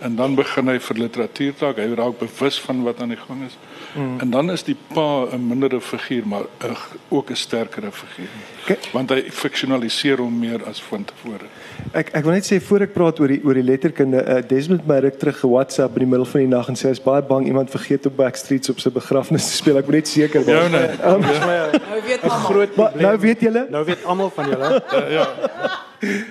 En 0.00 0.16
dan 0.16 0.34
begin 0.34 0.68
hy 0.68 0.78
vir 0.78 0.96
literatuur 0.96 1.54
taak. 1.56 1.76
Hy 1.80 1.94
raak 1.96 2.18
bewus 2.18 2.58
van 2.60 2.82
wat 2.84 3.00
aan 3.00 3.08
die 3.08 3.16
gang 3.16 3.44
is. 3.46 3.56
En 3.96 4.30
dan 4.30 4.50
is 4.52 4.62
die 4.62 4.76
pa 4.94 5.24
'n 5.32 5.40
mindere 5.48 5.80
figuur, 5.80 6.26
maar 6.28 6.42
g- 6.60 6.96
ook 7.08 7.30
'n 7.30 7.34
sterkere 7.36 7.90
figuur. 7.92 8.28
Kyk- 8.66 8.88
Want 8.92 9.10
hy 9.10 9.22
fiksionaliseer 9.30 10.18
hom 10.18 10.38
meer 10.38 10.60
as 10.68 10.82
van 10.82 11.04
tevore. 11.04 11.46
Ek 11.92 12.10
ek 12.12 12.24
wil 12.24 12.32
net 12.32 12.44
sê 12.52 12.60
voor 12.62 12.80
ek 12.80 12.92
praat 12.92 13.20
oor 13.20 13.28
die 13.28 13.40
oor 13.44 13.54
die 13.54 13.62
letterkunde, 13.62 14.24
uh, 14.28 14.42
Desmond 14.48 14.86
my 14.86 14.98
ruk 14.98 15.18
terug 15.18 15.38
ge-WhatsApp 15.40 15.92
in 15.94 15.98
die 15.98 16.06
middel 16.08 16.26
van 16.26 16.40
die 16.40 16.48
nag 16.48 16.68
en 16.68 16.74
sê 16.76 16.82
hy 16.84 16.90
is 16.90 17.00
baie 17.02 17.22
bang 17.22 17.46
iemand 17.46 17.70
vergeet 17.70 18.06
op 18.06 18.16
Backstreets 18.16 18.68
op 18.68 18.78
sy 18.80 18.90
begrafnis 18.90 19.46
te 19.46 19.52
speel. 19.52 19.76
Ek 19.78 19.84
moet 19.86 19.94
net 19.94 20.08
seker 20.08 20.40
Ja, 20.40 20.60
wees. 20.60 20.70
nee. 20.70 20.88
Um, 21.04 21.20
Nou 21.20 22.02
weet 22.04 22.22
almal. 22.22 22.90
nou 23.00 23.18
weet 23.18 23.40
julle, 23.40 23.66
Nou 23.70 23.84
weet 23.84 24.04
almal 24.04 24.30
van 24.30 24.48
julle 24.48 24.82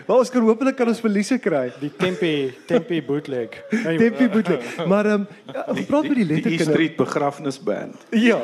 maar 0.08 0.18
ons 0.18 0.30
kan 0.30 0.42
hopelik 0.42 0.76
kan 0.76 0.88
ons 0.88 1.00
verliese 1.00 1.38
kry. 1.40 1.72
die 1.80 1.92
Tempe 1.98 2.54
Tempe 2.66 3.02
bootleg. 3.08 3.50
Hey, 3.70 3.98
Tempi 3.98 4.28
boetle. 4.30 4.60
Maar 4.88 5.06
ehm 5.06 5.26
um, 5.26 5.28
gepraat 5.76 6.04
oor 6.10 6.16
die 6.16 6.26
Die 6.26 6.34
letterkunde. 6.36 6.72
Street 6.72 6.96
begrafnisband. 6.96 7.96
Ja. 8.10 8.40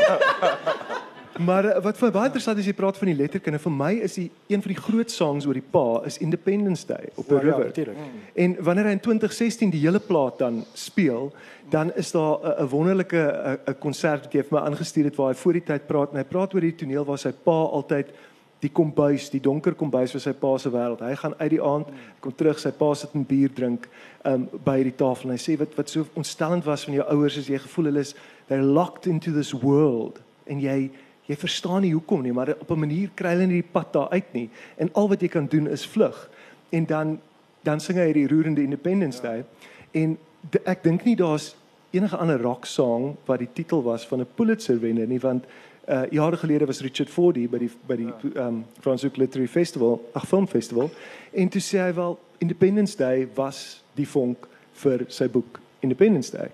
Maar 1.39 1.65
uh, 1.65 1.77
wat 1.81 1.97
vir 1.97 2.07
my 2.09 2.11
baie 2.13 2.27
interessant 2.27 2.59
is 2.59 2.65
jy 2.67 2.73
praat 2.75 2.97
van 2.99 3.07
die 3.07 3.15
letterkunde. 3.17 3.57
Vir 3.63 3.71
my 3.73 3.91
is 4.03 4.17
die 4.19 4.27
een 4.51 4.61
van 4.61 4.73
die 4.73 4.81
groot 4.81 5.11
songs 5.11 5.45
oor 5.47 5.55
die 5.57 5.63
pa 5.73 6.01
is 6.05 6.17
Independence 6.21 6.85
Day 6.85 7.07
op 7.15 7.25
the 7.27 7.35
Ja, 7.35 7.39
ja, 7.39 7.45
River. 7.47 7.65
natuurlijk. 7.65 7.97
en 8.35 8.55
wanneer 8.59 8.85
hy 8.85 8.91
in 8.91 8.99
2016 8.99 9.69
die 9.71 9.79
hele 9.85 9.99
plaat 9.99 10.37
dan 10.39 10.65
speel, 10.73 11.31
dan 11.71 11.91
is 11.95 12.11
daar 12.11 12.37
'n 12.61 12.67
wonderlike 12.69 13.15
'n 13.17 13.57
'n 13.71 13.79
konsert 13.79 14.23
wat 14.23 14.33
jy 14.33 14.43
vir 14.43 14.59
my 14.59 14.65
aangestuur 14.67 15.03
het 15.05 15.15
waar 15.15 15.27
hy 15.31 15.35
voor 15.35 15.53
die 15.53 15.63
tyd 15.63 15.87
praat 15.87 16.11
en 16.11 16.17
hy 16.17 16.23
praat 16.23 16.53
oor 16.53 16.61
die 16.61 16.75
toneel 16.75 17.05
waar 17.05 17.17
sy 17.17 17.31
pa 17.31 17.51
altyd 17.79 18.07
die 18.61 18.69
kombuis, 18.69 19.29
die 19.33 19.41
donker 19.41 19.73
kombuis 19.77 20.13
was 20.13 20.27
sy 20.27 20.33
pa 20.37 20.53
se 20.61 20.69
wêreld. 20.69 21.01
Hy 21.01 21.15
gaan 21.17 21.35
uit 21.39 21.51
die 21.55 21.61
aand, 21.65 21.87
kom 22.21 22.33
terug, 22.37 22.59
sy 22.61 22.69
pa 22.77 22.91
sit 22.97 23.15
en 23.17 23.23
bier 23.25 23.53
drink 23.57 23.87
um 24.29 24.45
by 24.65 24.77
die 24.85 24.93
tafel 24.93 25.31
en 25.31 25.35
hy 25.35 25.41
sê 25.41 25.55
wat 25.57 25.73
wat 25.79 25.89
so 25.89 26.05
ontstellend 26.19 26.67
was 26.69 26.85
van 26.85 26.99
jou 26.99 27.05
ouers 27.15 27.39
is 27.41 27.49
jy 27.49 27.57
gevoel 27.63 27.89
hulle 27.89 28.03
is 28.05 28.13
they're 28.49 28.65
locked 28.65 29.07
into 29.09 29.33
this 29.33 29.53
world 29.63 30.21
en 30.45 30.61
jy 30.61 30.91
jy 31.29 31.37
verstaan 31.39 31.85
nie 31.85 31.93
hoekom 31.93 32.25
nie, 32.25 32.33
maar 32.33 32.53
op 32.59 32.71
'n 32.71 32.79
manier 32.79 33.09
kry 33.15 33.33
hulle 33.33 33.47
nie 33.47 33.61
die 33.61 33.71
pad 33.73 33.93
daar 33.93 34.09
uit 34.11 34.33
nie 34.33 34.49
en 34.77 34.89
al 34.93 35.09
wat 35.09 35.21
jy 35.21 35.27
kan 35.27 35.47
doen 35.47 35.67
is 35.67 35.85
vlug. 35.85 36.29
En 36.71 36.85
dan 36.85 37.19
dan 37.63 37.79
sing 37.79 37.97
hy 37.97 38.13
die 38.13 38.27
roerende 38.27 38.61
Independence 38.61 39.21
Day 39.21 39.45
en 39.91 40.17
de, 40.51 40.59
ek 40.65 40.83
dink 40.83 41.05
nie 41.05 41.15
daar's 41.15 41.55
enige 41.91 42.17
ander 42.17 42.41
rock 42.41 42.65
song 42.65 43.17
wat 43.25 43.39
die 43.39 43.49
titel 43.53 43.83
was 43.83 44.07
van 44.07 44.19
'n 44.19 44.27
Pulitzer 44.35 44.79
wenner 44.79 45.07
nie 45.07 45.19
want 45.19 45.45
uh 45.89 46.03
jare 46.11 46.37
gelede 46.37 46.65
was 46.65 46.81
Richard 46.81 47.09
Fordy 47.09 47.47
by 47.49 47.57
die 47.57 47.71
by 47.87 47.95
die 47.95 48.13
ja. 48.33 48.47
um 48.47 48.65
Fransoek 48.79 49.17
Literary 49.17 49.47
Festival, 49.47 50.01
ag 50.13 50.27
film 50.27 50.47
festival 50.47 50.89
en 51.31 51.49
toe 51.49 51.61
sê 51.61 51.81
hy 51.81 51.93
wel 51.97 52.19
Independence 52.37 52.97
Day 52.97 53.27
was 53.35 53.81
die 53.95 54.07
vonk 54.07 54.47
vir 54.83 55.05
sy 55.07 55.27
boek 55.29 55.59
Independence 55.81 56.31
Day. 56.31 56.51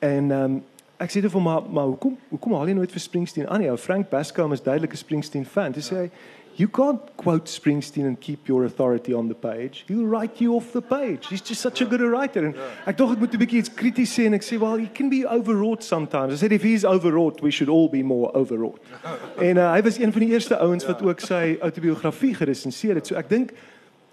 En 0.00 0.32
um 0.32 0.58
ek 1.00 1.12
sê 1.12 1.20
dit 1.20 1.32
vir 1.32 1.44
maar 1.44 1.62
maar 1.68 1.92
hoekom 1.92 2.16
hoekom 2.30 2.56
haal 2.56 2.68
jy 2.72 2.76
nooit 2.76 2.92
vir 2.92 3.00
Springsteen 3.00 3.48
aan 3.48 3.60
nie? 3.60 3.70
Ou 3.70 3.76
Frank 3.80 4.08
Bascom 4.10 4.52
is 4.52 4.64
duidelik 4.64 4.92
'n 4.92 4.96
Springsteen 5.04 5.46
fan. 5.46 5.72
Dis 5.72 5.92
sê 5.92 6.10
You 6.56 6.68
can't 6.68 7.00
quote 7.16 7.46
Springsteen 7.46 8.06
and 8.06 8.20
keep 8.20 8.48
your 8.48 8.64
authority 8.64 9.14
on 9.14 9.28
the 9.28 9.34
page. 9.34 9.84
He'll 9.88 10.04
write 10.04 10.40
you 10.40 10.54
off 10.56 10.72
the 10.72 10.82
page. 10.82 11.26
He's 11.28 11.40
just 11.40 11.60
such 11.60 11.80
a 11.80 11.84
good 11.84 12.00
writer. 12.00 12.44
En 12.44 12.54
ek 12.86 12.96
dink 12.98 13.12
ek 13.12 13.18
moet 13.18 13.34
'n 13.34 13.38
bietjie 13.38 13.58
iets 13.62 13.72
krities 13.74 14.12
sê 14.12 14.26
en 14.26 14.34
ek 14.34 14.42
sê 14.42 14.58
well, 14.58 14.76
he 14.76 14.88
can 14.92 15.08
be 15.08 15.24
overwrought 15.24 15.82
sometimes. 15.82 16.34
I 16.34 16.36
said 16.36 16.52
if 16.52 16.62
he's 16.62 16.84
overwrought, 16.84 17.40
we 17.40 17.50
should 17.50 17.70
all 17.70 17.88
be 17.88 18.02
more 18.02 18.30
overwrought. 18.34 18.80
en 19.48 19.56
uh, 19.56 19.72
hy 19.72 19.82
was 19.82 19.98
een 19.98 20.12
van 20.12 20.20
die 20.20 20.32
eerste 20.32 20.58
ouens 20.58 20.86
wat 20.86 21.02
ook 21.02 21.20
sy 21.20 21.56
autobiografie 21.60 22.34
geresenseer 22.34 22.94
het. 22.94 23.06
So 23.06 23.16
ek 23.16 23.28
dink 23.28 23.52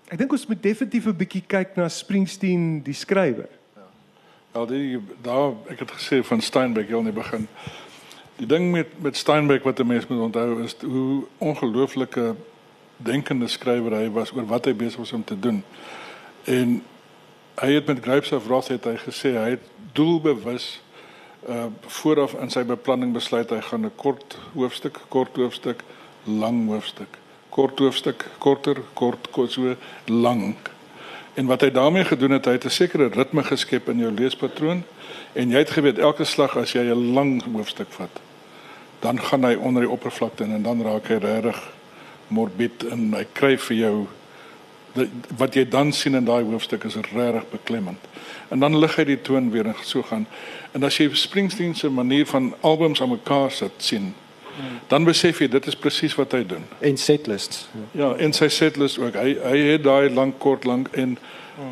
ek 0.07 0.17
dink 0.17 0.31
ons 0.31 0.47
moet 0.47 0.63
definitief 0.63 1.07
'n 1.07 1.17
bietjie 1.17 1.43
kyk 1.47 1.75
na 1.75 1.89
Springsteen 1.89 2.81
die 2.83 2.95
skrywer. 2.95 3.49
Wel 4.53 4.67
die 4.67 4.99
daar 5.21 5.53
ek 5.69 5.79
het 5.79 5.91
gesê 5.91 6.23
van 6.23 6.41
Steinbeck 6.41 6.87
heel 6.87 6.99
in 6.99 7.11
die 7.11 7.19
begin. 7.19 7.47
Die 8.37 8.45
ding 8.45 8.71
met 8.71 8.87
met 9.01 9.17
Steinbeck 9.17 9.63
wat 9.63 9.79
'n 9.79 9.87
mens 9.87 10.07
moet 10.07 10.19
onthou 10.19 10.63
is 10.63 10.75
hoe 10.81 11.23
ongelooflike 11.37 12.35
denkende 12.97 13.47
skrywer 13.47 13.93
hy 13.93 14.09
was 14.11 14.31
oor 14.33 14.45
wat 14.45 14.65
hy 14.65 14.73
besig 14.75 14.97
was 14.97 15.11
om 15.11 15.23
te 15.23 15.39
doen. 15.39 15.63
En 16.43 16.83
hy 17.55 17.73
het 17.73 17.85
met 17.85 18.01
Grapes 18.01 18.31
of 18.31 18.47
Wrath 18.47 18.67
het 18.67 18.83
hy 18.83 18.95
gesê 18.95 19.33
hy 19.33 19.49
het 19.49 19.65
doelbewus 19.93 20.81
uh 21.47 21.65
vooraf 21.85 22.33
in 22.33 22.49
sy 22.49 22.63
beplanning 22.63 23.13
besluit 23.13 23.49
hy 23.49 23.61
gaan 23.61 23.85
'n 23.85 23.95
kort 23.95 24.37
hoofstuk, 24.53 24.99
kort 25.07 25.35
hoofstuk, 25.35 25.83
lang 26.23 26.67
hoofstuk, 26.67 27.17
kort 27.49 27.79
hoofstuk, 27.79 28.25
korter, 28.37 28.77
kort, 28.93 29.29
kort 29.31 29.51
so 29.51 29.75
lank. 30.05 30.71
En 31.33 31.45
wat 31.45 31.61
hy 31.61 31.71
daarmee 31.71 32.03
gedoen 32.03 32.31
het, 32.31 32.45
hy 32.45 32.51
het 32.51 32.65
'n 32.65 32.69
sekere 32.69 33.07
ritme 33.07 33.43
geskep 33.43 33.89
in 33.89 33.99
jou 33.99 34.11
leespatroon 34.11 34.83
en 35.33 35.49
jy 35.49 35.57
het 35.57 35.69
geweet 35.69 35.97
elke 35.97 36.23
slag 36.23 36.57
as 36.57 36.71
jy 36.71 36.81
'n 36.81 37.13
lang 37.13 37.43
hoofstuk 37.53 37.87
vat, 37.89 38.19
dan 38.99 39.19
gaan 39.21 39.43
hy 39.43 39.55
onder 39.55 39.85
die 39.85 39.91
oppervlakte 39.91 40.43
in 40.43 40.55
en 40.57 40.63
dan 40.63 40.81
raak 40.81 41.09
hy 41.11 41.19
regtig 41.21 41.59
morbid 42.27 42.83
en 42.91 43.11
hy 43.13 43.25
kry 43.33 43.55
vir 43.57 43.77
jou 43.77 43.95
wat 45.37 45.53
jy 45.53 45.67
dan 45.69 45.91
sien 45.93 46.17
in 46.17 46.25
daai 46.25 46.43
hoofstuk 46.47 46.87
is 46.89 46.95
regtig 47.13 47.45
beklemmend. 47.51 48.01
En 48.49 48.59
dan 48.59 48.77
lig 48.79 48.95
hy 48.97 49.05
die 49.11 49.21
toon 49.21 49.51
weer 49.53 49.69
en 49.69 49.75
so 49.85 50.01
gaan. 50.01 50.25
En 50.73 50.83
as 50.87 50.97
jy 50.97 51.09
Springsteen 51.13 51.75
se 51.75 51.89
manier 51.89 52.25
van 52.25 52.53
albums 52.61 53.01
aan 53.01 53.13
mekaar 53.13 53.51
sit 53.51 53.77
sien, 53.77 54.13
dan 54.87 55.03
besef 55.03 55.39
jy 55.39 55.47
dit 55.47 55.67
is 55.67 55.75
presies 55.75 56.15
wat 56.15 56.31
hy 56.31 56.45
doen. 56.45 56.63
En 56.79 56.97
setlists. 56.97 57.67
Ja, 57.91 58.13
en 58.15 58.33
sy 58.33 58.47
setlist 58.47 58.99
ook. 58.99 59.13
Hy 59.13 59.35
hy 59.43 59.57
het 59.73 59.83
daai 59.83 60.09
lank 60.09 60.39
kort 60.39 60.65
lank 60.65 60.87
en 60.91 61.17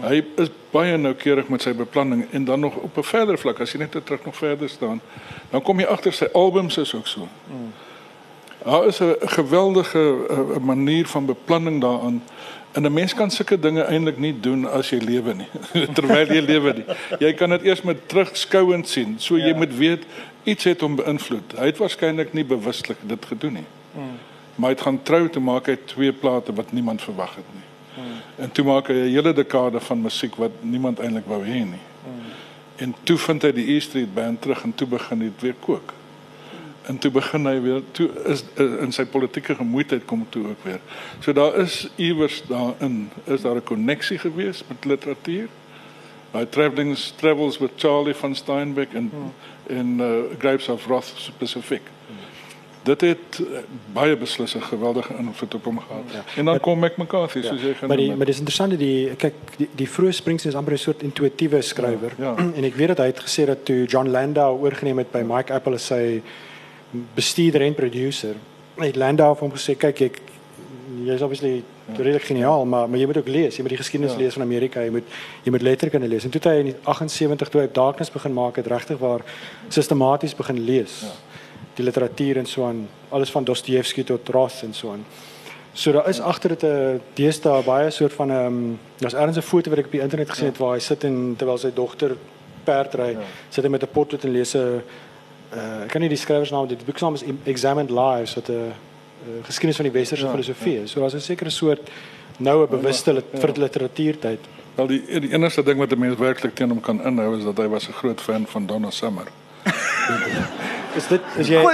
hy 0.02 0.24
is 0.42 0.50
baie 0.74 0.98
noukeurig 0.98 1.50
met 1.54 1.62
sy 1.62 1.74
beplanning 1.78 2.26
en 2.32 2.46
dan 2.46 2.60
nog 2.60 2.76
op 2.76 2.98
'n 2.98 3.04
verder 3.04 3.38
vlak 3.38 3.60
as 3.60 3.72
jy 3.72 3.80
net 3.80 3.92
terug 4.06 4.26
nog 4.26 4.36
verder 4.36 4.70
staan, 4.70 5.02
dan 5.50 5.62
kom 5.62 5.80
jy 5.80 5.86
agter 5.86 6.14
sy 6.14 6.28
albums 6.34 6.78
is 6.78 6.94
ook 6.94 7.08
so. 7.08 7.28
Daar 8.64 8.88
is 8.88 9.00
'n 9.00 9.16
geweldige 9.20 10.16
uh, 10.30 10.58
manier 10.58 11.08
van 11.08 11.26
beplanning 11.26 11.82
daaraan. 11.82 12.24
En 12.72 12.82
'n 12.82 12.94
mens 12.94 13.14
kan 13.14 13.32
sulke 13.32 13.60
dinge 13.60 13.82
eintlik 13.82 14.18
nie 14.18 14.40
doen 14.40 14.70
as 14.70 14.90
jy 14.90 14.98
lewe 14.98 15.34
nie. 15.34 15.48
Terwyl 15.96 16.34
jy 16.34 16.42
lewe 16.42 16.74
nie. 16.74 16.86
Jy 17.20 17.34
kan 17.34 17.50
dit 17.50 17.62
eers 17.62 17.82
met 17.82 18.10
terugskouend 18.10 18.88
sien. 18.88 19.16
So 19.18 19.38
jy 19.38 19.54
moet 19.54 19.78
weet 19.78 20.04
iets 20.46 20.64
het 20.70 20.82
hom 20.86 20.96
beïnvloed. 20.96 21.58
Hy 21.58 21.66
het 21.72 21.82
waarskynlik 21.82 22.34
nie 22.34 22.46
bewuslik 22.46 23.02
dit 23.02 23.26
gedoen 23.26 23.60
nie. 23.62 23.68
Maar 24.56 24.70
hy 24.70 24.76
het 24.76 24.86
gaan 24.88 25.02
trou 25.04 25.26
te 25.30 25.42
maak 25.44 25.68
hy 25.68 25.76
twee 25.90 26.14
plate 26.14 26.54
wat 26.56 26.72
niemand 26.72 27.04
verwag 27.04 27.36
het 27.36 27.50
nie. 27.54 27.66
En 28.44 28.52
toe 28.52 28.66
maak 28.66 28.88
hy 28.88 28.94
'n 28.94 29.12
hele 29.16 29.34
dekade 29.34 29.80
van 29.80 30.02
musiek 30.02 30.36
wat 30.36 30.52
niemand 30.62 31.00
eintlik 31.00 31.28
wou 31.28 31.44
hê 31.44 31.66
nie. 31.66 31.84
En 32.76 32.96
toe 33.04 33.18
vind 33.18 33.42
hy 33.42 33.52
die 33.52 33.76
E 33.76 33.80
Street 33.80 34.14
Band 34.14 34.42
terug 34.42 34.64
en 34.64 34.76
toe 34.76 34.88
begin 34.88 35.20
dit 35.20 35.42
weer 35.42 35.56
kook. 35.60 35.94
en 36.86 36.98
toe 36.98 37.12
begin 37.12 37.48
hy 37.50 37.56
weer 37.62 37.82
toe 37.98 38.08
is 38.30 38.44
uh, 38.62 38.66
in 38.86 38.94
sy 38.94 39.06
politieke 39.10 39.56
gemoeidheid 39.58 40.06
kom 40.10 40.26
toe 40.30 40.44
ook 40.52 40.66
weer. 40.68 40.82
So 41.24 41.34
daar 41.34 41.58
is 41.64 41.86
iewers 42.02 42.42
daarin 42.50 43.10
is 43.26 43.42
daar 43.42 43.58
'n 43.58 43.64
koneksie 43.64 44.18
gewees 44.18 44.64
met 44.68 44.86
literatuur. 44.86 45.50
Hy 46.32 46.46
travelings 46.46 47.14
travels 47.18 47.58
with 47.58 47.72
Charlie 47.78 48.14
van 48.14 48.36
Steinbeck 48.36 48.94
en 48.94 49.10
hmm. 49.10 49.34
En 49.68 49.98
uh, 50.00 50.08
Grapes 50.38 50.68
of 50.68 50.86
Wrath 50.86 51.14
spesifiek. 51.16 51.82
Hmm. 52.08 52.16
Dit 52.84 53.02
het 53.02 53.40
uh, 53.40 53.58
baie 53.94 54.18
beslis 54.18 54.56
'n 54.56 54.62
geweldige 54.62 55.14
invloed 55.18 55.54
op 55.54 55.64
hom 55.64 55.80
gehad. 55.80 56.04
Ja. 56.12 56.24
En 56.36 56.46
dan 56.46 56.60
kom 56.60 56.84
ek 56.84 56.98
McCarthy 56.98 57.40
ja. 57.40 57.44
soos 57.44 57.62
jy 57.62 57.74
genoem. 57.74 57.88
Maar 57.88 57.98
die 57.98 58.16
maar 58.16 58.26
dis 58.26 58.38
interessant 58.38 58.80
die 58.80 59.16
kyk 59.16 59.34
die, 59.58 59.70
die 59.76 59.90
vroeë 59.90 60.12
Springsteen 60.12 60.52
is 60.52 60.58
amper 60.58 60.74
'n 60.74 60.78
soort 60.78 61.02
intuïtiewe 61.02 61.62
skrywer. 61.62 62.14
Ja. 62.18 62.36
En 62.38 62.64
ek 62.64 62.76
weet 62.76 62.88
dat 62.88 62.98
hy 62.98 63.06
het 63.06 63.20
gesê 63.20 63.46
dat 63.46 63.66
toe 63.66 63.86
John 63.86 64.08
Landau 64.08 64.60
oorgeneem 64.60 64.98
het 64.98 65.12
by 65.12 65.24
Mike 65.26 65.54
Apple 65.54 65.74
as 65.74 65.86
sy 65.86 66.22
bestuurder 67.14 67.62
en 67.62 67.74
producer. 67.74 68.36
Het 68.76 68.96
Landau 68.96 69.36
hom 69.38 69.52
gesê 69.52 69.78
kyk 69.78 70.02
ek 70.02 70.22
jy's 71.06 71.22
obviously 71.22 71.64
ja. 71.88 71.98
redelik 71.98 72.24
geniaal, 72.24 72.66
maar 72.66 72.90
maar 72.90 73.00
jy 73.00 73.06
moet 73.06 73.18
ook 73.18 73.28
lees. 73.28 73.56
Jy 73.56 73.62
moet 73.62 73.70
die 73.70 73.78
geskiedenis 73.78 74.16
ja. 74.16 74.22
lees 74.22 74.34
van 74.34 74.42
Amerika. 74.42 74.82
Jy 74.82 74.90
moet 74.90 75.04
jy 75.44 75.52
moet 75.52 75.62
letterkunde 75.62 76.08
lees. 76.08 76.24
En 76.24 76.30
toe 76.30 76.42
hy 76.44 76.56
in 76.64 76.76
78 76.84 77.50
toe 77.50 77.62
hy 77.62 77.70
Darkness 77.72 78.12
begin 78.12 78.34
maak 78.34 78.56
het 78.56 78.68
regtig 78.68 78.98
waar 78.98 79.22
sistematies 79.68 80.36
begin 80.36 80.60
lees. 80.60 81.02
Ja. 81.02 81.14
Die 81.76 81.86
literatuur 81.86 82.38
en 82.38 82.46
so 82.46 82.66
aan, 82.66 82.88
alles 83.10 83.32
van 83.32 83.44
Dostoevsky 83.44 84.04
tot 84.04 84.30
Roth 84.30 84.62
en 84.64 84.74
so 84.74 84.92
aan. 84.92 85.06
So 85.76 85.92
daar 85.92 86.08
is 86.10 86.20
agter 86.20 86.50
dit 86.50 86.64
'n 86.64 87.02
deesdae 87.14 87.64
baie 87.64 87.90
soort 87.92 88.14
van 88.14 88.28
'n 88.28 88.46
um, 88.46 88.80
daar's 88.98 89.14
ergens 89.14 89.38
'n 89.38 89.42
foto 89.42 89.70
wat 89.70 89.80
ek 89.80 89.86
op 89.86 89.92
die 89.92 90.02
internet 90.02 90.30
gesien 90.30 90.46
het 90.46 90.58
ja. 90.58 90.64
waar 90.64 90.74
hy 90.74 90.80
sit 90.80 91.04
en 91.04 91.36
terwyl 91.38 91.58
sy 91.58 91.72
dogter 91.74 92.16
perd 92.64 92.94
ry, 92.94 93.12
ja. 93.12 93.20
sit 93.50 93.64
hy 93.64 93.70
met 93.70 93.84
'n 93.84 93.92
potlood 93.92 94.24
en 94.24 94.32
lees 94.32 94.56
'n 94.56 94.82
uh, 95.54 95.84
ek 95.84 95.90
kan 95.90 96.02
nie 96.02 96.10
die 96.10 96.18
skrywersnaam 96.18 96.68
dit 96.68 96.86
boek 96.86 96.98
se 96.98 97.04
naam 97.04 97.14
is 97.14 97.24
Examined 97.44 97.90
Lives 97.90 98.36
wat 98.36 98.50
'n 98.50 98.54
uh, 98.54 98.72
geskiedenis 99.46 99.76
van 99.76 99.90
die 99.90 99.94
westerse 99.96 100.26
ja, 100.26 100.32
filosofie. 100.32 100.80
Ja. 100.80 100.88
So 100.88 101.00
daar's 101.00 101.16
'n 101.16 101.20
sekere 101.20 101.50
soort 101.50 101.90
noue 102.38 102.68
bewuste 102.68 103.14
ja, 103.14 103.22
ja. 103.32 103.40
vir 103.40 103.52
literatuurtyd. 103.56 104.40
Wel 104.76 104.88
die 104.88 105.02
die 105.20 105.32
enigste 105.32 105.64
ding 105.64 105.80
wat 105.80 105.92
'n 105.92 106.00
mens 106.00 106.18
werklik 106.18 106.56
teen 106.56 106.70
hom 106.70 106.82
kan 106.82 107.02
inhou 107.04 107.38
is 107.38 107.44
dat 107.44 107.58
hy 107.58 107.68
was 107.68 107.88
'n 107.88 107.94
groot 107.94 108.22
fan 108.22 108.46
van 108.48 108.66
Donna 108.66 108.92
Summer. 108.92 109.28
is 110.96 111.08
dit 111.08 111.22
is 111.38 111.48
jy 111.48 111.60
ek 111.60 111.70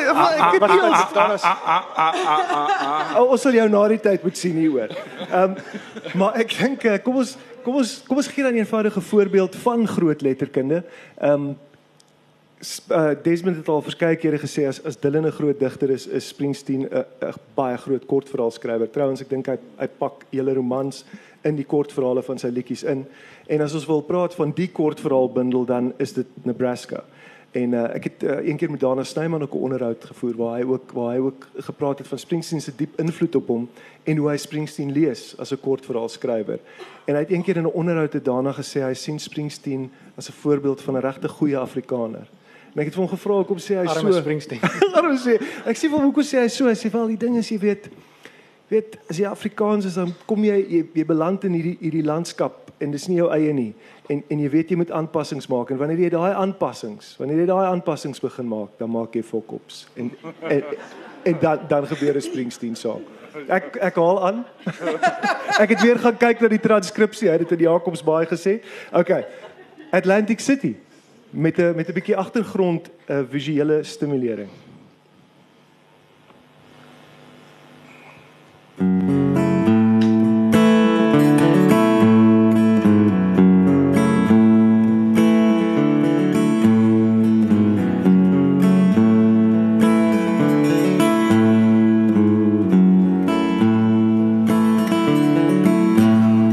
het 0.52 0.52
nie 0.52 0.60
Donna 0.60 0.98
Ons 3.32 3.42
sal 3.42 3.54
jou 3.54 3.70
na 3.70 3.88
die 3.88 4.00
tyd 4.00 4.24
moet 4.24 4.38
sien 4.38 4.56
hier 4.56 4.70
hoor. 4.70 4.90
Ehm 5.30 5.44
um, 5.44 5.56
maar 6.14 6.34
ek 6.36 6.58
dink 6.58 6.86
eh, 6.86 7.00
kom 7.04 7.16
ons 7.16 7.38
kom 7.64 7.76
ons 7.76 8.04
kom 8.08 8.18
ons 8.18 8.28
gee 8.28 8.44
dan 8.44 8.54
'n 8.54 8.58
eenvoudige 8.64 9.02
voorbeeld 9.02 9.56
van 9.56 9.88
groot 9.88 10.22
letterkunde. 10.22 10.84
Ehm 11.18 11.34
um, 11.34 11.58
uh, 12.92 13.12
Desmond 13.24 13.58
het 13.58 13.68
al 13.68 13.82
verskeie 13.82 14.16
kere 14.16 14.38
gesê 14.38 14.68
as 14.68 14.80
as 14.86 15.00
Dylan 15.00 15.26
'n 15.26 15.32
groot 15.32 15.60
digter 15.60 15.90
is, 15.90 16.08
is 16.08 16.28
Springsteen 16.28 16.82
'n 16.82 17.06
uh, 17.24 17.34
baie 17.56 17.78
groot 17.78 18.06
kortverhaalskrywer. 18.06 18.90
Trouwens, 18.90 19.22
ek 19.22 19.30
dink 19.30 19.48
hy 19.48 19.58
hy 19.78 19.88
pak 19.88 20.26
hele 20.30 20.54
romans 20.54 21.06
in 21.44 21.56
die 21.56 21.66
kortverhale 21.66 22.22
van 22.22 22.38
sy 22.38 22.48
liedjies 22.48 22.84
in. 22.84 23.06
En 23.48 23.62
as 23.62 23.74
ons 23.74 23.86
wil 23.86 24.02
praat 24.02 24.36
van 24.36 24.52
die 24.52 24.70
kortverhaalbundel 24.70 25.66
dan 25.66 25.94
is 25.98 26.14
dit 26.14 26.28
Nebraska. 26.44 27.04
En 27.52 27.74
uh, 27.74 27.84
ek 27.96 28.04
het 28.04 28.24
uh, 28.24 28.48
een 28.48 28.58
keer 28.58 28.72
met 28.72 28.80
Dana 28.80 29.04
Snyman 29.04 29.42
ook 29.42 29.54
'n 29.54 29.66
onderhoud 29.68 30.06
gevoer 30.06 30.36
waar 30.36 30.58
hy 30.58 30.64
ook 30.64 30.92
waar 30.92 31.16
hy 31.16 31.20
ook 31.20 31.48
gepraat 31.56 31.98
het 31.98 32.08
van 32.08 32.18
Springsteen 32.18 32.62
se 32.62 32.72
diep 32.76 33.00
invloed 33.00 33.36
op 33.36 33.48
hom 33.48 33.70
en 34.04 34.18
hoe 34.18 34.30
hy 34.30 34.38
Springsteen 34.38 34.92
lees 34.92 35.38
as 35.38 35.52
'n 35.52 35.60
kortverhaalskrywer. 35.60 36.60
En 37.06 37.14
hy 37.16 37.20
het 37.20 37.32
een 37.32 37.44
keer 37.44 37.58
in 37.58 37.64
'n 37.64 37.74
onderhoud 37.74 38.14
met 38.14 38.26
Dana 38.26 38.52
gesê 38.52 38.82
hy 38.82 38.94
sien 38.94 39.20
Springsteen 39.20 39.92
as 40.16 40.30
'n 40.30 40.40
voorbeeld 40.42 40.82
van 40.82 40.96
'n 40.96 41.02
regte 41.02 41.28
goeie 41.28 41.58
Afrikaner. 41.58 42.28
En 42.74 42.80
ek 42.80 42.88
het 42.88 42.96
hom 42.96 43.10
gevra 43.12 43.42
hoekom 43.42 43.60
sê 43.60 43.76
hy 43.82 43.88
Arme 43.92 44.14
so 44.14 44.22
Springsteen. 44.22 44.62
Arme 44.98 45.18
sê. 45.20 45.36
Ek 45.68 45.80
sê 45.80 45.90
vir 45.92 46.00
hoekom 46.00 46.24
sê 46.24 46.40
hy 46.40 46.48
so? 46.52 46.70
Hy 46.72 46.78
sê 46.80 46.92
wel 46.94 47.14
die 47.14 47.20
ding 47.20 47.36
is 47.40 47.52
jy 47.52 47.60
weet 47.60 47.92
weet 48.72 48.96
as 49.12 49.18
jy 49.20 49.28
Afrikaans 49.28 49.88
is 49.90 49.98
dan 50.00 50.14
kom 50.24 50.46
jy 50.48 50.56
jy, 50.56 50.84
jy 50.96 51.04
beland 51.08 51.44
in 51.44 51.58
hierdie 51.58 51.76
hierdie 51.82 52.06
landskap 52.08 52.70
en 52.82 52.94
dis 52.96 53.08
nie 53.12 53.18
jou 53.20 53.28
eie 53.36 53.52
nie. 53.54 53.74
En 54.08 54.22
en 54.24 54.44
jy 54.46 54.52
weet 54.54 54.72
jy 54.72 54.78
moet 54.80 54.94
aanpassings 54.96 55.50
maak 55.52 55.74
en 55.74 55.82
wanneer 55.82 56.06
jy 56.06 56.12
daai 56.14 56.32
aanpassings, 56.32 57.18
wanneer 57.20 57.44
jy 57.44 57.48
daai 57.50 57.66
aanpassings 57.68 58.24
begin 58.24 58.48
maak, 58.48 58.78
dan 58.80 58.94
maak 58.94 59.18
jy 59.20 59.24
fokkops. 59.28 59.84
En, 60.00 60.14
en 60.48 60.64
en 61.28 61.42
dan 61.42 61.66
dan 61.68 61.90
gebeur 61.92 62.16
'n 62.16 62.24
Springsteen 62.24 62.78
saak. 62.80 63.04
Ek 63.52 63.76
ek 63.92 64.00
haal 64.00 64.22
aan. 64.30 64.46
ek 65.64 65.76
het 65.76 65.84
weer 65.84 66.00
gaan 66.00 66.18
kyk 66.18 66.40
na 66.40 66.48
die 66.48 66.64
transkripsie. 66.64 67.28
Hy 67.28 67.36
het 67.36 67.50
dit 67.50 67.60
in 67.60 67.68
Jakobsbaai 67.68 68.32
gesê. 68.32 68.62
OK. 68.96 69.12
Atlantic 69.92 70.40
City 70.40 70.76
met 71.32 71.58
'n 71.58 71.76
met 71.76 71.90
'n 71.90 71.94
bietjie 71.94 72.16
agtergrond 72.16 72.90
'n 73.08 73.14
uh, 73.14 73.24
visuele 73.30 73.84
stimulering. 73.84 74.50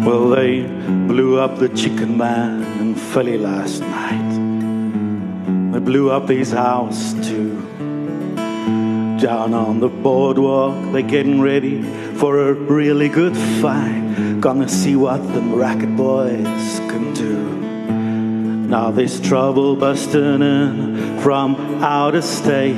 Well, 0.05 0.29
they 0.31 0.67
blew 1.07 1.39
up 1.39 1.59
the 1.59 1.69
chicken 1.75 2.17
man 2.17 2.63
in 2.81 2.95
Philly 2.95 3.39
last 3.39 3.81
night. 3.81 4.28
Blew 5.89 6.11
up 6.11 6.29
his 6.29 6.53
house 6.53 7.15
too. 7.27 7.63
Down 9.19 9.55
on 9.55 9.81
the 9.81 9.89
boardwalk, 9.89 10.93
they're 10.93 11.01
getting 11.01 11.41
ready 11.41 11.81
for 12.19 12.51
a 12.51 12.53
really 12.53 13.09
good 13.09 13.35
fight. 13.35 14.39
Gonna 14.39 14.69
see 14.69 14.97
what 14.97 15.17
the 15.33 15.41
racket 15.41 15.97
boys 15.97 16.81
can 16.91 17.15
do. 17.15 17.39
Now 18.69 18.91
there's 18.91 19.19
trouble 19.19 19.77
busting 19.77 20.43
in 20.43 21.21
from 21.21 21.57
out 21.83 22.15
of 22.15 22.23
state, 22.23 22.77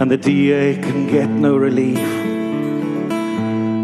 and 0.00 0.10
the 0.10 0.16
DA 0.16 0.74
can 0.78 1.06
get 1.06 1.30
no 1.30 1.56
relief. 1.56 2.08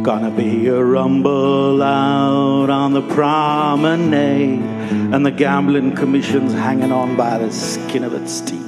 Gonna 0.02 0.32
be 0.32 0.66
a 0.66 0.82
rumble 0.82 1.80
out 1.80 2.70
on 2.70 2.92
the 2.92 3.02
promenade 3.02 4.71
and 4.92 5.24
the 5.24 5.30
gambling 5.30 5.94
commission's 5.94 6.52
hanging 6.52 6.92
on 6.92 7.16
by 7.16 7.38
the 7.38 7.50
skin 7.50 8.04
of 8.04 8.14
its 8.14 8.40
teeth. 8.40 8.60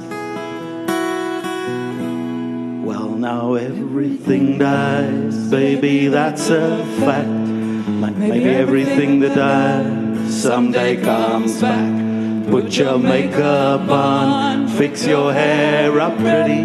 Well, 2.85 3.09
now 3.09 3.53
everything 3.53 4.57
dies, 4.57 5.49
baby, 5.49 6.07
that's 6.07 6.49
a 6.49 6.85
fact. 7.01 7.27
Like 8.01 8.15
Maybe 8.15 8.45
everything 8.45 9.19
that 9.21 9.35
dies 9.35 10.41
someday 10.41 11.01
comes 11.01 11.61
back. 11.61 12.49
Put 12.49 12.77
your 12.77 12.99
makeup 12.99 13.89
on, 13.89 14.67
fix 14.67 15.05
your 15.05 15.33
hair 15.33 15.99
up 15.99 16.17
pretty, 16.17 16.61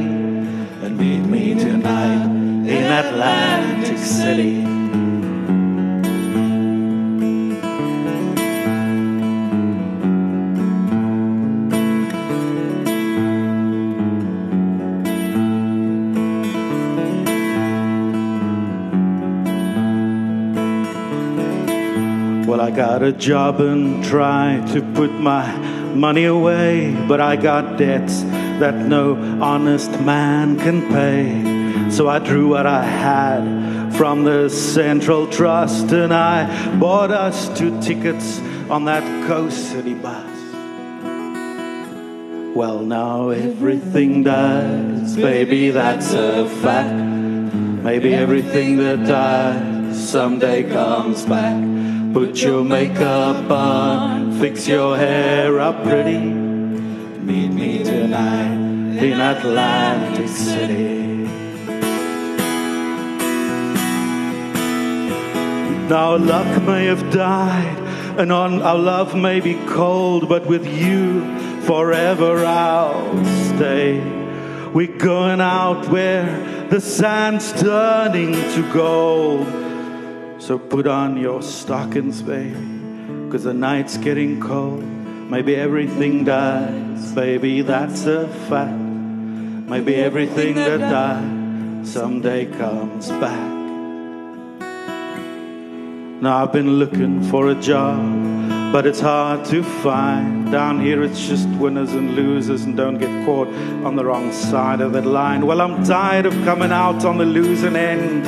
and 0.85 0.99
meet 0.99 1.21
me 1.21 1.55
tonight 1.55 2.25
in 2.25 2.85
Atlantic 2.85 3.99
City. 3.99 4.70
I 22.71 22.73
got 22.73 23.03
a 23.03 23.11
job 23.11 23.61
and 23.61 24.05
try 24.05 24.65
to 24.75 24.81
put 24.95 25.11
my 25.11 25.45
money 25.93 26.27
away, 26.27 26.95
but 27.09 27.21
I 27.21 27.35
got 27.35 27.77
debts 27.77 28.23
that 28.61 28.77
no 28.77 29.17
honest 29.43 29.91
man 30.03 30.57
can 30.57 30.83
pay. 30.89 31.91
So 31.91 32.09
I 32.09 32.21
drew 32.21 32.47
what 32.47 32.67
I 32.67 32.85
had 32.85 33.93
from 33.97 34.23
the 34.23 34.49
Central 34.49 35.27
Trust 35.27 35.91
and 35.91 36.15
I 36.15 36.47
bought 36.79 37.11
us 37.11 37.49
two 37.59 37.83
tickets 37.83 38.39
on 38.71 38.85
that 38.85 39.03
Coast 39.27 39.71
City 39.71 39.95
bus. 39.95 40.31
Well, 42.55 42.79
now 42.83 43.31
everything 43.31 44.23
dies, 44.23 45.17
baby, 45.17 45.71
that's 45.71 46.13
a 46.13 46.49
fact. 46.63 46.95
Maybe 47.83 48.15
everything 48.15 48.77
that 48.77 49.05
dies 49.09 50.09
someday 50.09 50.71
comes 50.71 51.27
back. 51.27 51.80
Put 52.13 52.43
your 52.43 52.65
makeup 52.65 53.49
on, 53.53 54.41
fix 54.41 54.67
your 54.67 54.97
hair 54.97 55.61
up 55.61 55.85
pretty. 55.85 56.19
Meet 56.19 57.53
me 57.53 57.85
tonight 57.85 58.99
in 59.01 59.21
Atlantic 59.21 60.27
City. 60.27 60.99
Now 65.89 66.17
luck 66.17 66.63
may 66.65 66.87
have 66.87 67.13
died, 67.13 67.79
and 68.19 68.33
on 68.33 68.61
our 68.61 68.77
love 68.77 69.15
may 69.15 69.39
be 69.39 69.55
cold, 69.67 70.29
but 70.29 70.47
with 70.47 70.67
you 70.67 71.23
forever 71.63 72.45
I'll 72.45 73.25
stay. 73.55 74.01
We're 74.75 74.99
going 74.99 75.41
out 75.41 75.89
where 75.89 76.27
the 76.71 76.81
sand's 76.81 77.53
turning 77.53 78.33
to 78.33 78.73
gold. 78.73 79.70
So 80.41 80.59
put 80.59 80.87
on 80.87 81.19
your 81.19 81.43
stockings, 81.43 82.23
babe, 82.23 82.57
cause 83.31 83.45
the 83.45 83.53
night's 83.53 83.99
getting 83.99 84.41
cold. 84.41 84.83
Maybe 84.83 85.55
everything 85.55 86.25
dies, 86.25 87.13
baby, 87.13 87.61
that's 87.61 88.07
a 88.07 88.27
fact. 88.49 88.73
Maybe 88.73 89.95
everything 89.97 90.55
that 90.55 90.81
died 90.81 91.87
someday 91.87 92.47
comes 92.47 93.11
back. 93.11 93.51
Now 96.23 96.43
I've 96.43 96.53
been 96.53 96.79
looking 96.79 97.23
for 97.25 97.51
a 97.51 97.55
job, 97.55 98.73
but 98.73 98.87
it's 98.87 99.01
hard 99.01 99.45
to 99.51 99.63
find. 99.63 100.51
Down 100.51 100.81
here 100.81 101.03
it's 101.03 101.21
just 101.29 101.49
winners 101.61 101.93
and 101.93 102.17
losers, 102.17 102.63
and 102.63 102.75
don't 102.77 102.97
get 102.97 103.27
caught 103.27 103.49
on 103.85 103.95
the 103.95 104.07
wrong 104.07 104.33
side 104.33 104.81
of 104.81 104.95
that 104.95 105.05
line. 105.05 105.47
Well, 105.47 105.61
I'm 105.61 105.85
tired 105.85 106.25
of 106.25 106.33
coming 106.45 106.73
out 106.73 107.05
on 107.05 107.19
the 107.19 107.27
losing 107.27 107.77
end. 107.77 108.27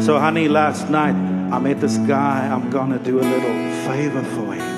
So, 0.00 0.18
honey, 0.18 0.48
last 0.48 0.88
night 0.88 1.14
I 1.52 1.58
met 1.58 1.80
this 1.82 1.98
guy. 1.98 2.48
I'm 2.48 2.70
gonna 2.70 2.98
do 2.98 3.20
a 3.20 3.22
little 3.22 3.70
favor 3.86 4.22
for 4.22 4.54
him. 4.54 4.70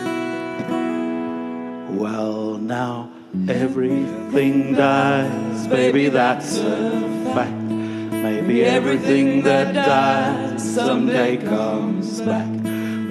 Well, 1.96 2.58
now 2.58 3.08
everything 3.48 4.74
dies, 4.74 5.68
baby, 5.68 6.08
that's 6.08 6.58
a 6.58 6.90
fact. 7.34 7.52
Maybe 7.52 8.64
everything 8.64 9.42
that 9.42 9.72
dies 9.72 10.74
someday 10.74 11.36
comes 11.36 12.20
back. 12.20 12.48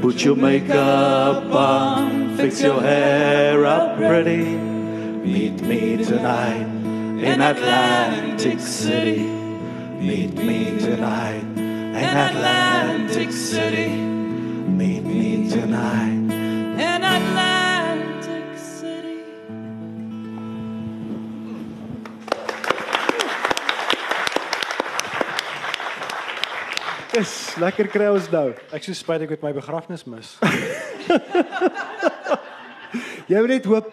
Put 0.01 0.25
your 0.25 0.35
makeup 0.35 1.45
on, 1.53 2.35
fix 2.35 2.61
your 2.61 2.81
hair 2.81 3.65
up 3.65 3.95
pretty. 3.95 4.43
Meet 4.43 5.61
me 5.61 6.03
tonight 6.03 6.67
in 7.23 7.41
Atlantic 7.41 8.59
City. 8.59 9.23
Meet 10.01 10.33
me 10.33 10.77
tonight 10.77 11.50
in 11.95 12.17
Atlantic 12.17 13.31
City. 13.31 13.89
Meet 13.89 15.03
me 15.03 15.49
tonight. 15.49 16.31
In 16.79 17.03
Atlantic 17.03 18.57
City. 18.57 19.19
Dis 27.11 27.55
lekker 27.59 27.91
kry 27.91 28.07
ons 28.11 28.31
nou. 28.31 28.53
Ek 28.71 28.87
so 28.87 28.95
spyt 28.95 29.27
ek 29.27 29.35
het 29.35 29.43
my 29.43 29.51
begrafnis 29.55 30.07
mis. 30.07 30.37
Jy 33.31 33.39
moet 33.39 33.53
net 33.57 33.67
hoop 33.67 33.91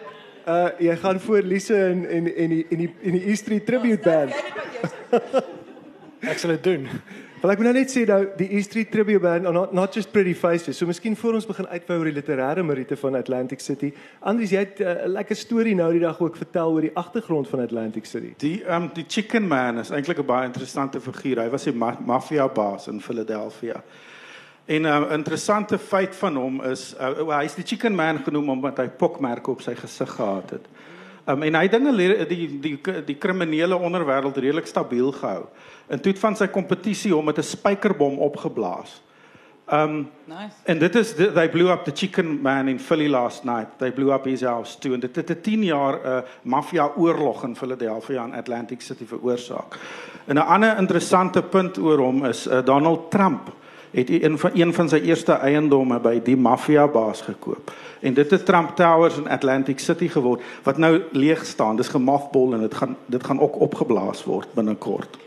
uh 0.49 0.69
jy 0.81 0.95
gaan 0.97 1.19
voor 1.21 1.45
Lise 1.45 1.75
en 1.75 2.05
en 2.09 2.27
en 2.35 2.49
die 2.49 2.65
en 2.71 2.77
die 2.81 2.89
en 3.03 3.15
die 3.15 3.21
East 3.29 3.43
Street 3.45 3.65
Tribute 3.67 4.01
Band. 4.03 4.33
Ek 6.31 6.39
sal 6.41 6.55
dit 6.57 6.63
doen. 6.63 6.87
Wel 7.39 7.53
ek 7.53 7.61
moet 7.61 7.69
nou 7.69 7.77
net 7.77 7.91
sê 7.91 8.01
nou 8.03 8.17
die 8.35 8.49
East 8.57 8.73
Street 8.73 8.89
Tribute 8.91 9.21
Band 9.23 9.45
are 9.47 9.55
not, 9.55 9.71
not 9.71 9.93
just 9.95 10.09
pretty 10.11 10.33
faces. 10.35 10.75
So 10.75 10.87
miskien 10.89 11.13
voor 11.15 11.37
ons 11.37 11.45
begin 11.47 11.69
uitbou 11.71 11.95
oor 12.01 12.09
die 12.09 12.15
literêre 12.17 12.65
meriete 12.67 12.97
van 12.99 13.15
Atlantic 13.15 13.63
City. 13.63 13.93
Andries, 14.27 14.51
jy 14.51 14.65
het 14.65 14.81
uh, 14.83 15.05
'n 15.05 15.13
lekker 15.13 15.39
storie 15.39 15.75
nou 15.75 15.87
die 15.95 16.03
dag 16.03 16.19
ook 16.19 16.35
vertel 16.35 16.75
oor 16.75 16.83
die 16.83 16.91
agtergrond 16.99 17.47
van 17.47 17.63
Atlantic 17.63 18.05
City. 18.11 18.33
Die 18.43 18.59
um 18.67 18.89
die 18.93 19.05
Chicken 19.07 19.47
Man 19.47 19.79
is 19.79 19.91
eintlik 19.91 20.19
'n 20.19 20.25
baie 20.25 20.49
interessante 20.51 20.99
figuur. 20.99 21.39
Hy 21.39 21.49
was 21.49 21.67
'n 21.67 21.77
ma 21.77 21.95
maffia 22.05 22.47
baas 22.47 22.87
in 22.87 22.99
Philadelphia. 22.99 23.83
En 24.65 24.81
'n 24.81 24.85
uh, 24.85 25.13
interessante 25.13 25.77
feit 25.77 26.15
van 26.15 26.35
hom 26.35 26.61
is 26.61 26.93
uh, 26.99 27.37
hy 27.37 27.45
is 27.45 27.55
die 27.55 27.65
Chicken 27.65 27.95
Man 27.95 28.19
genoem 28.19 28.49
omdat 28.49 28.77
hy 28.77 28.89
pokmerke 28.89 29.51
op 29.51 29.61
sy 29.61 29.75
gesig 29.75 30.11
gehad 30.11 30.49
het. 30.49 30.67
Um 31.25 31.43
en 31.43 31.55
hy 31.55 31.67
dinge 31.67 31.95
die 31.95 32.25
die 32.25 32.59
die, 32.59 33.03
die 33.05 33.17
kriminele 33.17 33.77
onderwêreld 33.77 34.37
redelik 34.37 34.67
stabiel 34.67 35.11
gehou. 35.11 35.47
En 35.89 36.01
toe 36.01 36.11
het 36.11 36.21
van 36.21 36.35
sy 36.35 36.47
kompetisie 36.47 37.13
hom 37.13 37.25
met 37.25 37.37
'n 37.37 37.43
spykerbom 37.43 38.17
opgeblaas. 38.17 39.01
Um 39.73 40.09
Nice. 40.25 40.55
And 40.65 40.79
dit 40.79 40.95
is 40.95 41.13
they 41.15 41.49
blew 41.49 41.69
up 41.69 41.83
the 41.83 41.91
chicken 41.93 42.41
man 42.41 42.67
in 42.67 42.79
Philly 42.79 43.07
last 43.07 43.43
night. 43.43 43.67
They 43.77 43.91
blew 43.91 44.13
up 44.13 44.25
his 44.25 44.41
house 44.41 44.79
too. 44.79 44.93
En 44.93 44.99
dit 44.99 45.15
het 45.15 45.29
'n 45.29 45.41
10 45.41 45.63
jaar 45.63 45.93
'n 45.93 46.07
uh, 46.07 46.17
maffia 46.41 46.91
oorlog 46.97 47.43
in 47.43 47.55
Philadelphia 47.55 48.23
en 48.23 48.33
Atlantic 48.33 48.81
City 48.81 49.05
veroorsaak. 49.05 49.77
En 50.25 50.35
'n 50.35 50.45
ander 50.45 50.77
interessante 50.77 51.43
punt 51.43 51.77
oor 51.77 51.97
hom 51.97 52.25
is 52.25 52.47
uh, 52.47 52.65
Donald 52.65 53.11
Trump 53.11 53.51
het 53.91 54.09
een 54.09 54.39
van 54.39 54.51
een 54.53 54.73
van 54.73 54.89
sy 54.89 54.95
eerste 54.95 55.31
eiendomme 55.31 55.99
by 55.99 56.19
die 56.23 56.37
maffia 56.37 56.87
baas 56.87 57.21
gekoop. 57.21 57.71
En 57.99 58.13
dit 58.13 58.31
het 58.31 58.45
Trump 58.45 58.75
Towers 58.75 59.17
in 59.17 59.29
Atlantic 59.29 59.79
City 59.79 60.07
geword 60.07 60.41
wat 60.63 60.77
nou 60.77 61.01
leeg 61.11 61.45
staan. 61.45 61.75
Dis 61.75 61.87
gemothball 61.87 62.53
en 62.53 62.59
dit 62.59 62.73
gaan 62.73 62.95
dit 63.05 63.23
gaan 63.23 63.39
ook 63.39 63.59
opgeblaas 63.59 64.23
word 64.23 64.53
binnekort. 64.53 65.17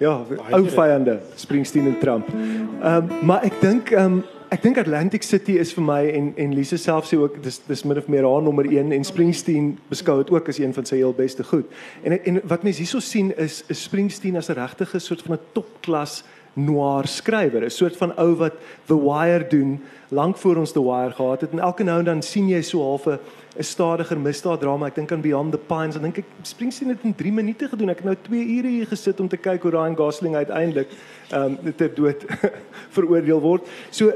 Ja, 0.00 0.26
ou 0.50 0.68
vyande, 0.68 1.20
Springsteen 1.36 1.86
en 1.86 1.98
Trump. 1.98 2.28
Ehm 2.28 2.96
um, 2.96 3.26
maar 3.26 3.42
ek 3.44 3.58
dink 3.60 3.90
ehm 3.92 4.04
um, 4.12 4.22
ek 4.48 4.62
dink 4.62 4.78
Atlantic 4.80 5.22
City 5.22 5.58
is 5.60 5.74
vir 5.76 5.84
my 5.84 5.98
en 6.08 6.32
en 6.40 6.54
Lise 6.56 6.78
self 6.80 7.06
sê 7.10 7.18
ook 7.20 7.36
dis 7.44 7.60
dis 7.66 7.84
min 7.84 8.00
of 8.00 8.08
meer 8.08 8.24
haar 8.24 8.42
nommer 8.42 8.64
1 8.64 8.94
en 8.96 9.04
Springsteen 9.04 9.74
beskou 9.92 10.16
dit 10.22 10.32
ook 10.32 10.48
as 10.48 10.58
een 10.58 10.72
van 10.74 10.88
sy 10.88 11.02
heel 11.02 11.12
beste 11.12 11.44
goed. 11.44 11.68
En 12.02 12.16
en 12.16 12.40
wat 12.48 12.64
mense 12.64 12.80
hierso 12.80 13.00
sien 13.04 13.28
is 13.36 13.60
is 13.68 13.82
Springsteen 13.82 14.40
as 14.40 14.48
'n 14.48 14.56
regtige 14.56 14.98
soort 14.98 15.22
van 15.22 15.36
'n 15.36 15.44
topklas 15.52 16.24
noir 16.54 17.06
skrywer, 17.06 17.64
'n 17.64 17.70
soort 17.70 17.96
van 17.96 18.12
ou 18.18 18.34
wat 18.34 18.54
The 18.86 18.98
Wire 18.98 19.46
doen 19.48 19.80
lank 20.10 20.36
voor 20.36 20.56
ons 20.56 20.72
The 20.72 20.82
Wire 20.82 21.10
gehad 21.10 21.40
het 21.40 21.50
en 21.50 21.58
elke 21.58 21.82
nou 21.82 21.98
en 21.98 22.04
dan 22.04 22.22
sien 22.22 22.48
jy 22.48 22.62
so 22.62 22.82
half 22.82 23.06
'n 23.06 23.18
stadiger 23.58 24.18
misdaaddrama. 24.18 24.86
Ek 24.86 24.94
dink 24.94 25.12
aan 25.12 25.20
Beyond 25.20 25.52
the 25.52 25.58
Pines. 25.58 25.96
Ek 25.96 26.02
dink 26.02 26.18
ek 26.18 26.24
Springsteen 26.42 26.88
het 26.88 26.98
in 27.02 27.14
3 27.14 27.32
minute 27.32 27.68
gedoen. 27.68 27.90
Ek 27.90 27.96
het 27.96 28.04
nou 28.04 28.16
2 28.22 28.46
ure 28.56 28.68
hier 28.68 28.86
gesit 28.86 29.20
om 29.20 29.28
te 29.28 29.36
kyk 29.36 29.62
hoe 29.62 29.70
Ryan 29.70 29.96
Gosling 29.96 30.36
uiteindelik 30.36 30.88
ehm 31.30 31.58
um, 31.66 31.74
ter 31.76 31.94
dood 31.94 32.24
veroordeel 32.96 33.40
word. 33.40 33.66
So 33.90 34.12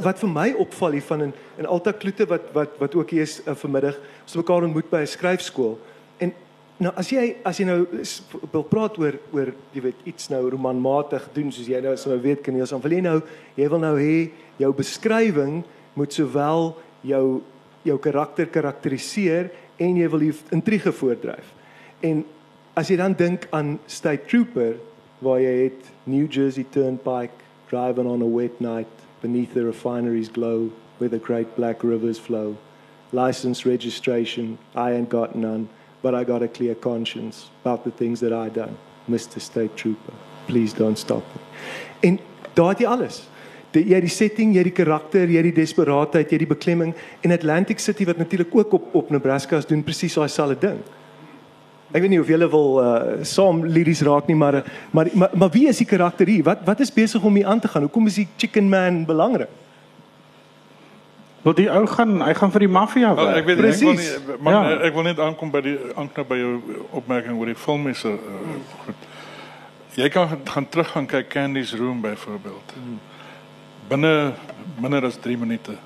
wat 0.00 0.18
vir 0.18 0.28
my 0.28 0.52
opval 0.58 0.90
hier 0.90 1.02
van 1.02 1.22
in 1.22 1.32
in 1.58 1.66
Alta 1.66 1.92
Kloete 1.92 2.26
wat 2.26 2.52
wat 2.52 2.78
wat 2.78 2.94
ook 2.94 3.10
hier 3.10 3.22
is 3.22 3.40
uh, 3.46 3.54
vanmiddag, 3.54 3.96
ons 4.22 4.32
het 4.32 4.40
mekaar 4.42 4.62
ontmoet 4.62 4.90
by 4.90 5.00
'n 5.00 5.06
skryfskool. 5.06 5.78
Nou 6.82 6.90
as 6.98 7.06
jy 7.12 7.36
as 7.46 7.60
jy 7.60 7.68
nou 7.68 7.84
wil 8.50 8.64
praat 8.66 8.96
oor 8.98 9.18
oor 9.30 9.52
jy 9.74 9.82
weet 9.84 10.06
iets 10.10 10.26
nou 10.32 10.40
romanmatig 10.50 11.28
doen 11.36 11.52
soos 11.54 11.68
jy 11.70 11.78
nou 11.84 11.94
sou 12.00 12.16
weet 12.18 12.42
kan 12.42 12.56
jy 12.58 12.66
dan 12.66 12.82
wil 12.82 12.96
jy 12.96 13.02
nou 13.04 13.18
jy 13.54 13.68
wil 13.70 13.82
nou 13.84 13.92
hê 14.00 14.16
jou 14.58 14.70
beskrywing 14.74 15.60
moet 15.94 16.16
sowel 16.16 16.72
jou 17.06 17.42
jou 17.86 17.98
karakter 18.02 18.48
karakteriseer 18.50 19.52
en 19.78 20.00
jy 20.00 20.08
wil 20.10 20.24
die 20.24 20.32
intrige 20.56 20.90
voordryf. 20.94 21.46
En 22.02 22.24
as 22.74 22.90
jy 22.90 22.98
dan 22.98 23.14
dink 23.14 23.46
aan 23.54 23.76
State 23.86 24.26
Trooper 24.26 24.74
waar 25.22 25.38
jy 25.44 25.54
het 25.68 25.90
New 26.10 26.26
Jersey 26.26 26.66
Turnpike 26.74 27.44
driving 27.70 28.10
on 28.10 28.22
a 28.22 28.28
wet 28.28 28.58
night 28.60 28.90
beneath 29.22 29.54
the 29.54 29.62
refinery's 29.62 30.28
glow 30.28 30.72
where 30.98 31.08
the 31.08 31.22
great 31.22 31.54
black 31.54 31.84
rivers 31.84 32.18
flow 32.18 32.56
license 33.12 33.64
registration 33.64 34.58
I 34.74 34.90
ain't 34.92 35.08
got 35.08 35.36
none 35.36 35.68
but 36.04 36.14
I 36.14 36.22
got 36.28 36.42
a 36.42 36.48
clear 36.48 36.76
conscience 36.76 37.48
about 37.64 37.82
the 37.88 37.94
things 38.00 38.20
that 38.20 38.32
I 38.32 38.46
done 38.52 38.76
Mr 39.08 39.40
State 39.40 39.74
Trooper 39.80 40.12
please 40.46 40.74
don't 40.76 40.98
stop 40.98 41.22
me. 41.34 41.40
En 42.00 42.18
daar 42.52 42.68
het 42.74 42.84
jy 42.84 42.88
alles. 42.88 43.22
Die, 43.74 43.82
jy 43.88 43.98
het 43.98 44.06
die 44.06 44.12
setting, 44.12 44.52
jy 44.54 44.62
het 44.62 44.70
die 44.70 44.76
karakter, 44.76 45.30
jy 45.30 45.40
het 45.40 45.48
die 45.50 45.62
desperaatheid, 45.62 46.28
jy 46.28 46.36
het 46.38 46.44
die 46.44 46.52
beklemming 46.52 46.92
en 47.26 47.34
Atlantic 47.34 47.80
City 47.82 48.06
wat 48.06 48.20
natuurlik 48.20 48.54
ook 48.54 48.76
op 48.78 48.92
op 49.02 49.10
Nebraska 49.10 49.58
is 49.58 49.66
doen 49.66 49.82
presies 49.82 50.14
daai 50.14 50.30
selfde 50.30 50.60
ding. 50.68 50.78
Ek 51.94 52.02
weet 52.02 52.10
nie 52.10 52.20
of 52.22 52.30
julle 52.30 52.46
wil 52.50 52.78
uh 52.82 53.26
saam 53.26 53.64
liries 53.66 54.02
raak 54.06 54.30
nie, 54.30 54.38
maar 54.38 54.62
maar 54.92 55.10
maar, 55.14 55.34
maar 55.34 55.50
wie 55.54 55.66
is 55.68 55.82
die 55.82 55.90
karakter 55.90 56.30
hier? 56.30 56.44
Wat 56.46 56.62
wat 56.66 56.80
is 56.80 56.92
besig 56.92 57.22
om 57.22 57.34
hier 57.34 57.50
aan 57.50 57.60
te 57.60 57.68
gaan? 57.68 57.88
Hoekom 57.88 58.06
is 58.06 58.20
die 58.22 58.28
Chicken 58.36 58.68
Man 58.68 59.04
belangrik? 59.06 59.50
Wel 61.44 61.54
die 61.54 61.66
ou 61.70 61.82
gaan 61.86 62.22
hy 62.24 62.32
gaan 62.34 62.50
vir 62.54 62.60
die 62.64 62.68
maffia 62.72 63.14
Wel, 63.14 63.24
werk. 63.26 63.36
ek 63.36 63.46
weet 63.46 63.58
nie, 63.60 63.70
ek 63.72 63.80
wil 63.80 63.92
nie 63.94 64.36
maar 64.40 64.52
Ja. 64.52 64.80
ek 64.86 64.94
wil 64.94 65.02
net 65.02 65.18
aankom 65.20 65.50
by 65.52 65.60
die 65.60 65.78
aanknop 65.94 66.28
by 66.28 66.36
jou 66.40 66.52
opmerking 66.90 67.36
oor 67.38 67.46
die 67.52 67.54
film 67.54 67.86
is 67.90 68.04
uh, 68.04 68.14
goed. 68.84 68.94
Jy 69.94 70.08
kan 70.08 70.28
gaan- 70.44 70.68
terug 70.68 70.88
gaan 70.90 71.06
kyk 71.06 71.28
Candy's 71.28 71.74
Room 71.74 72.00
byvoorbeeld. 72.00 72.72
Binne 73.88 74.32
minder 74.80 75.04
as 75.04 75.16
3 75.20 75.36
minute 75.38 75.76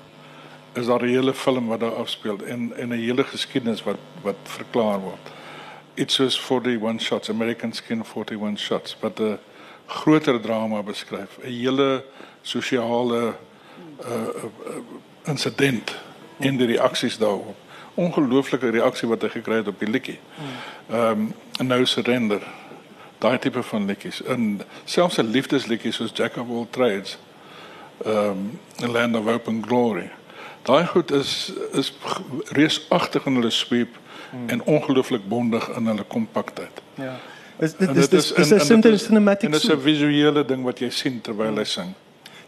is 0.75 0.85
daar 0.87 1.03
'n 1.03 1.07
hele 1.09 1.33
film 1.33 1.67
wat 1.67 1.79
daar 1.79 1.95
afspeel 1.95 2.37
en 2.47 2.71
en 2.77 2.89
'n 2.89 2.97
hele 2.99 3.23
geskiedenis 3.23 3.83
wat 3.83 3.97
wat 4.23 4.35
verklaar 4.43 4.99
word. 4.99 5.31
Iets 5.95 6.13
soos 6.15 6.39
41 6.39 7.01
shots, 7.01 7.29
American 7.29 7.73
Skin 7.73 8.03
41 8.03 8.57
shots 8.59 8.95
wat 9.01 9.19
'n 9.19 9.37
groter 9.87 10.39
drama 10.41 10.81
beskryf, 10.83 11.37
'n 11.43 11.47
hele 11.51 12.03
sosiale 12.41 13.33
insident 15.25 15.95
en 16.39 16.57
die 16.57 16.67
reaksies 16.67 17.17
daarop. 17.17 17.55
Ongelooflike 17.93 18.69
reaksie 18.69 19.07
wat 19.07 19.21
hy 19.21 19.29
gekry 19.29 19.55
het 19.55 19.67
op 19.67 19.79
die 19.79 19.89
liedjie. 19.89 20.19
Ehm 20.89 21.11
um, 21.11 21.33
en 21.59 21.67
nou 21.67 21.85
surrender. 21.85 22.41
Daai 23.19 23.39
tipe 23.39 23.63
van 23.63 23.85
liedjies. 23.85 24.23
En 24.23 24.61
selfs 24.85 25.17
'n 25.17 25.31
liefdesliedjie 25.31 25.91
soos 25.91 26.11
Jack 26.13 26.37
of 26.37 26.49
All 26.49 26.67
Trades. 26.69 27.17
Ehm 28.05 28.59
um, 28.83 28.91
Land 28.91 29.15
of 29.15 29.27
Open 29.27 29.63
Glory. 29.65 30.09
Daai 30.61 30.85
goed 30.85 31.11
is 31.11 31.53
is 31.71 31.93
reusagtig 32.49 33.25
in 33.25 33.33
hulle 33.33 33.49
sweep 33.49 33.97
en 34.45 34.63
ongelooflik 34.63 35.27
bondig 35.27 35.69
in 35.69 35.85
hulle 35.85 36.03
kompaktheid. 36.03 36.81
Ja. 36.93 37.19
Is 37.57 37.75
dit 37.75 37.89
En 37.89 37.95
is 37.95 38.09
dit 38.09 38.11
dis 38.11 38.31
is 38.31 38.51
'n 38.51 38.97
cinematic 38.97 39.43
En 39.43 39.51
dit 39.51 39.63
is. 39.63 39.69
'n 39.69 39.79
visuele 39.79 40.45
ding 40.45 40.63
wat 40.63 40.79
jy 40.79 40.89
sien 40.89 41.21
terwyl 41.21 41.55
hy 41.55 41.63
sing. 41.63 41.93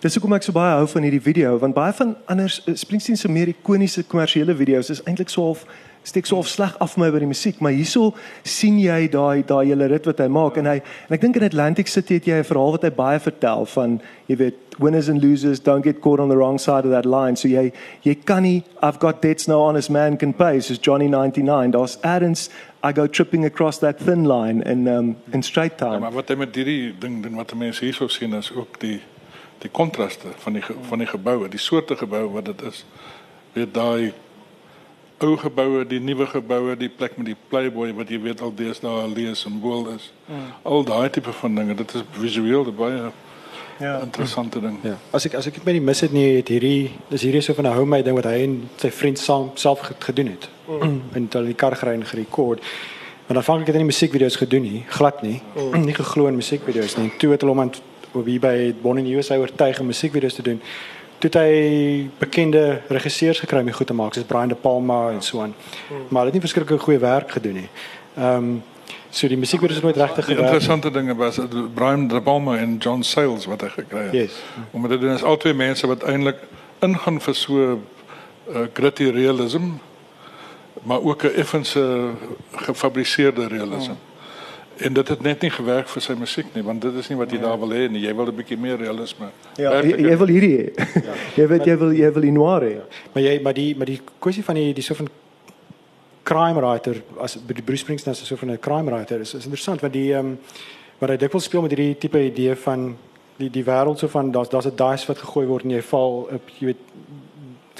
Dis 0.01 0.15
hoekom 0.17 0.33
ek 0.33 0.41
so 0.47 0.53
baie 0.55 0.71
hou 0.79 0.87
van 0.89 1.03
hierdie 1.05 1.21
video 1.21 1.51
want 1.61 1.75
baie 1.77 1.93
van 1.93 2.15
anders 2.33 2.55
eh, 2.65 2.73
Springsteen 2.79 3.19
se 3.21 3.29
meer 3.29 3.51
ikoniese 3.51 4.01
kommersiële 4.09 4.55
video's 4.57 4.89
is 4.89 5.01
eintlik 5.05 5.29
so 5.29 5.43
half 5.45 5.61
steek 6.09 6.25
so 6.25 6.39
half 6.39 6.47
sleg 6.49 6.73
af 6.81 6.95
my 6.97 7.11
by 7.13 7.19
die 7.21 7.27
musiek, 7.29 7.59
maar 7.61 7.75
hierso 7.77 8.07
sien 8.41 8.79
jy 8.81 9.03
daai 9.13 9.43
daai 9.45 9.67
hele 9.69 9.85
rit 9.91 10.09
wat 10.09 10.23
hy 10.23 10.25
maak 10.33 10.57
en 10.57 10.65
hy 10.71 10.79
en 10.81 11.13
ek 11.13 11.21
dink 11.21 11.37
in 11.37 11.45
Atlantic 11.45 11.91
City 11.93 12.17
het 12.17 12.25
jy 12.31 12.39
'n 12.41 12.47
verhaal 12.49 12.73
wat 12.79 12.87
hy 12.87 12.89
baie 12.97 13.19
vertel 13.21 13.67
van 13.75 13.99
jy 14.25 14.39
weet 14.41 14.57
winners 14.81 15.07
and 15.13 15.21
losers 15.21 15.59
don't 15.61 15.85
get 15.85 16.01
caught 16.01 16.19
on 16.19 16.29
the 16.33 16.37
wrong 16.39 16.57
side 16.57 16.89
of 16.89 16.89
that 16.89 17.05
line. 17.05 17.37
So 17.37 17.47
jy 17.47 17.69
jy 18.01 18.15
kan 18.25 18.41
nie 18.41 18.63
I've 18.81 18.97
got 18.97 19.21
debts 19.21 19.47
no 19.47 19.61
honest 19.61 19.91
man 19.91 20.17
can 20.17 20.33
pay 20.33 20.57
soos 20.61 20.81
Johnny 20.81 21.07
99. 21.07 21.71
Daar's 21.77 21.99
ergens 22.01 22.49
I 22.83 22.91
go 22.91 23.05
tripping 23.05 23.45
across 23.45 23.77
that 23.85 23.99
thin 23.99 24.25
line 24.25 24.63
in 24.65 24.87
um 24.87 25.15
in 25.31 25.43
straight 25.43 25.77
Ja, 25.79 25.85
time. 25.85 25.99
maar 25.99 26.11
wat 26.17 26.29
hy 26.29 26.35
met 26.35 26.55
hierdie 26.55 26.93
ding 26.99 27.21
doen 27.21 27.35
wat 27.35 27.53
mense 27.53 27.85
hierso 27.85 28.07
sien 28.07 28.33
is 28.33 28.49
ook 28.51 28.79
die 28.79 28.99
die 29.61 29.69
kontraste 29.71 30.33
van 30.43 30.53
die 30.57 30.63
van 30.89 30.99
die 31.03 31.07
geboue, 31.07 31.49
die 31.49 31.59
soorte 31.61 31.95
geboue 31.95 32.29
wat 32.33 32.45
dit 32.45 32.61
is. 32.71 32.85
Weet 33.53 33.73
daai 33.73 34.13
ou 35.21 35.35
geboue, 35.37 35.85
die 35.85 35.99
nuwe 36.01 36.25
geboue, 36.25 36.75
die 36.77 36.89
plek 36.89 37.17
met 37.17 37.27
die 37.29 37.37
Playboy 37.49 37.91
wat 37.93 38.09
jy 38.09 38.17
weet 38.21 38.41
al 38.41 38.53
deesdae 38.57 39.03
'n 39.05 39.13
lees 39.13 39.43
simbool 39.45 39.89
is. 39.95 40.11
Al 40.63 40.83
daai 40.83 41.09
tipe 41.09 41.33
van 41.33 41.55
dinge, 41.55 41.75
dit 41.75 41.93
is 41.93 42.03
visueel 42.11 42.71
baie 42.73 43.11
ja. 43.79 43.99
interessante 44.01 44.59
ding. 44.59 44.77
Ja. 44.83 44.97
As 45.11 45.25
ek 45.25 45.35
as 45.39 45.47
ek 45.47 45.63
by 45.63 45.75
die 45.77 45.83
mis 45.83 46.01
het 46.01 46.13
nie, 46.13 46.37
het 46.37 46.49
hierdie 46.49 46.91
dis 47.09 47.21
hierdie 47.21 47.41
so 47.41 47.53
van 47.53 47.67
'n 47.67 47.75
homemade 47.75 48.03
ding 48.03 48.15
wat 48.15 48.25
hy 48.25 48.43
en 48.43 48.69
sy 48.77 48.91
vriend 48.91 49.19
saam 49.19 49.51
self 49.55 49.79
ge- 49.79 49.95
gedoen 49.99 50.27
het. 50.27 50.49
Mm. 50.67 51.01
en 51.15 51.27
hulle 51.31 51.45
die 51.45 51.53
kar 51.53 51.75
gery 51.75 51.93
en 51.93 52.05
gerekord. 52.05 52.59
Maar 53.27 53.35
dan 53.35 53.43
vang 53.43 53.59
ek 53.59 53.65
dit 53.65 53.75
in 53.75 53.85
die 53.85 53.91
musiekvideo's 53.93 54.35
gedoen 54.35 54.61
nie, 54.61 54.83
glad 54.87 55.21
nie. 55.21 55.41
Mm. 55.55 55.85
nie 55.89 55.93
geglo 55.93 56.27
in 56.27 56.35
musiekvideo's 56.35 56.97
nie. 56.97 57.11
Toe 57.17 57.31
het 57.31 57.41
hulle 57.41 57.53
hom 57.53 57.61
aan 57.61 57.73
op 58.11 58.25
hier 58.25 58.39
by 58.39 58.73
Bonn 58.81 58.97
in 58.97 59.05
die 59.05 59.15
USA 59.15 59.37
oortuig 59.37 59.79
om 59.79 59.85
musiekvideo's 59.85 60.33
te 60.33 60.41
doen. 60.41 60.61
Toe 61.21 61.29
het 61.29 61.37
hy 61.39 62.09
bekende 62.17 62.81
regisseurs 62.87 63.39
gekry 63.39 63.59
om 63.59 63.65
dit 63.65 63.75
goed 63.75 63.87
te 63.87 63.93
maak, 63.93 64.13
soos 64.13 64.25
Brian 64.25 64.49
De 64.49 64.55
Palma 64.55 65.09
en 65.11 65.21
so 65.21 65.41
aan. 65.41 65.53
Mm. 65.53 65.97
Maar 66.09 66.23
hulle 66.23 66.31
het 66.31 66.33
nie 66.33 66.41
verskriklik 66.41 66.81
goeie 66.81 66.99
werk 66.99 67.31
gedoen 67.31 67.53
nie. 67.53 67.69
Ehm 68.17 68.35
um, 68.35 68.63
so 69.11 69.27
die 69.27 69.37
musiekvideo's 69.37 69.75
het 69.75 69.83
nooit 69.83 69.97
regtig 69.97 70.25
Die 70.25 70.35
gewerk. 70.35 70.53
interessante 70.53 70.91
dinge 70.91 71.15
was 71.15 71.39
Brian 71.73 72.07
De 72.07 72.21
Palma 72.21 72.57
en 72.57 72.77
John 72.77 73.01
Sayles 73.01 73.45
wat 73.45 73.61
hy 73.61 73.67
gekry 73.67 74.03
het. 74.03 74.11
Yes. 74.11 74.33
Omdat 74.71 74.99
dit 74.99 75.01
is 75.01 75.23
al 75.23 75.37
twee 75.37 75.53
mense 75.53 75.87
wat 75.87 76.03
eintlik 76.03 76.37
ingaan 76.79 77.21
vir 77.21 77.35
so 77.35 77.59
uh, 77.61 78.61
gritty 78.73 79.09
realism 79.09 79.75
maar 80.83 81.01
ook 81.01 81.23
'n 81.23 81.27
effense 81.27 82.09
gefabriseerde 82.51 83.47
realisme. 83.47 83.93
En 84.81 84.93
dit 84.93 85.07
het 85.07 85.21
net 85.21 85.41
nie 85.41 85.49
gewerk 85.49 85.87
vir 85.87 86.01
sy 86.01 86.13
musiek 86.17 86.55
nie, 86.55 86.63
want 86.63 86.81
dit 86.81 86.95
is 86.95 87.09
nie 87.09 87.17
wat 87.17 87.31
jy 87.31 87.37
daar 87.41 87.59
wil 87.59 87.69
hê 87.69 87.87
nie. 87.89 88.01
Jy 88.01 88.15
wil 88.15 88.27
'n 88.27 88.35
bietjie 88.35 88.57
meer 88.57 88.77
realisme. 88.77 89.29
Ja, 89.57 89.81
jy, 89.81 90.09
jy 90.09 90.17
wil 90.17 90.27
hierdie 90.27 90.55
hê. 90.57 90.87
jy 91.39 91.47
weet 91.47 91.65
jy 91.65 91.77
wil 91.77 91.91
jy 91.93 92.11
wil 92.13 92.21
die 92.21 92.31
noir 92.31 92.61
hê. 92.61 92.75
Maar 93.13 93.23
jy 93.23 93.39
maar 93.43 93.53
die 93.53 93.75
maar 93.75 93.85
die 93.85 94.01
kwessie 94.19 94.43
van 94.43 94.55
die 94.55 94.73
die 94.73 94.83
so 94.83 94.95
van 94.95 95.09
crime 96.23 96.59
writer 96.59 97.01
as 97.19 97.37
die 97.37 97.63
Bruce 97.63 97.81
Springsteen 97.81 98.13
as 98.13 98.25
so 98.25 98.35
van 98.35 98.51
'n 98.51 98.59
crime 98.59 98.89
writer 98.91 99.19
is 99.19 99.33
is 99.33 99.45
interessant 99.45 99.81
want 99.81 99.93
die 99.93 100.13
ehm 100.13 100.25
um, 100.25 100.39
wat 100.99 101.09
hy 101.09 101.17
dikwels 101.17 101.43
speel 101.43 101.61
met 101.61 101.71
hierdie 101.71 101.97
tipe 101.97 102.19
idee 102.19 102.55
van 102.55 102.95
die 103.37 103.49
die 103.49 103.63
wêreld 103.63 103.99
so 103.99 104.07
van 104.07 104.31
daar's 104.31 104.49
daar's 104.49 104.67
'n 104.67 104.75
dice 104.75 105.07
wat 105.07 105.17
gegooi 105.17 105.45
word 105.47 105.63
en 105.63 105.71
jy 105.71 105.81
val 105.81 106.29
op 106.31 106.49
jy 106.59 106.65
weet 106.65 106.83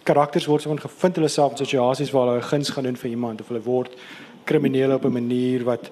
karakters 0.04 0.45
word 0.45 0.62
so 0.62 0.70
van 0.70 0.80
gevind 0.80 1.16
hulle 1.16 1.28
self 1.28 1.52
in 1.52 1.66
situasies 1.66 2.12
waar 2.12 2.28
hulle 2.28 2.41
'n 2.41 2.52
guns 2.52 2.70
gaan 2.70 2.84
doen 2.84 2.97
vir 2.97 3.10
iemand 3.10 3.41
of 3.41 3.47
hulle 3.47 3.64
word 3.64 3.95
kriminele 4.43 4.95
op 4.95 5.06
'n 5.06 5.14
manier 5.14 5.64
wat 5.64 5.89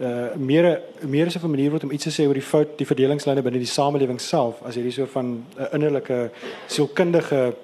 uh 0.00 0.34
meer 0.36 0.80
meer 1.00 1.26
is 1.26 1.36
'n 1.36 1.50
manier 1.50 1.70
word 1.70 1.84
om 1.84 1.90
iets 1.90 2.04
te 2.04 2.10
sê 2.10 2.26
oor 2.26 2.34
die 2.34 2.42
fout 2.42 2.78
die 2.78 2.86
verdelingslyne 2.86 3.42
binne 3.42 3.58
die 3.58 3.66
samelewing 3.66 4.20
self 4.20 4.62
as 4.62 4.74
hierdie 4.74 4.92
so 4.92 5.06
van 5.06 5.44
'n 5.56 5.68
innerlike 5.72 6.30
sielkundige 6.66 7.54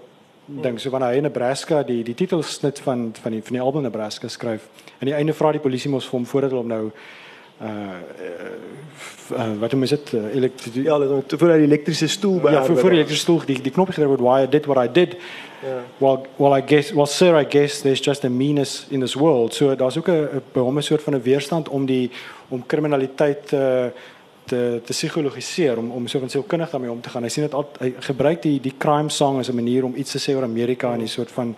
ding 0.46 0.80
so 0.80 0.90
wanneer 0.90 1.10
hy 1.10 1.16
in 1.16 1.22
Nebraska 1.22 1.82
die 1.82 2.02
die 2.04 2.14
titelsnit 2.14 2.80
van 2.84 3.12
van 3.22 3.32
die 3.32 3.42
van 3.42 3.52
die 3.52 3.60
album 3.60 3.82
Nebraska 3.82 4.28
skryf. 4.28 4.68
Aan 5.00 5.08
die 5.08 5.14
einde 5.14 5.32
vra 5.32 5.52
die 5.52 5.60
polisie 5.60 5.90
mos 5.90 6.08
vir 6.08 6.18
hom 6.18 6.26
voordat 6.26 6.50
hulle 6.50 6.62
hom 6.62 6.68
nou 6.68 6.90
uh, 7.62 7.68
uh, 7.68 9.38
uh 9.38 9.60
wat 9.60 9.72
is 9.72 9.90
dit 9.90 10.12
uh, 10.12 10.34
elektri 10.34 10.82
Ja, 10.82 10.98
voor 11.26 11.48
die 11.48 11.66
elektriese 11.66 12.08
stoel 12.08 12.40
by 12.40 12.52
ja 12.52 12.64
voor 12.64 12.78
voor 12.78 12.90
die 12.90 12.98
elektrische 12.98 13.22
stoel 13.22 13.42
die 13.46 13.60
die 13.62 13.72
knop 13.72 13.88
gedruk 13.88 14.08
word 14.08 14.20
why 14.20 14.42
I 14.42 14.48
did 14.48 14.66
what 14.66 14.84
I 14.84 14.92
did 14.92 15.16
Ja. 15.62 15.82
well 15.98 16.18
well 16.36 16.58
I 16.58 16.62
guess 16.66 16.92
well 16.92 17.06
sir 17.06 17.40
I 17.40 17.44
guess 17.48 17.80
there's 17.80 18.00
just 18.06 18.24
a 18.24 18.28
meanness 18.28 18.86
in 18.90 19.00
this 19.00 19.14
world 19.14 19.54
so 19.54 19.74
daar's 19.76 19.96
ook 19.98 20.08
'n 20.08 20.12
'n- 20.12 20.42
by 20.52 20.60
hom 20.60 20.76
'n 20.78 20.82
soort 20.82 21.02
van 21.02 21.14
'n 21.14 21.22
weerstand 21.22 21.68
om 21.68 21.86
die 21.86 22.10
om 22.48 22.66
kriminaliteit 22.66 23.46
te 23.48 23.90
te 24.46 24.80
te 24.84 24.92
psigologiseer 24.92 25.78
om 25.78 25.90
om 25.90 26.06
so 26.06 26.18
van 26.18 26.28
sielkundig 26.30 26.70
daarmee 26.70 26.90
om 26.90 27.00
te 27.00 27.08
gaan 27.08 27.22
hy 27.22 27.28
sien 27.28 27.42
dit 27.44 27.54
al 27.54 27.70
hy 27.80 27.94
gebruik 27.98 28.42
die 28.42 28.60
die 28.60 28.74
crime 28.78 29.08
song 29.10 29.38
as 29.38 29.48
'n 29.48 29.54
manier 29.54 29.84
om 29.84 29.94
iets 29.96 30.10
te 30.10 30.18
sê 30.18 30.34
oor 30.36 30.42
Amerika 30.42 30.92
en 30.92 30.98
die 30.98 31.08
soort 31.08 31.30
van 31.30 31.56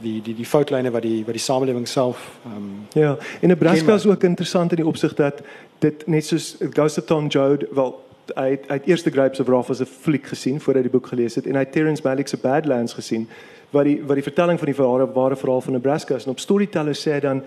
die 0.00 0.22
die 0.22 0.34
die 0.34 0.46
foutlyne 0.46 0.90
wat 0.90 1.02
die 1.02 1.24
wat 1.24 1.32
die 1.34 1.42
samelewing 1.42 1.88
self 1.88 2.38
um, 2.46 2.86
Ja, 2.94 3.16
en 3.40 3.48
Nebraska 3.48 3.76
Kenmerk. 3.78 3.98
is 3.98 4.06
ook 4.06 4.22
interessant 4.22 4.70
in 4.70 4.76
die 4.76 4.86
opsig 4.86 5.14
dat 5.14 5.40
dit 5.78 6.06
net 6.06 6.24
soos 6.26 6.56
Ghost 6.70 6.98
of 6.98 7.04
Tom 7.04 7.26
Joad, 7.28 7.64
wel 7.72 8.00
hy 8.36 8.50
het, 8.50 8.68
hy 8.68 8.78
het 8.78 8.86
eerste 8.86 9.10
Grapes 9.10 9.40
of 9.40 9.46
Wrath 9.46 9.70
as 9.70 9.80
'n 9.80 9.84
fliek 9.86 10.26
gesien 10.26 10.60
voordat 10.60 10.82
hy 10.82 10.88
die 10.90 10.98
boek 10.98 11.06
gelees 11.06 11.34
het 11.34 11.46
en 11.46 11.54
hy 11.54 11.64
het 11.64 11.72
Terrence 11.72 12.02
Malick 12.04 12.28
se 12.28 12.36
Badlands 12.36 12.94
gesien 12.94 13.28
wat 13.70 13.84
die 13.84 14.02
wat 14.06 14.14
die 14.14 14.22
vertelling 14.22 14.58
van 14.58 14.66
die 14.66 14.76
ware 14.76 15.12
ware 15.12 15.36
verhaal 15.36 15.60
van 15.60 15.72
Nebraska 15.72 16.14
is. 16.14 16.24
En 16.24 16.30
op 16.30 16.40
Storyteller 16.40 16.94
sê 16.94 17.12
hy 17.12 17.20
dan 17.20 17.42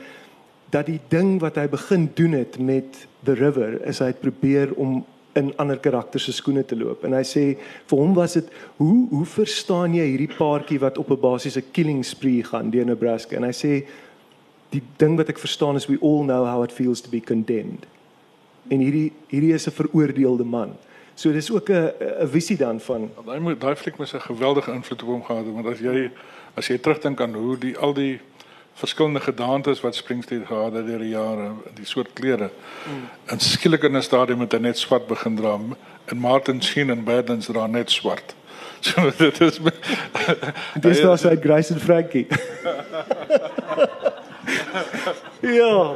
dat 0.70 0.86
die 0.86 1.00
ding 1.08 1.40
wat 1.40 1.56
hy 1.56 1.68
begin 1.68 2.10
doen 2.14 2.32
het 2.32 2.60
met 2.60 3.08
The 3.24 3.34
River 3.34 3.82
is 3.88 4.00
hy 4.00 4.06
het 4.06 4.20
probeer 4.20 4.74
om 4.76 5.06
in 5.36 5.54
ander 5.58 5.78
karakters 5.80 6.24
se 6.24 6.32
skoene 6.32 6.66
te 6.66 6.76
loop. 6.76 7.04
En 7.04 7.14
hy 7.14 7.24
sê 7.24 7.44
vir 7.88 8.00
hom 8.00 8.14
was 8.16 8.34
dit 8.34 8.50
hoe 8.78 9.08
hoe 9.12 9.26
verstaan 9.26 9.94
jy 9.94 10.06
hierdie 10.14 10.32
paartjie 10.38 10.80
wat 10.80 10.98
op 10.98 11.12
'n 11.12 11.20
basiese 11.20 11.62
killing 11.62 12.06
spree 12.06 12.44
gaan 12.44 12.70
deur 12.70 12.86
Nebraska? 12.86 13.36
En 13.36 13.44
hy 13.44 13.52
sê 13.52 13.86
die 14.70 14.84
ding 14.98 15.18
wat 15.18 15.30
ek 15.30 15.40
verstaan 15.40 15.76
is 15.76 15.88
we 15.88 15.98
all 16.02 16.24
know 16.24 16.46
how 16.46 16.64
it 16.64 16.72
feels 16.72 17.02
to 17.02 17.10
be 17.10 17.22
condemned. 17.22 17.86
En 18.68 18.80
hierdie 18.80 19.12
hierdie 19.28 19.54
is 19.54 19.68
'n 19.68 19.72
veroordeelde 19.72 20.44
man. 20.44 20.78
So 21.16 21.32
dis 21.32 21.52
ook 21.52 21.70
'n 21.70 21.92
'n 22.22 22.28
visie 22.28 22.58
dan 22.58 22.80
van 22.80 23.12
Daai 23.26 23.40
moet 23.40 23.62
daai 23.62 23.76
fliek 23.76 23.98
moet 23.98 24.14
'n 24.14 24.20
geweldige 24.20 24.72
invloed 24.72 25.02
op 25.04 25.08
hom 25.08 25.24
gehad 25.24 25.46
het 25.46 25.54
want 25.54 25.68
as 25.68 25.80
jy 25.80 26.12
as 26.54 26.68
jy 26.68 26.78
terugdink 26.78 27.22
aan 27.22 27.34
hoe 27.34 27.58
die 27.58 27.78
al 27.78 27.94
die 27.94 28.20
verskillende 28.74 29.20
gedaantes 29.20 29.82
wat 29.82 29.96
Springsteen 29.96 30.46
gehad 30.46 30.74
het 30.74 30.86
deur 30.86 31.00
die 31.00 31.10
jare, 31.10 31.52
die 31.74 31.86
soort 31.86 32.14
klere. 32.14 32.50
Mm. 32.88 33.08
En 33.26 33.40
skielik 33.40 33.84
in 33.84 33.96
'n 33.96 34.02
stadium 34.02 34.40
het 34.40 34.52
hy 34.52 34.60
net 34.60 34.78
swart 34.78 35.08
begin 35.08 35.36
dra 35.36 35.60
en 36.06 36.18
Martin 36.18 36.64
Sheen 36.64 36.90
en 36.90 37.04
Badlands 37.04 37.46
dra 37.46 37.68
net 37.68 37.92
swart. 37.92 38.36
So 38.86 39.12
dit 39.18 39.42
is 39.42 39.60
dis 40.80 41.02
daar 41.02 41.18
sy 41.18 41.36
Grace 41.42 41.74
en 41.74 41.80
Frankie. 41.80 42.28
ja. 45.60 45.96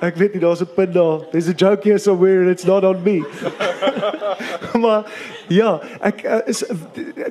Ek 0.00 0.16
weet 0.16 0.32
nie 0.32 0.42
daar's 0.42 0.60
'n 0.60 0.68
punt 0.74 0.94
daar. 0.94 1.26
There's 1.30 1.48
a 1.48 1.56
joke 1.56 1.88
here 1.88 1.98
somewhere 1.98 2.40
and 2.42 2.50
it's 2.50 2.64
not 2.64 2.84
on 2.84 3.02
me. 3.02 3.22
maar 4.84 5.04
ja, 5.48 5.80
ek 6.00 6.22
uh, 6.24 6.40
is 6.46 6.64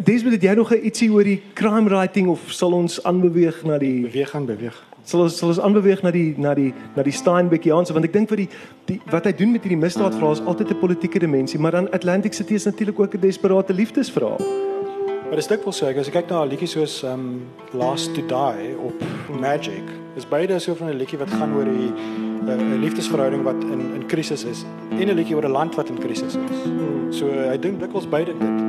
dis 0.04 0.24
moet 0.24 0.42
jy 0.42 0.54
nog 0.54 0.74
ietsie 0.74 1.12
oor 1.12 1.24
die 1.24 1.42
crime 1.54 1.90
writing 1.90 2.30
of 2.30 2.40
sal 2.50 2.74
ons 2.74 3.04
aanbeweeg 3.04 3.64
na 3.64 3.78
die 3.78 4.02
beweeg 4.08 4.36
aan 4.36 4.46
beweeg 4.46 4.78
sal 5.04 5.24
ons 5.26 5.38
sal 5.38 5.50
ons 5.50 5.60
aanbeweeg 5.60 6.04
na 6.06 6.12
die 6.14 6.34
na 6.38 6.54
die 6.58 6.72
na 6.96 7.06
die 7.06 7.16
Steinbeckiaanse 7.16 7.96
want 7.96 8.06
ek 8.06 8.14
dink 8.14 8.30
vir 8.30 8.44
die 8.44 8.50
die 8.90 9.00
wat 9.14 9.26
hy 9.26 9.34
doen 9.38 9.56
met 9.56 9.66
hierdie 9.66 9.82
misdaadverhaal 9.82 10.38
is 10.38 10.44
altyd 10.46 10.76
'n 10.76 10.82
politieke 10.84 11.20
dimensie 11.20 11.60
maar 11.60 11.72
dan 11.78 11.90
Atlantic 11.92 12.34
City 12.34 12.54
is 12.54 12.66
natuurlik 12.66 13.00
ook 13.00 13.16
'n 13.16 13.22
desperate 13.22 13.74
liefdesverhaal. 13.74 14.38
Maar 15.32 15.40
dis 15.40 15.48
dikwels 15.48 15.78
so, 15.80 15.88
ek 15.88 15.96
as 16.02 16.10
ek 16.10 16.16
kyk 16.18 16.28
na 16.28 16.42
'n 16.44 16.50
liedjie 16.52 16.68
soos 16.68 16.94
um 17.08 17.48
Last 17.72 18.12
to 18.16 18.22
Die 18.28 18.74
op 18.76 19.04
Magic, 19.40 19.88
is 20.20 20.26
beide 20.28 20.60
so 20.60 20.76
van 20.76 20.90
'n 20.92 20.98
liedjie 21.00 21.20
wat 21.22 21.32
gaan 21.32 21.56
oor 21.56 21.64
die 21.64 21.88
'n 22.52 22.82
liefdesverhouding 22.84 23.44
wat 23.48 23.64
in 23.64 23.96
in 23.96 24.04
krisis 24.12 24.44
is 24.44 24.66
en 24.92 25.08
'n 25.08 25.16
liedjie 25.16 25.36
oor 25.36 25.48
'n 25.48 25.56
land 25.56 25.76
wat 25.76 25.88
in 25.88 26.04
krisis 26.04 26.36
is. 26.36 26.60
So 27.16 27.32
hy 27.32 27.58
doen 27.58 27.80
dikwels 27.80 28.10
beide 28.10 28.36
dit. 28.36 28.60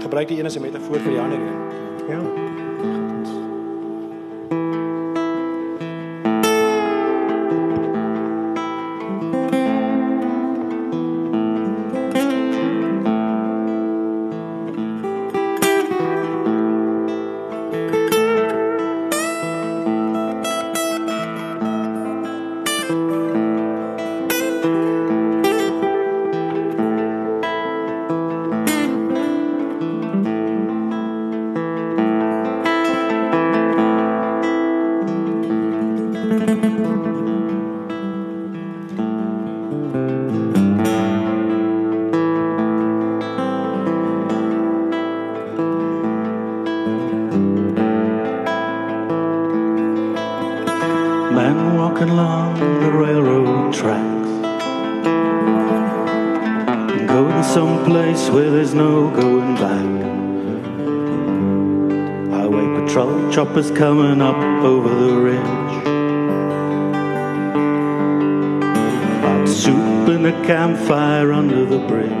Gebruik 0.00 0.28
die 0.28 0.38
een 0.38 0.46
as 0.46 0.56
'n 0.56 0.62
metafoor 0.62 1.00
vir 1.04 1.12
die 1.12 1.20
ander 1.20 1.38
een. 1.38 1.60
Ja. 2.08 2.55
Someplace 57.56 58.28
where 58.28 58.50
there's 58.50 58.74
no 58.74 59.10
going 59.12 59.54
back. 59.54 59.88
Highway 62.30 62.66
patrol 62.78 63.32
choppers 63.32 63.70
coming 63.70 64.20
up 64.20 64.36
over 64.62 64.90
the 64.90 65.14
ridge. 65.28 65.76
Hot 69.22 69.48
soup 69.48 70.08
and 70.14 70.26
a 70.26 70.32
campfire 70.44 71.32
under 71.32 71.64
the 71.64 71.78
bridge. 71.88 72.12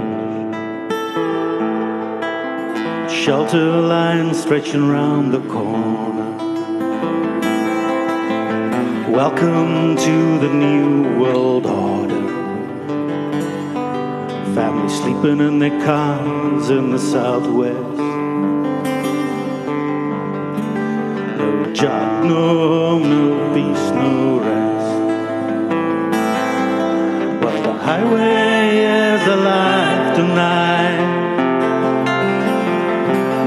Shelter 3.12 3.82
lines 3.82 4.40
stretching 4.40 4.88
round 4.88 5.34
the 5.34 5.42
corner. 5.50 6.30
Welcome 9.10 9.96
to 9.96 10.38
the 10.38 10.48
new 10.48 11.20
world 11.20 11.66
order. 11.66 11.95
Families 14.56 14.96
sleeping 15.02 15.40
in 15.40 15.58
their 15.58 15.84
cars 15.84 16.70
in 16.70 16.90
the 16.90 16.98
southwest. 16.98 17.98
No 21.36 21.72
job, 21.74 22.24
no 22.24 22.42
home, 22.70 23.02
no 23.02 23.52
peace, 23.52 23.90
no 23.90 24.40
rest. 24.40 24.92
But 27.42 27.62
the 27.64 27.74
highway 27.74 28.78
is 28.78 29.26
alive 29.26 30.16
tonight. 30.16 31.00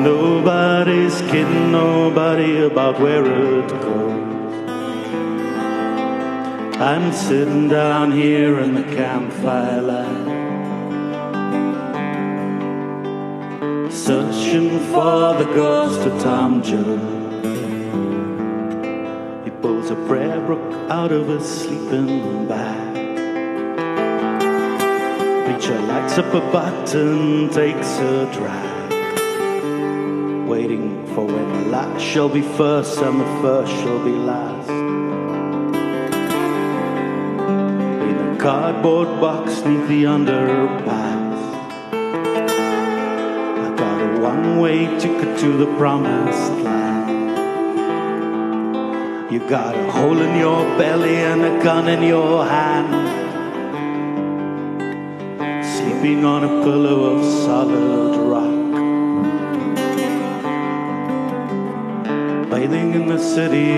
Nobody's 0.03 1.20
kidding 1.22 1.72
nobody 1.72 2.66
about 2.66 2.99
where 2.99 3.26
it 3.26 3.68
goes. 3.68 4.70
I'm 6.80 7.12
sitting 7.12 7.68
down 7.68 8.12
here 8.12 8.60
in 8.60 8.76
the 8.76 8.84
campfire 8.84 9.82
light. 9.82 10.29
For 14.50 15.36
the 15.36 15.45
ghost 15.54 16.00
of 16.08 16.24
Tom 16.24 16.64
Jones. 16.64 17.45
He 19.45 19.52
pulls 19.52 19.91
a 19.91 19.95
prayer 20.08 20.41
book 20.41 20.89
out 20.89 21.12
of 21.12 21.28
his 21.28 21.45
sleeping 21.45 22.47
bag. 22.47 22.95
Preacher 25.45 25.80
lights 25.82 26.18
up 26.18 26.34
a 26.34 26.39
button, 26.52 27.50
takes 27.50 28.00
a 28.00 28.26
drag. 28.34 28.91
Waiting 30.47 31.06
for 31.14 31.26
when 31.26 31.54
the 31.54 31.70
last 31.70 32.02
shall 32.02 32.28
be 32.28 32.41
first 32.41 32.97
and 32.97 33.20
the 33.22 33.41
first 33.43 33.72
shall 33.72 34.04
be 34.04 34.14
last. 34.14 34.70
In 38.10 38.18
a 38.18 38.38
cardboard 38.39 39.22
box 39.22 39.64
neath 39.64 39.88
the 39.88 40.06
underpass. 40.06 41.09
A 44.50 44.52
one-way 44.52 44.86
ticket 45.00 45.39
to 45.39 45.58
the 45.58 45.66
promised 45.78 46.52
land. 46.64 47.30
You 49.32 49.39
got 49.47 49.76
a 49.76 49.91
hole 49.91 50.20
in 50.20 50.38
your 50.38 50.64
belly 50.78 51.18
and 51.18 51.41
a 51.41 51.64
gun 51.64 51.88
in 51.88 52.04
your 52.04 52.45
hand. 52.45 52.89
Sleeping 55.66 56.26
on 56.26 56.43
a 56.43 56.64
pillow 56.64 57.16
of 57.16 57.24
solid 57.45 58.16
rock. 58.32 58.60
Bathing 62.50 62.93
in 62.93 63.08
the 63.08 63.20
city 63.20 63.72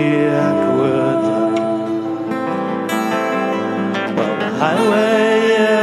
aqueduct. 0.46 1.58
Well, 4.16 4.38
the 4.38 4.50
highway 4.62 5.32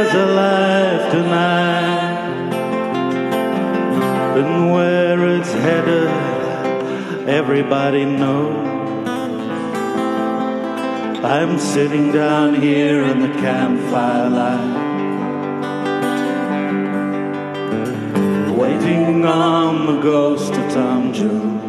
is 0.02 0.14
alive 0.14 1.12
tonight. 1.12 1.59
Everybody 7.50 8.04
knows. 8.04 8.68
I'm 11.24 11.58
sitting 11.58 12.12
down 12.12 12.54
here 12.54 13.02
in 13.02 13.18
the 13.18 13.26
campfire 13.40 14.30
light. 14.30 14.76
Waiting 18.56 19.26
on 19.26 19.86
the 19.86 20.00
ghost 20.00 20.52
of 20.52 20.72
Tom 20.72 21.12
Jones. 21.12 21.59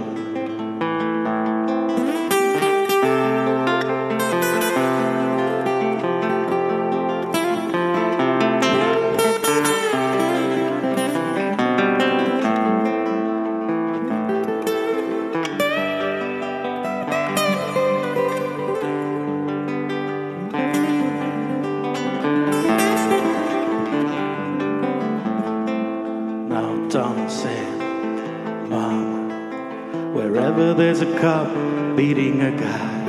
There's 30.73 31.01
a 31.01 31.19
cop 31.19 31.47
beating 31.95 32.41
a 32.41 32.51
guy, 32.51 32.99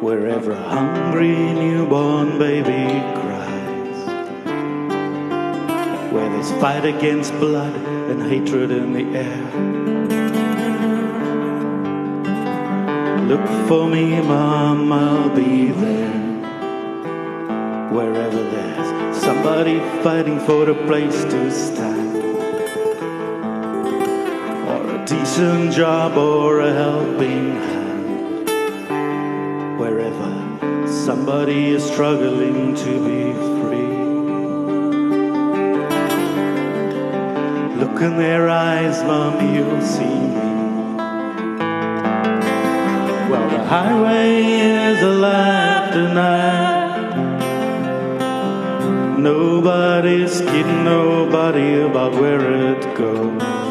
wherever 0.00 0.52
a 0.52 0.56
hungry 0.56 1.34
newborn 1.34 2.38
baby 2.38 2.88
cries, 3.20 3.98
where 6.12 6.28
there's 6.30 6.52
fight 6.60 6.84
against 6.84 7.32
blood 7.34 7.74
and 8.10 8.22
hatred 8.22 8.70
in 8.70 8.92
the 8.92 9.18
air. 9.18 9.42
Look 13.28 13.46
for 13.68 13.86
me, 13.88 14.20
Mom, 14.20 14.92
I'll 14.92 15.30
be 15.30 15.70
there. 15.72 16.10
Wherever 17.90 18.42
there's 18.50 19.16
somebody 19.22 19.78
fighting 20.02 20.40
for 20.40 20.68
a 20.68 20.74
place 20.86 21.24
to 21.24 21.50
stand, 21.50 22.01
decent 25.32 25.72
job 25.72 26.18
or 26.18 26.60
a 26.60 26.70
helping 26.74 27.56
hand, 27.56 28.48
wherever 29.80 30.86
somebody 30.86 31.70
is 31.70 31.82
struggling 31.82 32.74
to 32.74 32.92
be 33.06 33.32
free. 33.62 33.96
Look 37.80 38.02
in 38.02 38.18
their 38.18 38.50
eyes, 38.50 39.02
Mom, 39.04 39.54
you'll 39.54 39.80
see 39.80 40.04
me. 40.04 40.50
Well, 43.30 43.48
the 43.48 43.64
highway 43.64 44.42
is 44.42 45.02
a 45.02 45.06
alive 45.06 45.92
tonight. 45.94 47.16
Nobody's 49.18 50.42
kidding 50.42 50.84
nobody 50.84 51.80
about 51.80 52.12
where 52.20 52.74
it 52.74 52.82
goes. 52.94 53.61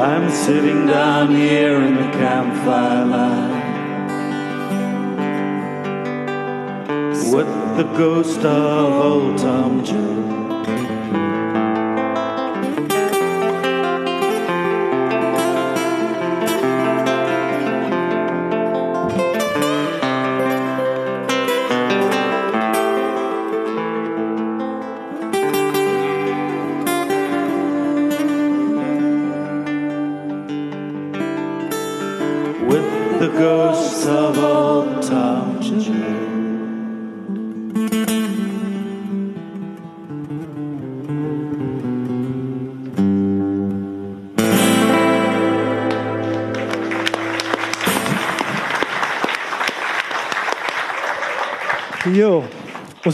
I'm 0.00 0.30
sitting 0.30 0.86
down 0.86 1.34
here 1.34 1.78
in 1.82 1.94
the 1.94 2.10
campfire 2.12 3.04
light 3.04 3.60
with 7.30 7.76
the 7.76 7.84
ghost 7.98 8.40
of 8.40 8.92
old 9.04 9.36
Tom 9.36 9.84
Jones. 9.84 10.39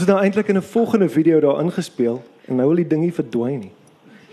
Het 0.07 0.15
nou 0.15 0.23
eintlik 0.23 0.49
in 0.49 0.57
'n 0.57 0.63
volgende 0.63 1.09
video 1.09 1.41
daar 1.41 1.61
ingespeel 1.61 2.23
en 2.45 2.57
nou 2.57 2.67
wil 2.69 2.77
die 2.77 2.87
ding 2.87 3.03
nie 3.03 3.13
verdwyn 3.13 3.59
nie. 3.59 3.73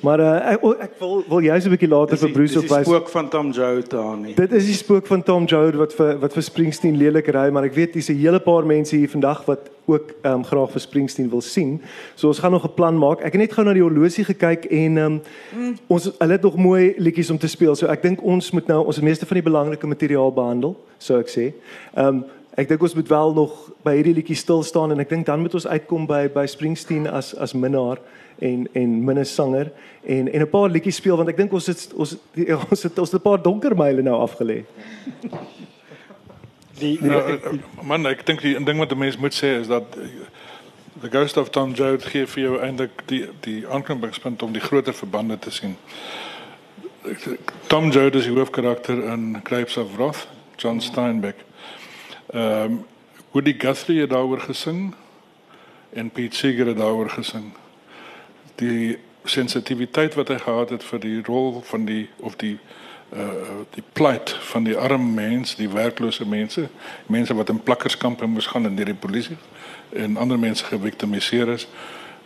Maar 0.03 0.19
uh, 0.19 0.51
ek 0.51 0.63
ek 0.83 0.97
wil 0.99 1.23
wil 1.27 1.61
so 1.61 1.69
'n 1.69 1.75
bietjie 1.75 1.87
later 1.87 2.17
vir 2.17 2.31
Bruce 2.31 2.59
Dis 2.59 2.69
die 2.69 2.83
spook 2.83 3.09
van 3.09 3.29
Tom 3.29 3.51
Joad 3.51 3.89
daar 3.89 4.17
nie. 4.17 4.33
Dit 4.35 4.51
is 4.51 4.65
die 4.65 4.73
spook 4.73 5.07
van 5.07 5.23
Tom 5.23 5.45
Joad 5.45 5.75
wat 5.75 5.93
vir 5.93 6.19
wat 6.19 6.33
vir 6.33 6.43
Springsteen 6.43 6.97
lelik 6.97 7.27
ry, 7.27 7.49
maar 7.49 7.63
ek 7.63 7.73
weet 7.73 7.93
dis 7.93 8.09
'n 8.09 8.19
hele 8.19 8.39
paar 8.39 8.65
mense 8.65 8.95
hier 8.95 9.09
vandag 9.09 9.45
wat 9.45 9.71
ook 9.85 10.11
ehm 10.21 10.33
um, 10.33 10.43
graag 10.43 10.71
vir 10.71 10.81
Springsteen 10.81 11.29
wil 11.29 11.41
sien. 11.41 11.81
So 12.15 12.27
ons 12.27 12.39
gaan 12.39 12.51
nog 12.51 12.65
'n 12.65 12.73
plan 12.75 12.97
maak. 12.97 13.19
Ek 13.19 13.31
het 13.31 13.41
net 13.41 13.53
gou 13.53 13.65
na 13.65 13.73
die 13.73 13.81
horlosie 13.81 14.25
gekyk 14.25 14.65
en 14.65 14.97
ehm 14.97 15.05
um, 15.05 15.77
ons 15.87 16.11
hulle 16.19 16.31
het 16.31 16.41
nog 16.41 16.55
mooi 16.55 16.93
liedjies 16.97 17.29
om 17.29 17.37
te 17.37 17.47
speel. 17.47 17.75
So 17.75 17.87
ek 17.87 18.01
dink 18.01 18.23
ons 18.23 18.51
moet 18.51 18.67
nou 18.67 18.85
ons 18.85 18.99
meeste 18.99 19.25
van 19.25 19.35
die 19.35 19.49
belangrike 19.51 19.87
materiaal 19.87 20.33
behandel, 20.33 20.75
sou 20.97 21.19
ek 21.19 21.29
sê. 21.29 21.53
Ehm 21.95 22.07
um, 22.07 22.25
ek 22.55 22.69
dink 22.69 22.81
ons 22.81 22.93
moet 22.93 23.07
wel 23.09 23.33
nog 23.33 23.53
by 23.85 23.95
hierdie 23.97 24.13
liedjie 24.13 24.37
stil 24.37 24.63
staan 24.63 24.91
en 24.93 24.99
ek 24.99 25.09
dink 25.09 25.25
dan 25.25 25.41
moet 25.41 25.55
ons 25.57 25.67
uitkom 25.67 26.05
by 26.09 26.27
by 26.33 26.45
Springsteen 26.49 27.07
as 27.09 27.33
as 27.35 27.53
minnaar 27.53 28.01
en 28.39 28.67
en 28.73 28.99
minne 29.05 29.25
sanger 29.25 29.71
en 30.03 30.29
en 30.31 30.41
'n 30.41 30.49
paar 30.49 30.69
liedjies 30.69 30.95
speel 31.01 31.17
want 31.17 31.29
ek 31.29 31.37
dink 31.37 31.53
ons 31.53 31.67
het 31.67 31.93
ons 31.93 32.17
die, 32.33 32.47
ons 32.71 32.83
het 32.83 32.99
ons 32.99 33.11
het 33.11 33.21
'n 33.21 33.29
paar 33.29 33.41
donker 33.41 33.75
myle 33.75 34.01
nou 34.01 34.19
afgelê. 34.21 34.63
Die 36.79 36.97
Nou, 37.01 37.21
eh, 37.31 37.59
man, 37.83 38.05
ek 38.05 38.25
dink 38.25 38.41
die 38.41 38.63
ding 38.63 38.77
wat 38.77 38.91
'n 38.91 38.97
mens 38.97 39.17
moet 39.17 39.33
sê 39.33 39.59
is 39.59 39.67
dat 39.67 39.85
The 41.01 41.09
Ghost 41.09 41.37
of 41.37 41.49
Tom 41.49 41.73
Joad 41.73 42.03
gee 42.03 42.25
vir 42.27 42.43
jou 42.43 42.59
eintlik 42.61 43.01
die 43.05 43.25
die 43.41 43.67
aanknopingspunt 43.67 44.43
om 44.43 44.53
die 44.53 44.61
groter 44.61 44.93
verbande 44.93 45.39
te 45.39 45.51
sien. 45.51 45.75
Tom 47.67 47.91
Joad 47.91 48.15
is 48.15 48.25
die 48.25 48.33
hoofkarakter 48.33 49.03
in 49.11 49.39
Grapes 49.43 49.77
of 49.77 49.95
Wrath, 49.95 50.27
John 50.55 50.79
Steinbeck. 50.81 51.35
Ehm 52.33 52.63
um, 52.63 52.85
Woody 53.31 53.55
Guthrie 53.57 53.99
het 53.99 54.09
daaroor 54.09 54.39
gesing 54.39 54.93
en 55.89 56.09
Pete 56.09 56.35
Seeger 56.35 56.67
het 56.67 56.77
daaroor 56.77 57.09
gesing. 57.09 57.43
Die 58.55 58.97
sensitiwiteit 59.23 60.13
wat 60.13 60.27
hy 60.27 60.37
gehad 60.37 60.69
het 60.69 60.83
vir 60.83 60.99
die 60.99 61.21
rol 61.25 61.61
van 61.65 61.85
die 61.85 62.09
of 62.17 62.35
die 62.35 62.57
uh 63.13 63.61
die 63.73 63.83
plight 63.93 64.33
van 64.49 64.63
die 64.63 64.77
arm 64.77 65.13
mens, 65.13 65.55
die 65.55 65.69
werklose 65.69 66.25
mense, 66.25 66.67
mense 67.05 67.33
wat 67.33 67.49
in 67.49 67.63
plakkerskampe 67.63 68.25
moes 68.25 68.47
gaan 68.47 68.65
en 68.65 68.75
deur 68.75 68.85
die 68.85 69.01
polisie 69.05 69.37
en 69.89 70.17
ander 70.17 70.39
mense 70.39 70.65
geviktimiseer 70.65 71.47
is. 71.47 71.67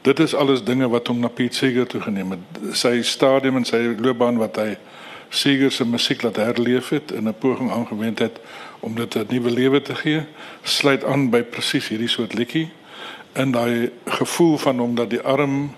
Dit 0.02 0.20
is 0.20 0.36
alles 0.36 0.64
dinge 0.64 0.88
wat 0.90 1.08
hom 1.08 1.20
na 1.20 1.28
Pete 1.28 1.56
Seeger 1.56 1.88
toe 1.88 2.02
geneem 2.02 2.32
het. 2.32 2.62
Sy 2.72 3.02
stadium 3.02 3.56
en 3.56 3.66
sy 3.66 3.96
loopbaan 4.00 4.38
wat 4.38 4.56
hy 4.56 4.78
Seeger 5.30 5.72
se 5.72 5.86
musiek 5.86 6.22
laat 6.22 6.36
herleef 6.36 6.90
het 6.90 7.12
in 7.12 7.28
'n 7.28 7.36
poging 7.40 7.72
aangewend 7.72 8.20
het 8.20 8.40
om 8.80 8.96
dit 8.96 9.16
'n 9.16 9.26
nuwe 9.30 9.52
lewe 9.52 9.82
te 9.82 9.96
gee, 9.96 10.22
sluit 10.62 11.04
aan 11.04 11.30
by 11.30 11.42
presies 11.42 11.88
hierdie 11.88 12.08
soort 12.08 12.34
liedjie 12.34 12.70
in 13.34 13.52
daai 13.52 13.92
gevoel 14.06 14.58
van 14.58 14.80
hom 14.80 14.96
dat 14.96 15.10
die 15.10 15.22
arm 15.22 15.76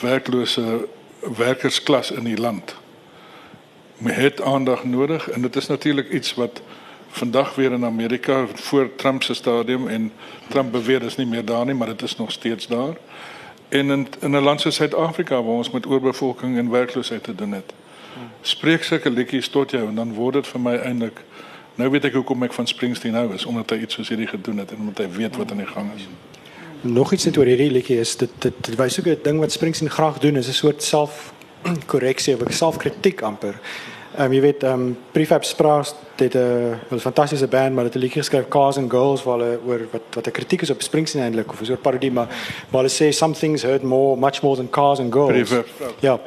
werklose 0.00 0.88
werkersklas 1.36 2.10
in 2.10 2.24
die 2.24 2.38
land 2.38 2.74
het 4.04 4.42
aandag 4.42 4.84
nodig 4.84 5.30
en 5.30 5.42
dit 5.42 5.56
is 5.56 5.66
natuurlik 5.66 6.10
iets 6.10 6.34
wat 6.34 6.62
vandag 7.08 7.54
weer 7.54 7.72
in 7.72 7.84
Amerika 7.84 8.46
voor 8.54 8.94
Trump 8.96 9.22
se 9.22 9.34
stadium 9.34 9.88
en 9.88 10.12
Trump 10.48 10.72
beweer 10.72 11.02
is 11.02 11.16
nie 11.16 11.26
meer 11.26 11.44
daar 11.44 11.64
nie, 11.64 11.74
maar 11.74 11.86
dit 11.86 12.02
is 12.02 12.16
nog 12.16 12.32
steeds 12.32 12.66
daar. 12.66 12.96
En 13.68 13.90
in 13.90 14.06
in 14.20 14.30
'n 14.30 14.42
land 14.42 14.60
soos 14.60 14.74
Suid-Afrika 14.74 15.34
waar 15.34 15.54
ons 15.54 15.70
met 15.70 15.86
oorbevolking 15.86 16.58
en 16.58 16.70
werkloosheid 16.70 17.22
te 17.22 17.34
doen 17.34 17.52
het. 17.52 17.72
Spreek 18.42 18.84
sulke 18.84 19.10
liedjies 19.10 19.48
tot 19.48 19.70
jou 19.70 19.88
en 19.88 19.94
dan 19.94 20.14
word 20.14 20.34
dit 20.34 20.46
vir 20.46 20.60
my 20.60 20.76
eintlik 20.76 21.24
nou 21.74 21.90
weet 21.90 22.04
ek 22.04 22.16
hoekom 22.18 22.42
ek 22.42 22.52
van 22.52 22.66
Springsteen 22.66 23.14
hou 23.14 23.34
is 23.34 23.46
omdat 23.48 23.70
hy 23.70 23.82
iets 23.84 23.94
soos 23.94 24.08
hierdie 24.08 24.28
gedoen 24.28 24.58
het 24.58 24.70
en 24.70 24.80
omdat 24.84 24.98
hy 25.04 25.08
weet 25.16 25.36
wat 25.36 25.50
aan 25.50 25.62
die 25.62 25.66
gang 25.66 25.90
is. 25.96 26.08
nog 26.80 27.12
iets 27.12 27.24
net 27.24 27.38
oor 27.38 27.46
hierdie 27.46 27.70
liedjie 27.70 27.98
is 28.00 28.16
dit 28.16 28.30
dit, 28.38 28.64
dit 28.66 28.76
wys 28.76 28.98
ook 29.00 29.06
'n 29.06 29.22
ding 29.22 29.38
wat 29.38 29.52
Springsteen 29.52 29.90
graag 29.90 30.18
doen 30.18 30.36
is 30.36 30.48
'n 30.48 30.52
soort 30.52 30.82
self 30.82 31.32
korreksie 31.92 32.34
of 32.34 32.52
selfkritiek 32.52 33.22
amper. 33.22 33.60
Ehm 34.16 34.24
um, 34.24 34.32
jy 34.32 34.40
weet 34.40 34.62
ehm 34.62 34.72
um, 34.72 34.96
Prefab 35.12 35.44
Spraas 35.44 35.94
het 36.16 36.34
'n 36.34 36.78
'n 36.90 36.98
fantastiese 36.98 37.46
band 37.46 37.74
maar 37.74 37.84
het 37.84 37.94
'n 37.94 37.98
liedjie 37.98 38.22
geskryf 38.22 38.48
Cars 38.48 38.76
and 38.76 38.90
Girls 38.90 39.22
waar 39.22 39.38
oor 39.38 39.80
wat 39.90 40.02
wat 40.14 40.26
'n 40.26 40.30
kritiek 40.30 40.62
is 40.62 40.70
op 40.70 40.82
Springsteen 40.82 41.22
eintlik 41.22 41.50
of 41.50 41.60
'n 41.60 41.64
soort 41.64 41.82
parodie 41.82 42.12
maar 42.12 42.26
waar 42.70 42.82
hulle 42.82 43.12
sê 43.12 43.14
some 43.14 43.34
things 43.34 43.62
hurt 43.62 43.82
more 43.82 44.16
much 44.16 44.42
more 44.42 44.56
than 44.56 44.70
cars 44.70 44.98
and 44.98 45.12
girls. 45.12 45.30
Prefab. 45.30 45.66
Ja. 46.00 46.20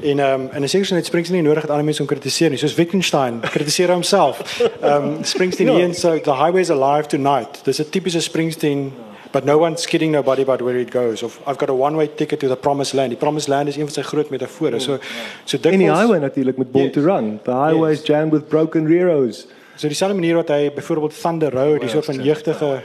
En 0.00 0.18
ehm 0.18 0.40
um, 0.40 0.48
en 0.52 0.62
'n 0.62 0.68
sekere 0.68 0.94
net 0.94 1.06
Springsteen 1.06 1.38
nie 1.38 1.46
nodig 1.46 1.62
het 1.62 1.70
ander 1.70 1.84
mense 1.84 2.00
om 2.00 2.06
kritiseer 2.08 2.50
nie 2.50 2.58
soos 2.58 2.74
Wittgenstein 2.74 3.40
kritiseer 3.40 3.90
homself. 3.90 4.60
Ehm 4.80 5.04
um, 5.04 5.24
Springsteen 5.24 5.68
hier 5.68 5.84
en 5.84 5.94
so 5.94 6.20
the 6.20 6.34
highways 6.34 6.70
alive 6.70 7.06
tonight. 7.06 7.60
Dis 7.64 7.78
'n 7.80 7.90
tipiese 7.90 8.20
Springsteen 8.20 8.92
but 9.34 9.44
no 9.44 9.56
one's 9.58 9.84
kidding 9.86 10.12
nobody 10.12 10.42
about 10.42 10.60
where 10.62 10.78
it 10.80 10.90
goes 10.94 11.22
of 11.26 11.40
I've 11.46 11.58
got 11.58 11.68
a 11.68 11.74
one 11.74 11.96
way 11.96 12.06
ticket 12.06 12.38
to 12.40 12.48
the 12.48 12.56
promised 12.56 12.94
land. 12.94 13.10
Die 13.10 13.18
promised 13.18 13.48
land 13.48 13.68
is 13.68 13.76
een 13.76 13.88
van 13.90 13.94
sy 13.96 14.02
groot 14.06 14.30
metafore. 14.30 14.78
So 14.80 14.98
so 15.44 15.56
En 15.56 15.62
die 15.62 15.78
dikwels- 15.78 15.98
highway 15.98 16.18
natuurlik 16.20 16.56
met 16.56 16.70
Born 16.72 16.84
Yes. 16.84 16.94
to 16.94 17.00
Run. 17.02 17.40
The 17.42 17.50
highway 17.64 17.92
is 17.92 18.02
jammed 18.06 18.32
with 18.32 18.48
broken 18.48 18.86
railroads. 18.86 19.46
So 19.76 19.88
dieselfde 19.88 20.14
manier 20.14 20.36
wat 20.38 20.48
hy 20.48 20.70
byvoorbeeld 20.74 21.20
Thunder 21.20 21.50
Road, 21.50 21.80
die 21.80 21.88
soort 21.90 22.04
van 22.04 22.22
jeugdige 22.22 22.80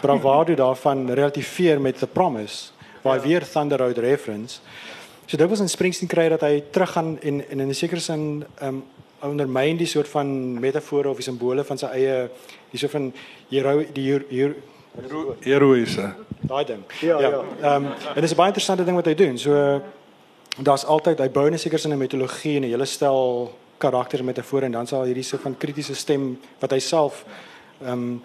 bravado 0.00 0.54
daarvan 0.54 1.10
relativeer 1.10 1.80
met 1.80 1.98
The 1.98 2.06
Promise, 2.06 2.70
waar 3.02 3.18
hy 3.18 3.26
weer 3.26 3.42
Thunder 3.52 3.78
Road 3.78 3.98
reference. 3.98 4.60
So 5.26 5.36
dit 5.36 5.48
was 5.48 5.60
in 5.60 5.68
Springsteen 5.68 6.08
kry 6.08 6.28
dat 6.28 6.40
hy 6.46 6.62
teruggaan 6.70 7.18
en 7.20 7.42
en 7.50 7.60
in 7.60 7.68
'n 7.68 7.74
sekere 7.74 8.00
sin 8.00 8.44
um 8.62 8.84
ondermyn 9.22 9.76
die 9.76 9.86
soort 9.86 10.08
van 10.08 10.60
metafore 10.60 11.08
of 11.08 11.16
die 11.16 11.24
simbole 11.24 11.64
van 11.64 11.78
sy 11.78 11.86
eie 11.86 12.28
die 12.70 12.78
soort 12.78 12.92
van 12.92 13.12
hero 13.50 13.82
die 13.92 14.02
hier 14.28 14.54
hier 15.40 15.54
Heroïse. 15.54 16.14
daai 16.40 16.64
ding. 16.64 16.82
Ja, 17.00 17.20
ja. 17.20 17.42
Ehm 17.62 17.86
en 18.14 18.20
dis 18.20 18.32
'n 18.32 18.36
baie 18.36 18.48
interessante 18.48 18.84
ding 18.84 18.96
wat 18.96 19.06
hy 19.06 19.14
doen. 19.14 19.38
So 19.38 19.82
daar's 20.62 20.84
altyd 20.84 21.18
hy 21.18 21.30
bou 21.30 21.46
in 21.46 21.52
'n 21.52 21.58
sekere 21.58 21.78
sin 21.78 21.92
'n 21.92 21.98
mitologie 21.98 22.56
en 22.56 22.62
'n 22.62 22.70
hele 22.70 22.84
stel 22.84 23.52
karakters 23.78 24.22
metafore 24.22 24.64
en 24.64 24.72
dan 24.72 24.86
sal 24.86 25.04
hierdie 25.04 25.22
so 25.22 25.38
van 25.38 25.56
kritiese 25.56 25.94
stem 25.94 26.38
wat 26.60 26.70
hy 26.70 26.78
self 26.78 27.24
ehm 27.82 27.92
um, 27.92 28.22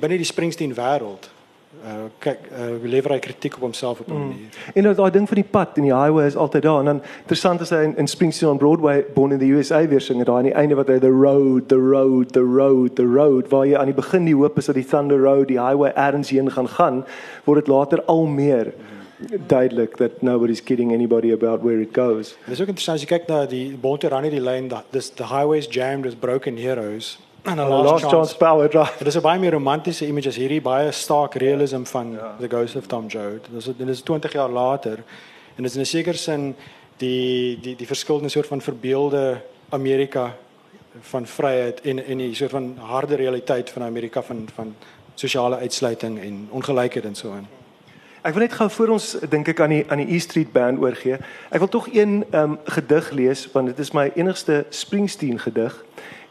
binne 0.00 0.16
die 0.16 0.24
Springsteen 0.24 0.74
wêreld 0.74 1.30
uh 1.70 2.08
kyk 2.18 2.48
uh 2.50 2.82
lewer 2.82 3.12
hy 3.14 3.18
kritiek 3.22 3.54
op 3.54 3.62
homself 3.62 4.00
op 4.00 4.08
'n 4.08 4.18
manier. 4.18 4.56
En 4.74 4.82
nou 4.82 4.94
daai 4.94 5.10
ding 5.10 5.28
van 5.28 5.38
die 5.38 5.50
pad 5.50 5.76
en 5.76 5.82
die 5.82 5.94
highway 5.94 6.26
is 6.26 6.36
altyd 6.36 6.62
daar 6.62 6.78
en 6.78 6.84
dan 6.84 7.02
interessant 7.20 7.60
is 7.60 7.70
hy 7.70 7.82
in, 7.84 7.96
in 7.96 8.06
Springsteen 8.06 8.50
on 8.50 8.58
Broadway 8.58 9.04
Born 9.14 9.32
in 9.32 9.38
the 9.38 9.46
USA 9.46 9.86
weer 9.86 10.00
sing 10.00 10.18
en 10.18 10.24
daai 10.24 10.36
aan 10.36 10.50
die 10.50 10.54
einde 10.54 10.74
wat 10.74 10.88
hy 10.88 10.98
the 10.98 11.14
road 11.14 11.68
the 11.68 11.78
road 11.78 12.32
the 12.32 12.42
road 12.42 12.96
the 12.96 13.06
road 13.06 13.48
waar 13.48 13.66
jy 13.66 13.76
aan 13.76 13.86
die 13.86 13.94
begin 13.94 14.24
die 14.24 14.34
hoop 14.34 14.58
is 14.58 14.66
dat 14.66 14.74
die 14.74 14.84
Thunder 14.84 15.18
Road 15.18 15.48
die 15.48 15.60
highway 15.60 15.92
ergens 15.94 16.30
heen 16.30 16.50
gaan 16.50 16.68
gaan 16.68 17.04
word 17.44 17.64
dit 17.64 17.68
later 17.68 18.02
al 18.04 18.26
meer 18.26 18.74
duidelik 19.46 19.96
that 19.96 20.22
nobody's 20.22 20.60
kidding 20.60 20.92
anybody 20.92 21.30
about 21.30 21.62
where 21.62 21.80
it 21.80 21.92
goes. 21.92 22.36
Dis 22.46 22.60
ook 22.60 22.68
interessant 22.74 22.98
as 22.98 23.06
jy 23.06 23.18
kyk 23.18 23.28
na 23.28 23.46
die 23.46 23.76
Bonte 23.80 24.08
Run 24.08 24.22
die 24.22 24.40
lyn 24.40 24.68
dat 24.68 24.84
dis 24.90 25.10
the 25.10 25.30
highways 25.30 25.68
jammed 25.70 26.04
with 26.04 26.20
broken 26.20 26.56
heroes 26.56 27.18
a 27.46 27.54
The 27.54 27.64
last, 27.64 28.02
last 28.02 28.10
chance 28.10 28.36
power 28.36 28.68
drive. 28.68 28.98
Dit 28.98 29.06
is 29.06 29.16
'n 29.16 29.20
baie 29.20 29.38
meer 29.38 29.52
romantiese 29.52 30.06
image 30.06 30.28
as 30.28 30.36
hierdie 30.36 30.60
baie 30.60 30.92
stark 30.92 31.34
realism 31.34 31.82
van 31.84 32.12
ja. 32.12 32.34
The 32.38 32.48
Ghost 32.48 32.76
of 32.76 32.86
Tom 32.86 33.06
Joad. 33.06 33.48
Dis 33.50 33.64
dit 33.64 33.88
is 33.88 34.02
20 34.02 34.32
jaar 34.32 34.48
later 34.48 35.02
en 35.56 35.62
dit 35.62 35.64
is 35.64 35.74
in 35.74 35.80
'n 35.80 35.86
sekere 35.86 36.16
sin 36.16 36.56
die 36.96 37.58
die 37.60 37.76
die 37.76 37.86
verskillende 37.86 38.28
soort 38.28 38.46
van 38.46 38.60
verbeelde 38.60 39.40
Amerika 39.70 40.34
van 41.00 41.26
vryheid 41.26 41.80
en 41.80 42.04
en 42.06 42.18
die 42.18 42.34
soort 42.34 42.50
van 42.50 42.76
harde 42.78 43.14
realiteit 43.14 43.70
van 43.70 43.82
Amerika 43.82 44.22
van 44.22 44.48
van 44.54 44.74
sosiale 45.14 45.56
uitsluiting 45.56 46.20
en 46.20 46.48
ongelykheid 46.50 47.04
en 47.04 47.14
so 47.14 47.32
aan. 47.32 47.48
Ek 48.22 48.34
wil 48.34 48.42
net 48.42 48.52
gou 48.52 48.70
voor 48.70 48.88
ons 48.88 49.16
dink 49.28 49.48
ek 49.48 49.60
aan 49.60 49.70
die 49.70 49.84
aan 49.88 49.98
die 49.98 50.14
E 50.14 50.18
Street 50.18 50.52
Band 50.52 50.78
oorgee. 50.78 51.16
Ek 51.50 51.58
wil 51.58 51.68
tog 51.68 51.88
een 51.92 52.24
um, 52.32 52.58
gedig 52.64 53.10
lees 53.10 53.48
want 53.52 53.66
dit 53.66 53.78
is 53.78 53.92
my 53.92 54.10
enigste 54.14 54.66
Springsteen 54.68 55.38
gedig. 55.38 55.84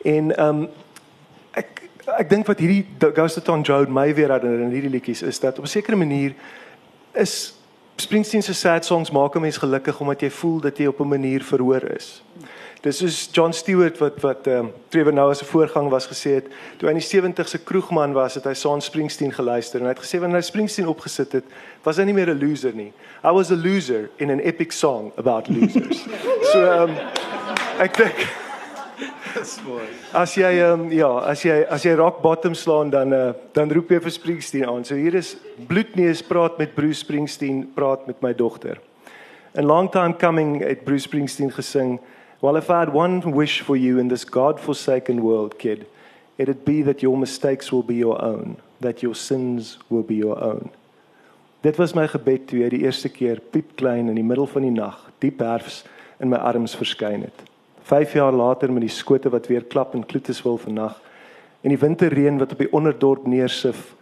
En 0.03 0.37
ehm 0.37 0.61
um, 0.61 0.69
ek 2.17 2.29
dink 2.29 2.47
wat 2.47 2.59
hierdie 2.59 2.85
Ghost 3.13 3.43
Tom 3.45 3.61
Joad 3.61 3.89
my 3.89 4.13
weer 4.13 4.31
herinner 4.33 4.65
in 4.65 4.73
hierdie 4.73 4.91
liedjies 4.91 5.21
is 5.21 5.39
dat 5.39 5.59
op 5.59 5.65
'n 5.65 5.67
sekere 5.67 5.95
manier 5.95 6.33
is 7.13 7.53
Springsteen 7.99 8.43
se 8.43 8.53
sad 8.53 8.85
songs 8.85 9.11
maak 9.11 9.35
'n 9.35 9.41
mens 9.41 9.57
gelukkig 9.57 9.99
omdat 9.99 10.21
jy 10.21 10.29
voel 10.29 10.59
dat 10.59 10.77
jy 10.77 10.87
op 10.87 10.99
'n 10.99 11.07
manier 11.07 11.43
verhoor 11.43 11.83
is. 11.95 12.23
Dis 12.81 12.97
soos 12.97 13.29
John 13.31 13.51
Stewart 13.51 13.97
wat 13.97 14.21
wat 14.21 14.47
ehm 14.47 14.57
um, 14.57 14.71
Trevor 14.87 15.13
Noah 15.13 15.35
se 15.35 15.45
voorgang 15.45 15.89
was 15.89 16.07
gesê 16.07 16.29
het, 16.39 16.45
toe 16.77 16.87
hy 16.87 16.93
in 16.95 16.99
die 16.99 17.07
70 17.07 17.47
se 17.47 17.57
kroegman 17.57 18.13
was, 18.13 18.35
het 18.35 18.43
hy 18.43 18.53
saam 18.53 18.79
Springsteen 18.79 19.33
geluister 19.33 19.79
en 19.79 19.85
hy 19.85 19.93
het 19.93 20.05
gesê 20.05 20.19
wanneer 20.19 20.39
hy 20.39 20.45
Springsteen 20.45 20.87
opgesit 20.87 21.31
het, 21.31 21.43
was 21.83 21.97
hy 21.97 22.03
nie 22.03 22.13
meer 22.13 22.29
'n 22.29 22.39
loser 22.39 22.73
nie. 22.73 22.93
I 23.23 23.31
was 23.31 23.51
a 23.51 23.55
loser 23.55 24.09
in 24.17 24.29
an 24.29 24.39
epic 24.39 24.71
song 24.71 25.11
about 25.17 25.49
losers. 25.49 26.05
so 26.51 26.59
ehm 26.63 26.89
um, 26.89 26.95
ek 27.79 27.97
dink 27.97 28.48
As 30.13 30.33
jy 30.35 30.49
um, 30.65 30.87
ja, 30.91 31.09
as 31.29 31.43
jy 31.45 31.61
as 31.69 31.85
jy 31.85 31.93
rock 31.99 32.21
bottom 32.23 32.55
slaan 32.57 32.89
dan 32.91 33.13
uh, 33.13 33.33
dan 33.55 33.71
roep 33.71 33.91
jy 33.93 33.99
vir 34.03 34.13
Springsteen 34.13 34.67
aan. 34.67 34.85
So 34.85 34.97
hier 34.97 35.15
is 35.15 35.35
Bloedneus 35.69 36.23
praat 36.25 36.57
met 36.59 36.75
Bruce 36.75 37.03
Springsteen, 37.05 37.63
praat 37.75 38.07
met 38.07 38.21
my 38.25 38.33
dogter. 38.33 38.81
A 39.57 39.61
long 39.61 39.89
time 39.91 40.13
coming 40.13 40.59
het 40.61 40.83
Bruce 40.83 41.07
Springsteen 41.07 41.51
gesing, 41.51 41.99
"Well 42.41 42.57
if 42.57 42.69
I 42.69 42.79
had 42.85 42.93
one 42.93 43.21
wish 43.31 43.61
for 43.61 43.77
you 43.77 43.99
in 43.99 44.07
this 44.07 44.25
god-forsaken 44.25 45.21
world, 45.21 45.57
kid, 45.57 45.85
it'd 46.37 46.65
be 46.65 46.83
that 46.83 47.01
your 47.01 47.17
mistakes 47.17 47.71
will 47.71 47.83
be 47.83 47.95
your 47.95 48.21
own, 48.21 48.57
that 48.81 49.01
your 49.01 49.15
sins 49.15 49.77
will 49.89 50.03
be 50.03 50.15
your 50.15 50.41
own." 50.43 50.71
Dit 51.61 51.77
was 51.77 51.93
my 51.93 52.07
gebed 52.07 52.47
toe 52.47 52.63
hy 52.63 52.69
die 52.69 52.85
eerste 52.85 53.09
keer 53.09 53.39
piepklein 53.51 54.07
in 54.07 54.15
die 54.15 54.23
middel 54.23 54.47
van 54.47 54.63
die 54.63 54.71
nag, 54.71 55.11
diep 55.19 55.39
herfs 55.39 55.83
in 56.19 56.29
my 56.29 56.37
arms 56.37 56.75
verskyn 56.75 57.21
het. 57.27 57.48
5 57.89 58.13
jaar 58.13 58.33
later 58.33 58.71
met 58.71 58.85
die 58.85 58.93
skote 58.93 59.29
wat 59.33 59.47
weer 59.49 59.63
klap 59.65 59.95
in 59.97 60.05
Kloetiswil 60.05 60.59
vannag 60.61 60.99
en 61.65 61.73
die 61.73 61.79
winterreën 61.81 62.37
wat 62.37 62.51
op 62.53 62.61
die 62.61 62.69
onderdorp 62.71 63.25
neersif, 63.25 63.95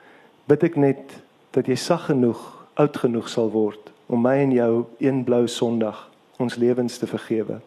bid 0.46 0.66
ek 0.68 0.76
net 0.76 1.14
dat 1.56 1.70
jy 1.72 1.78
sag 1.80 2.10
genoeg, 2.10 2.42
oud 2.76 3.00
genoeg 3.00 3.30
sal 3.32 3.48
word 3.54 3.94
om 4.12 4.20
my 4.24 4.36
en 4.44 4.52
jou 4.52 4.72
een 5.04 5.24
blou 5.28 5.46
Sondag 5.48 6.04
ons 6.44 6.60
lewens 6.60 7.00
te 7.00 7.08
vergewe. 7.08 7.62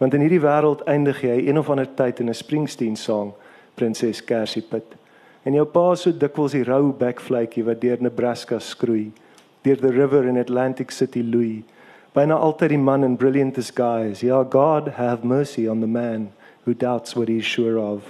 Want 0.00 0.16
in 0.16 0.24
hierdie 0.24 0.40
wêreld 0.42 0.82
eindig 0.90 1.20
jy 1.22 1.36
een 1.44 1.60
of 1.60 1.68
ander 1.70 1.86
tyd 1.86 2.20
in 2.20 2.28
'n 2.28 2.34
Springsteen 2.34 2.96
sang, 2.96 3.32
Prinses 3.74 4.24
Kersiepit. 4.24 4.96
En 5.44 5.54
jou 5.54 5.64
pa 5.64 5.94
so 5.94 6.12
dikwels 6.12 6.52
die 6.52 6.64
rou 6.64 6.92
bekvletjie 6.92 7.64
wat 7.64 7.80
deur 7.80 8.00
Nebraska 8.00 8.58
skroei, 8.58 9.12
deur 9.62 9.76
the 9.76 9.92
river 9.92 10.24
in 10.28 10.38
Atlantic 10.38 10.90
City 10.90 11.22
loei. 11.22 11.62
Byna 12.12 12.36
altyd 12.36 12.68
die 12.74 12.76
man 12.76 13.04
in 13.04 13.16
brilliant 13.16 13.54
disguise. 13.56 14.26
Ja, 14.26 14.42
God 14.42 14.88
have 14.98 15.24
mercy 15.24 15.68
on 15.68 15.80
the 15.80 15.86
man 15.86 16.32
who 16.64 16.74
doubts 16.74 17.16
what 17.16 17.28
he's 17.28 17.44
sure 17.44 17.78
of. 17.78 18.02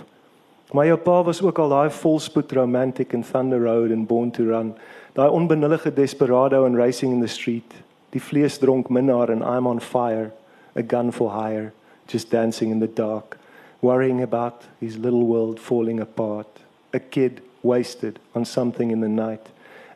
Maar 0.73 0.87
jou 0.87 0.97
pa 0.97 1.23
was 1.23 1.43
ook 1.43 1.59
al 1.59 1.69
daai 1.69 1.91
volspoed 1.91 2.53
romantic 2.53 3.13
in 3.13 3.23
Thunder 3.23 3.61
Road 3.63 3.91
en 3.91 4.07
Born 4.07 4.31
to 4.31 4.45
Run. 4.45 4.75
Daai 5.15 5.29
onbenullige 5.29 5.93
desperado 5.95 6.65
in 6.65 6.77
Racing 6.77 7.13
in 7.13 7.21
the 7.21 7.29
Street. 7.29 7.75
Die 8.11 8.21
vleesdronk 8.21 8.89
minnaar 8.89 9.31
in 9.31 9.43
I'm 9.43 9.67
on 9.67 9.81
fire, 9.81 10.33
a 10.75 10.83
gun 10.83 11.13
for 11.13 11.31
hire, 11.31 11.73
just 12.07 12.31
dancing 12.31 12.71
in 12.71 12.81
the 12.81 12.91
dark, 12.95 13.39
worrying 13.81 14.23
about 14.23 14.65
his 14.81 14.97
little 14.97 15.27
world 15.27 15.61
falling 15.61 16.01
apart. 16.01 16.49
A 16.93 16.99
kid 16.99 17.41
wasted 17.63 18.19
on 18.35 18.45
something 18.45 18.91
in 18.91 19.01
the 19.01 19.09
night. 19.09 19.47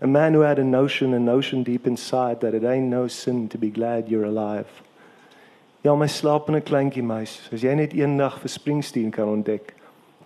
A 0.01 0.07
man 0.07 0.35
who 0.35 0.41
had 0.41 0.59
a 0.59 0.65
notion, 0.65 1.15
a 1.15 1.19
notion 1.19 1.63
deep 1.63 1.87
inside 1.87 2.41
that 2.41 2.55
it 2.55 2.65
ain't 2.65 2.91
no 2.91 3.09
sin 3.09 3.49
to 3.49 3.57
be 3.57 3.71
glad 3.71 4.09
you're 4.09 4.27
alive. 4.27 4.69
Ja, 5.83 5.95
my 5.95 6.07
slapende 6.07 6.61
kleintjie 6.61 7.03
meis, 7.03 7.39
as 7.55 7.63
jy 7.63 7.73
net 7.79 7.95
eendag 7.95 8.41
vir 8.43 8.51
Springsteen 8.51 9.13
kan 9.15 9.31
ontdek, 9.31 9.71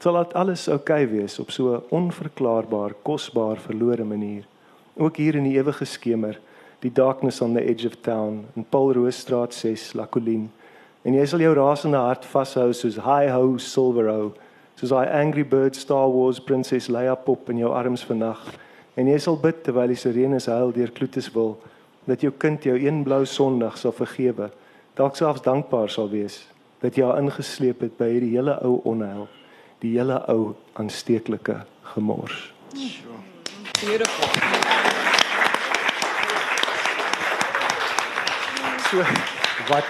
sal 0.01 0.17
dit 0.19 0.35
alles 0.41 0.65
oukei 0.73 1.05
okay 1.05 1.09
wees 1.11 1.39
op 1.39 1.51
so 1.53 1.75
'n 1.77 1.83
onverklaarbaar, 1.91 2.95
kosbaar 3.05 3.61
verlore 3.61 4.05
manier. 4.05 4.47
Ook 4.97 5.17
hier 5.17 5.37
in 5.37 5.45
die 5.45 5.59
ewige 5.59 5.85
skemer, 5.85 6.39
die 6.81 6.91
darkness 6.91 7.41
on 7.41 7.53
the 7.53 7.63
edge 7.63 7.87
of 7.87 8.01
town, 8.01 8.47
in 8.57 8.65
Paul 8.65 8.93
Roosstraat 8.93 9.55
6, 9.55 9.95
La 9.95 10.07
Colline. 10.07 10.49
En 11.05 11.15
jy 11.15 11.27
sal 11.27 11.41
jou 11.41 11.55
rasende 11.55 11.97
hart 11.97 12.25
vashou 12.25 12.73
soos 12.73 12.97
hi 12.97 13.29
ho 13.29 13.59
silverou, 13.59 14.33
soos 14.75 14.91
daai 14.91 15.07
Angry 15.07 15.45
Bird 15.45 15.77
Star 15.77 16.09
Wars 16.09 16.41
prinses 16.41 16.89
Leia 16.89 17.15
pop 17.15 17.51
in 17.51 17.59
jou 17.59 17.71
arms 17.71 18.05
vannag. 18.05 18.41
En 19.01 19.09
jy 19.09 19.17
sal 19.17 19.39
bid 19.41 19.63
terwyl 19.65 19.89
die 19.89 19.97
sirenes 19.97 20.45
huil 20.51 20.75
deur 20.77 20.91
Kloetiswil 20.93 21.55
dat 22.05 22.21
jou 22.21 22.33
kind 22.37 22.67
jou 22.69 22.75
een 22.77 22.99
blou 23.07 23.23
Sondag 23.25 23.79
sal 23.81 23.95
vergewe. 23.97 24.51
Dalk 24.99 25.17
selfs 25.17 25.41
dankbaar 25.47 25.89
sal 25.89 26.11
wees 26.13 26.43
dat 26.83 26.97
jy 26.97 27.07
haar 27.09 27.21
ingesleep 27.21 27.81
het 27.85 27.97
by 27.97 28.11
hierdie 28.11 28.35
hele 28.35 28.59
ou 28.65 28.75
onheil 28.89 29.25
die 29.81 29.95
hele 29.95 30.19
ou 30.29 30.53
aansteeklike 30.77 31.63
gemors. 31.95 32.51
Beautiful. 33.81 34.29
So 38.91 39.01
wat 39.73 39.89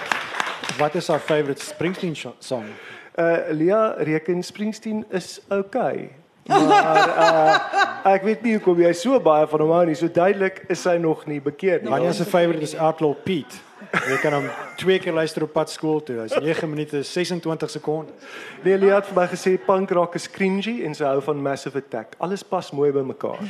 wat 0.79 0.95
is 0.95 1.11
haar 1.11 1.19
favorite 1.19 1.59
Springsteen 1.59 2.15
song? 2.15 2.71
Uh 3.19 3.51
Lia 3.51 3.83
reken 4.07 4.43
Springsteen 4.43 5.03
is 5.11 5.41
okay. 5.49 6.20
Maar 6.51 7.15
uh 7.27 8.13
ek 8.13 8.23
weet 8.25 8.45
nie 8.45 8.55
hoekom 8.55 8.79
jy 8.81 8.91
so 8.97 9.19
baie 9.21 9.45
van 9.47 9.61
hom 9.61 9.71
hou 9.75 9.81
nie. 9.85 9.95
So 9.97 10.09
duidelik 10.09 10.63
is 10.73 10.81
sy 10.81 10.95
nog 11.01 11.27
nie 11.29 11.41
bekeer 11.43 11.83
nie. 11.83 11.91
Wanneer 11.91 12.15
se 12.17 12.25
favorite 12.25 12.65
is 12.65 12.73
Outlaw 12.75 13.13
Pete? 13.25 13.59
Jy 13.91 14.17
kan 14.21 14.33
hom 14.37 14.47
twee 14.79 14.99
keer 15.03 15.13
luister 15.13 15.43
op 15.45 15.53
pad 15.53 15.69
skool 15.69 15.99
toe. 16.05 16.21
Hy's 16.21 16.33
9 16.37 16.69
minute 16.69 17.03
26 17.07 17.73
sekondes. 17.73 18.15
Nee, 18.63 18.77
Lia 18.77 18.99
het 18.99 19.09
vir 19.09 19.17
my 19.19 19.27
gesê 19.31 19.53
punk 19.65 19.91
rock 19.97 20.15
is 20.15 20.29
cringy 20.31 20.79
en 20.87 20.95
sy 20.97 21.05
hou 21.05 21.21
van 21.25 21.41
Massive 21.43 21.81
Attack. 21.81 22.15
Alles 22.19 22.43
pas 22.47 22.71
mooi 22.75 22.91
by 22.95 23.03
mekaar. 23.05 23.41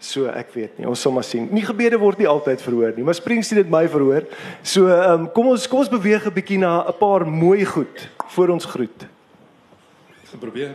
So 0.00 0.30
ek 0.32 0.54
weet 0.56 0.78
nie, 0.80 0.86
ons 0.88 1.00
sal 1.04 1.12
maar 1.12 1.26
sien. 1.28 1.48
Nie 1.52 1.64
gebede 1.66 1.98
word 2.00 2.20
nie 2.20 2.28
altyd 2.28 2.62
verhoor 2.64 2.94
nie, 2.96 3.04
maar 3.04 3.18
Springsteen 3.18 3.60
het 3.60 3.72
my 3.72 3.84
verhoor. 3.92 4.24
So 4.64 4.88
ehm 4.88 5.26
um, 5.26 5.26
kom 5.34 5.50
ons 5.52 5.66
kom 5.68 5.82
ons 5.84 5.92
beweeg 5.92 6.24
'n 6.26 6.32
bietjie 6.32 6.58
na 6.58 6.88
'n 6.88 6.96
paar 6.98 7.26
mooi 7.26 7.64
goed 7.64 8.08
voor 8.32 8.48
ons 8.56 8.64
groet. 8.64 9.06
Probeer. 10.40 10.74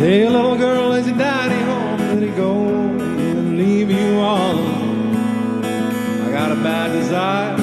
Hey, 0.00 0.26
little 0.28 0.56
girl, 0.56 0.92
is 0.94 1.06
your 1.06 1.16
daddy 1.18 1.62
home? 1.64 1.98
Did 1.98 2.22
he 2.30 2.36
go 2.36 2.52
and 2.54 3.58
leave 3.58 3.90
you 3.90 4.18
all 4.18 4.52
alone? 4.52 5.14
I 6.24 6.30
got 6.30 6.52
a 6.52 6.56
bad 6.56 6.92
desire. 6.92 7.56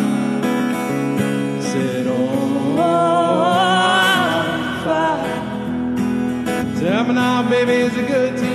Said, 1.61 2.05
oh, 2.07 2.77
I'm 2.79 4.83
fine. 4.85 6.75
Tell 6.79 7.03
me 7.05 7.13
now, 7.15 7.49
baby, 7.49 7.73
is 7.73 7.97
it 7.97 8.07
good 8.07 8.37
to 8.37 8.46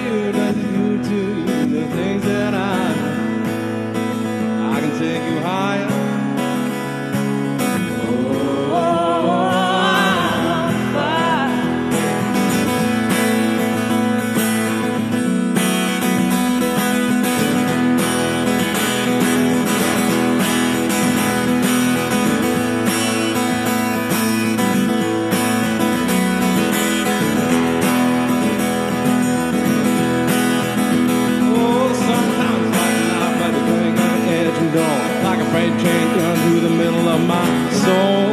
soul. 37.85 38.33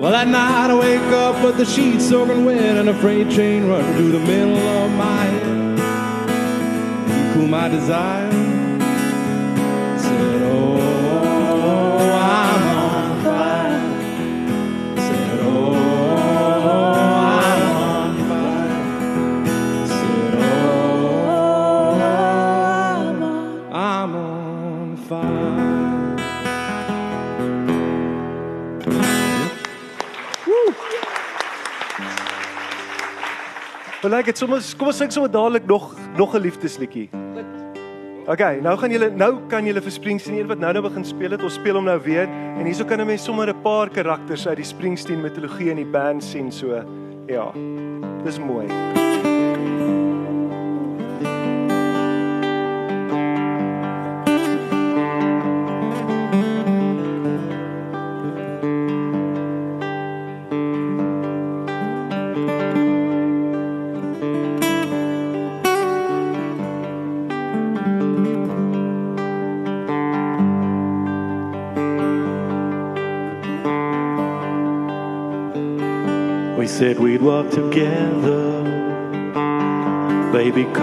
Well, 0.00 0.14
at 0.14 0.28
night 0.28 0.70
I 0.70 0.74
wake 0.74 1.12
up 1.12 1.44
with 1.44 1.56
the 1.58 1.64
sheets 1.64 2.08
soaking 2.08 2.44
wet 2.44 2.76
and 2.76 2.88
a 2.88 2.94
freight 2.94 3.30
train 3.30 3.68
running 3.68 3.94
through 3.96 4.12
the 4.18 4.24
middle 4.32 4.58
of 4.58 4.90
my 4.92 5.24
head. 5.34 5.78
You 7.08 7.34
cool 7.34 7.48
my 7.48 7.68
desire. 7.68 8.30
Said, 10.02 10.42
oh, 10.42 10.81
Ek 34.12 34.28
het 34.28 34.38
sommer 34.38 34.60
kom 34.76 34.90
ons 34.90 34.98
sing 35.00 35.12
sommer 35.12 35.30
dadelik 35.32 35.64
nog 35.66 35.94
nog 36.16 36.34
'n 36.34 36.42
liefdesliedjie. 36.44 37.08
Okay, 38.26 38.60
nou 38.60 38.76
gaan 38.78 38.90
julle 38.90 39.10
nou 39.10 39.40
kan 39.48 39.66
julle 39.66 39.80
vir 39.82 39.90
Springsteen 39.90 40.38
een 40.38 40.46
wat 40.46 40.58
nou 40.58 40.72
nou 40.72 40.82
begin 40.82 41.04
speel 41.04 41.30
het. 41.30 41.42
Ons 41.42 41.54
speel 41.54 41.74
hom 41.74 41.84
nou 41.84 41.98
weer 42.02 42.28
en 42.58 42.64
hierso 42.64 42.84
kan 42.84 43.00
'n 43.00 43.06
mens 43.06 43.24
sommer 43.24 43.48
'n 43.48 43.62
paar 43.62 43.88
karakters 43.88 44.46
uit 44.46 44.56
die 44.56 44.64
Springsteen 44.64 45.20
mitologie 45.20 45.70
in 45.70 45.76
die 45.76 45.90
band 45.90 46.24
sien 46.24 46.52
so. 46.52 46.84
Ja. 47.26 47.52
Dis 48.24 48.38
mooi. 48.38 48.66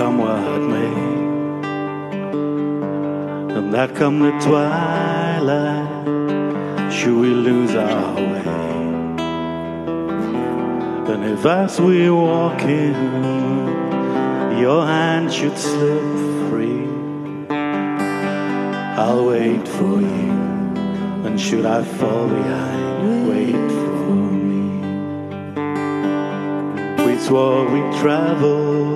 Baby, 0.09 0.17
come 0.17 0.17
what 0.17 0.61
may. 0.61 0.93
And 3.55 3.73
that 3.73 3.95
come 3.95 4.19
the 4.19 4.31
twilight, 4.39 6.05
should 6.91 7.17
we 7.17 7.29
lose 7.29 7.75
our 7.75 8.15
way? 8.15 8.43
And 11.11 11.25
if 11.25 11.45
as 11.45 11.79
we're 11.79 12.13
walking, 12.13 12.95
your 14.59 14.85
hand 14.85 15.31
should 15.33 15.57
slip 15.57 16.49
free, 16.49 16.87
I'll 18.97 19.25
wait 19.25 19.67
for 19.67 20.01
you. 20.01 20.29
And 21.25 21.39
should 21.39 21.65
I 21.65 21.83
fall 21.83 22.27
behind, 22.27 23.27
wait 23.29 23.71
for 24.05 24.15
me. 24.47 24.81
We 27.05 27.17
swore 27.19 27.65
we'd 27.65 27.93
travel, 27.99 28.88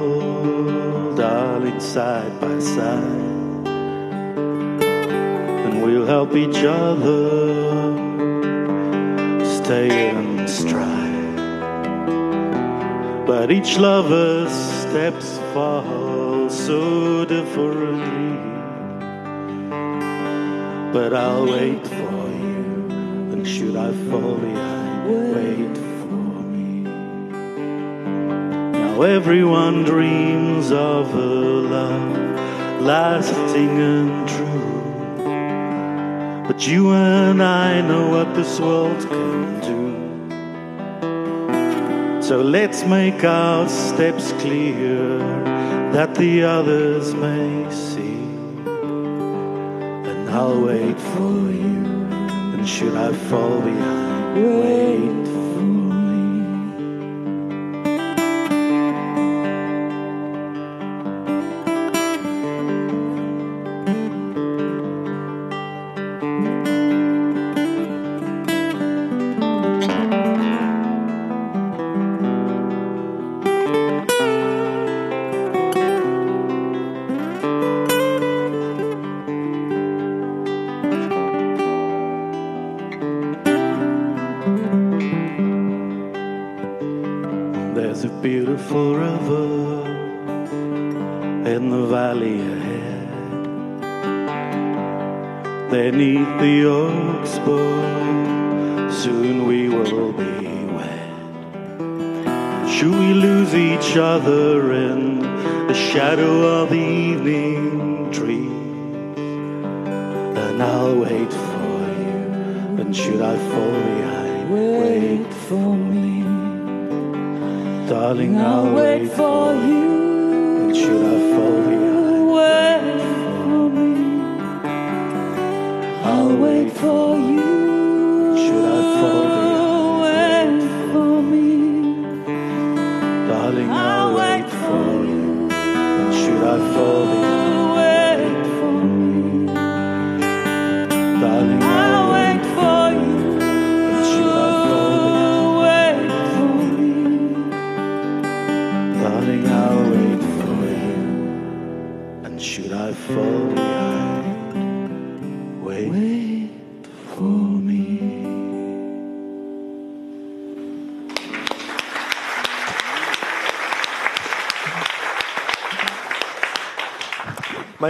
side 1.84 2.40
by 2.40 2.60
side. 2.60 3.68
And 5.66 5.84
we'll 5.84 6.06
help 6.06 6.34
each 6.36 6.64
other 6.64 7.94
stay 9.46 10.10
in 10.10 10.48
stride. 10.48 11.36
But 13.28 13.52
each 13.52 13.78
lover's 13.78 14.52
steps 14.52 15.38
fall 15.54 16.50
so 16.50 17.26
differently. 17.26 18.40
But 20.94 21.14
I'll 21.14 21.46
wait 21.46 21.86
for 21.86 22.22
you, 22.44 22.88
and 23.34 23.48
should 23.48 23.76
I 23.76 23.92
fall 24.10 24.36
behind, 24.36 25.34
wait 25.36 25.78
for 26.02 26.44
me. 26.54 26.84
Now 28.80 29.02
everyone 29.02 29.84
dreams 29.84 30.43
of 30.72 31.14
a 31.14 31.18
love 31.18 32.82
lasting 32.82 33.80
and 33.80 34.28
true. 34.28 34.84
But 36.48 36.68
you 36.68 36.92
and 36.92 37.42
I 37.42 37.82
know 37.82 38.10
what 38.10 38.36
this 38.36 38.60
world 38.60 39.00
can 39.10 39.60
do. 39.62 39.84
So 42.22 42.42
let's 42.42 42.84
make 42.86 43.24
our 43.24 43.68
steps 43.70 44.32
clear 44.44 45.20
that 45.94 46.16
the 46.16 46.44
others 46.44 47.14
may 47.14 47.72
see. 47.72 48.24
And 50.10 50.30
I'll 50.30 50.62
wait 50.62 51.00
for 51.00 51.52
you. 51.62 51.84
And 52.54 52.68
should 52.68 52.96
I 52.96 53.14
fall 53.14 53.62
behind, 53.62 54.36
wait 54.36 55.23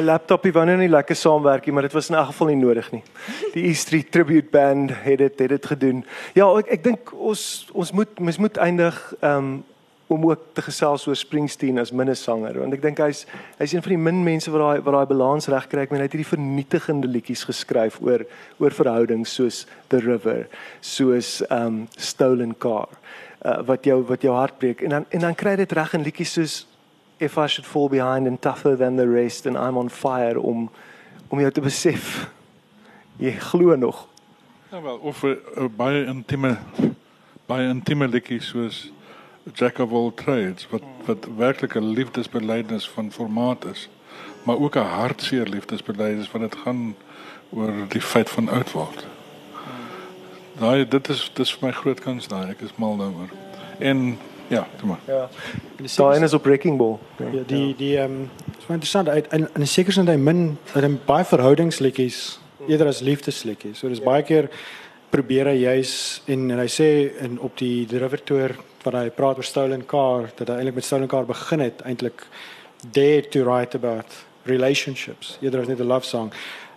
laptopie 0.03 0.53
wou 0.53 0.63
nou 0.67 0.77
nie 0.79 0.91
lekker 0.91 1.17
saamwerk 1.17 1.65
nie, 1.65 1.73
maar 1.75 1.87
dit 1.87 1.95
was 1.95 2.09
in 2.11 2.17
elk 2.19 2.31
geval 2.31 2.51
nie 2.51 2.61
nodig 2.61 2.89
nie. 2.93 3.03
Die 3.53 3.65
E 3.69 3.73
Street 3.77 4.11
Tribute 4.11 4.49
Band 4.51 4.93
het 5.03 5.21
dit 5.21 5.39
het 5.39 5.49
dit 5.49 5.65
gedoen. 5.65 6.03
Ja, 6.37 6.47
ek 6.59 6.71
ek 6.77 6.83
dink 6.83 7.13
ons 7.13 7.67
ons 7.73 7.91
moet 7.91 8.19
mens 8.19 8.41
moet 8.41 8.57
eindig 8.57 8.99
um 9.21 9.63
om 10.13 10.25
ook 10.27 10.41
te 10.53 10.61
gesels 10.61 11.07
oor 11.07 11.15
Springsteen 11.17 11.79
as 11.81 11.93
minnesanger 11.95 12.59
want 12.59 12.75
ek 12.75 12.81
dink 12.83 12.99
hy's 13.01 13.23
hy's 13.57 13.73
een 13.73 13.81
van 13.81 13.95
die 13.95 14.01
min 14.09 14.19
mense 14.25 14.51
wat 14.53 14.61
daai 14.61 14.83
wat 14.85 14.97
daai 14.97 15.11
balans 15.13 15.49
reg 15.49 15.69
kry. 15.71 15.85
Ek 15.87 15.93
meen 15.93 16.03
hy 16.03 16.09
het 16.09 16.17
hierdie 16.17 16.29
vernietigende 16.29 17.09
liedjies 17.09 17.45
geskryf 17.49 18.01
oor 18.03 18.25
oor 18.59 18.75
verhoudings 18.75 19.33
soos 19.39 19.63
The 19.89 20.03
River, 20.03 20.45
soos 20.81 21.39
um 21.49 21.85
Stolen 21.97 22.53
Car. 22.57 22.91
Uh, 23.43 23.59
wat 23.67 23.83
jou 23.83 23.97
wat 24.07 24.23
jou 24.23 24.31
hart 24.31 24.55
breek 24.59 24.85
en 24.85 24.99
dan 24.99 25.05
en 25.11 25.25
dan 25.25 25.35
kry 25.35 25.57
dit 25.59 25.73
reg 25.75 25.97
in 25.97 26.05
liedjies 26.05 26.37
soos 26.37 26.53
if 27.23 27.37
I 27.37 27.47
should 27.47 27.65
fall 27.65 27.89
behind 27.89 28.27
and 28.27 28.41
tougher 28.41 28.75
than 28.77 28.95
the 28.95 29.07
rest 29.07 29.45
and 29.45 29.57
I'm 29.57 29.77
on 29.77 29.89
fire 29.89 30.39
om 30.39 30.69
om 31.29 31.39
jou 31.39 31.51
te 31.51 31.61
besef 31.61 32.29
jy 33.17 33.31
glo 33.31 33.75
nog. 33.75 34.07
Ja 34.71 34.81
wel, 34.81 34.97
of 34.97 35.23
'n 35.23 35.71
baie 35.75 36.05
intieme 36.05 36.57
baie 37.45 37.67
intieme 37.67 38.07
liedjie 38.07 38.41
soos 38.41 38.91
Jack 39.53 39.79
of 39.79 39.91
all 39.91 40.11
trades 40.15 40.67
wat 40.69 40.83
wat 41.05 41.27
werklik 41.37 41.75
'n 41.75 41.93
liefdesbelydenis 41.93 42.89
van 42.89 43.11
formaat 43.11 43.65
is, 43.65 43.89
maar 44.43 44.57
ook 44.57 44.75
'n 44.75 44.79
hartseer 44.79 45.47
liefdesbelydenis 45.47 46.31
want 46.31 46.51
dit 46.51 46.61
gaan 46.61 46.95
oor 47.49 47.73
die 47.87 48.01
feit 48.01 48.29
van 48.29 48.49
oud 48.49 48.71
word. 48.71 49.05
Daai 50.59 50.87
dit 50.87 51.09
is 51.09 51.31
dis 51.33 51.53
vir 51.53 51.67
my 51.67 51.73
groot 51.73 51.99
kans 51.99 52.27
daai. 52.27 52.49
Ek 52.49 52.61
is 52.61 52.75
mal 52.75 52.97
daaroor. 52.97 53.29
En 53.79 54.17
ja, 54.53 54.67
kom 54.79 54.93
maar. 54.93 54.99
Ja. 55.07 55.29
Die 55.77 55.89
Daai 55.95 56.15
een 56.17 56.23
is 56.23 56.33
op 56.33 56.41
Breaking 56.41 56.77
Ball. 56.77 56.97
Ja, 57.17 57.43
die 57.47 57.75
die 57.75 57.97
ehm 57.97 58.11
um, 58.11 58.29
is 58.57 58.65
baie 58.67 58.79
interessant. 58.79 59.09
Hy 59.09 59.23
in 59.31 59.47
'n 59.61 59.67
sekere 59.67 59.93
sin 59.93 60.07
hy 60.07 60.15
min 60.15 60.57
hy 60.73 60.81
het 60.81 61.05
baie 61.05 61.25
verhoudingsliedjies 61.25 62.39
eerder 62.67 62.87
as 62.87 63.01
liefdesliedjies. 63.01 63.79
So 63.79 63.89
dis 63.89 64.03
baie 64.03 64.23
keer 64.23 64.49
probeer 65.13 65.51
hy 65.51 65.57
juis 65.61 66.21
en, 66.25 66.51
en 66.51 66.59
hy 66.59 66.69
sê 66.71 66.89
in 67.25 67.39
op 67.39 67.57
die 67.57 67.85
die 67.89 67.99
River 68.01 68.23
Tour 68.23 68.55
wat 68.83 68.93
hy 68.93 69.09
praat 69.09 69.37
oor 69.37 69.47
Stolen 69.47 69.85
Car 69.85 70.31
dat 70.35 70.49
hy 70.49 70.59
eintlik 70.59 70.75
met 70.75 70.87
Stolen 70.87 71.07
Car 71.11 71.25
begin 71.25 71.59
het 71.59 71.83
eintlik 71.87 72.25
dare 72.91 73.27
to 73.29 73.43
write 73.43 73.77
about 73.77 74.17
relationships 74.49 75.37
eerder 75.41 75.61
as 75.61 75.67
net 75.67 75.79
'n 75.79 75.87
love 75.87 76.05
song. 76.05 76.31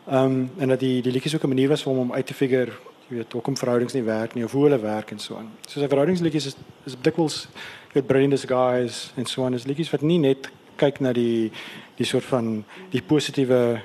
Ehm 0.06 0.24
um, 0.24 0.50
en 0.58 0.68
dat 0.68 0.80
die 0.80 1.02
die 1.02 1.12
liedjies 1.12 1.34
ook 1.34 1.44
'n 1.44 1.54
manier 1.54 1.68
was 1.68 1.82
vir 1.82 1.92
hom 1.92 2.10
om 2.10 2.12
uit 2.12 2.26
te 2.26 2.34
figure 2.34 2.72
jy 3.08 3.20
weet 3.20 3.32
hoekom 3.32 3.56
verhoudings 3.56 3.94
nie 3.94 4.04
werk 4.06 4.34
nie 4.34 4.44
of 4.44 4.52
hoe 4.52 4.64
hulle 4.66 4.78
werk 4.82 5.10
en 5.14 5.18
so 5.22 5.36
aan. 5.38 5.50
So 5.66 5.80
sy 5.80 5.88
verhoudingsliedjies 5.88 6.46
is 6.52 6.56
is 6.86 6.96
dikwels 7.02 7.46
jy 7.90 8.00
weet 8.00 8.06
brilliant 8.06 8.46
guys 8.50 9.12
en 9.16 9.26
so 9.26 9.44
aan 9.44 9.54
is 9.54 9.66
liedjies 9.66 9.92
wat 9.94 10.02
nie 10.02 10.18
net 10.22 10.50
kyk 10.76 11.00
na 11.00 11.12
die 11.16 11.52
die 11.96 12.06
soort 12.06 12.26
van 12.28 12.64
die 12.92 13.02
positiewe 13.02 13.80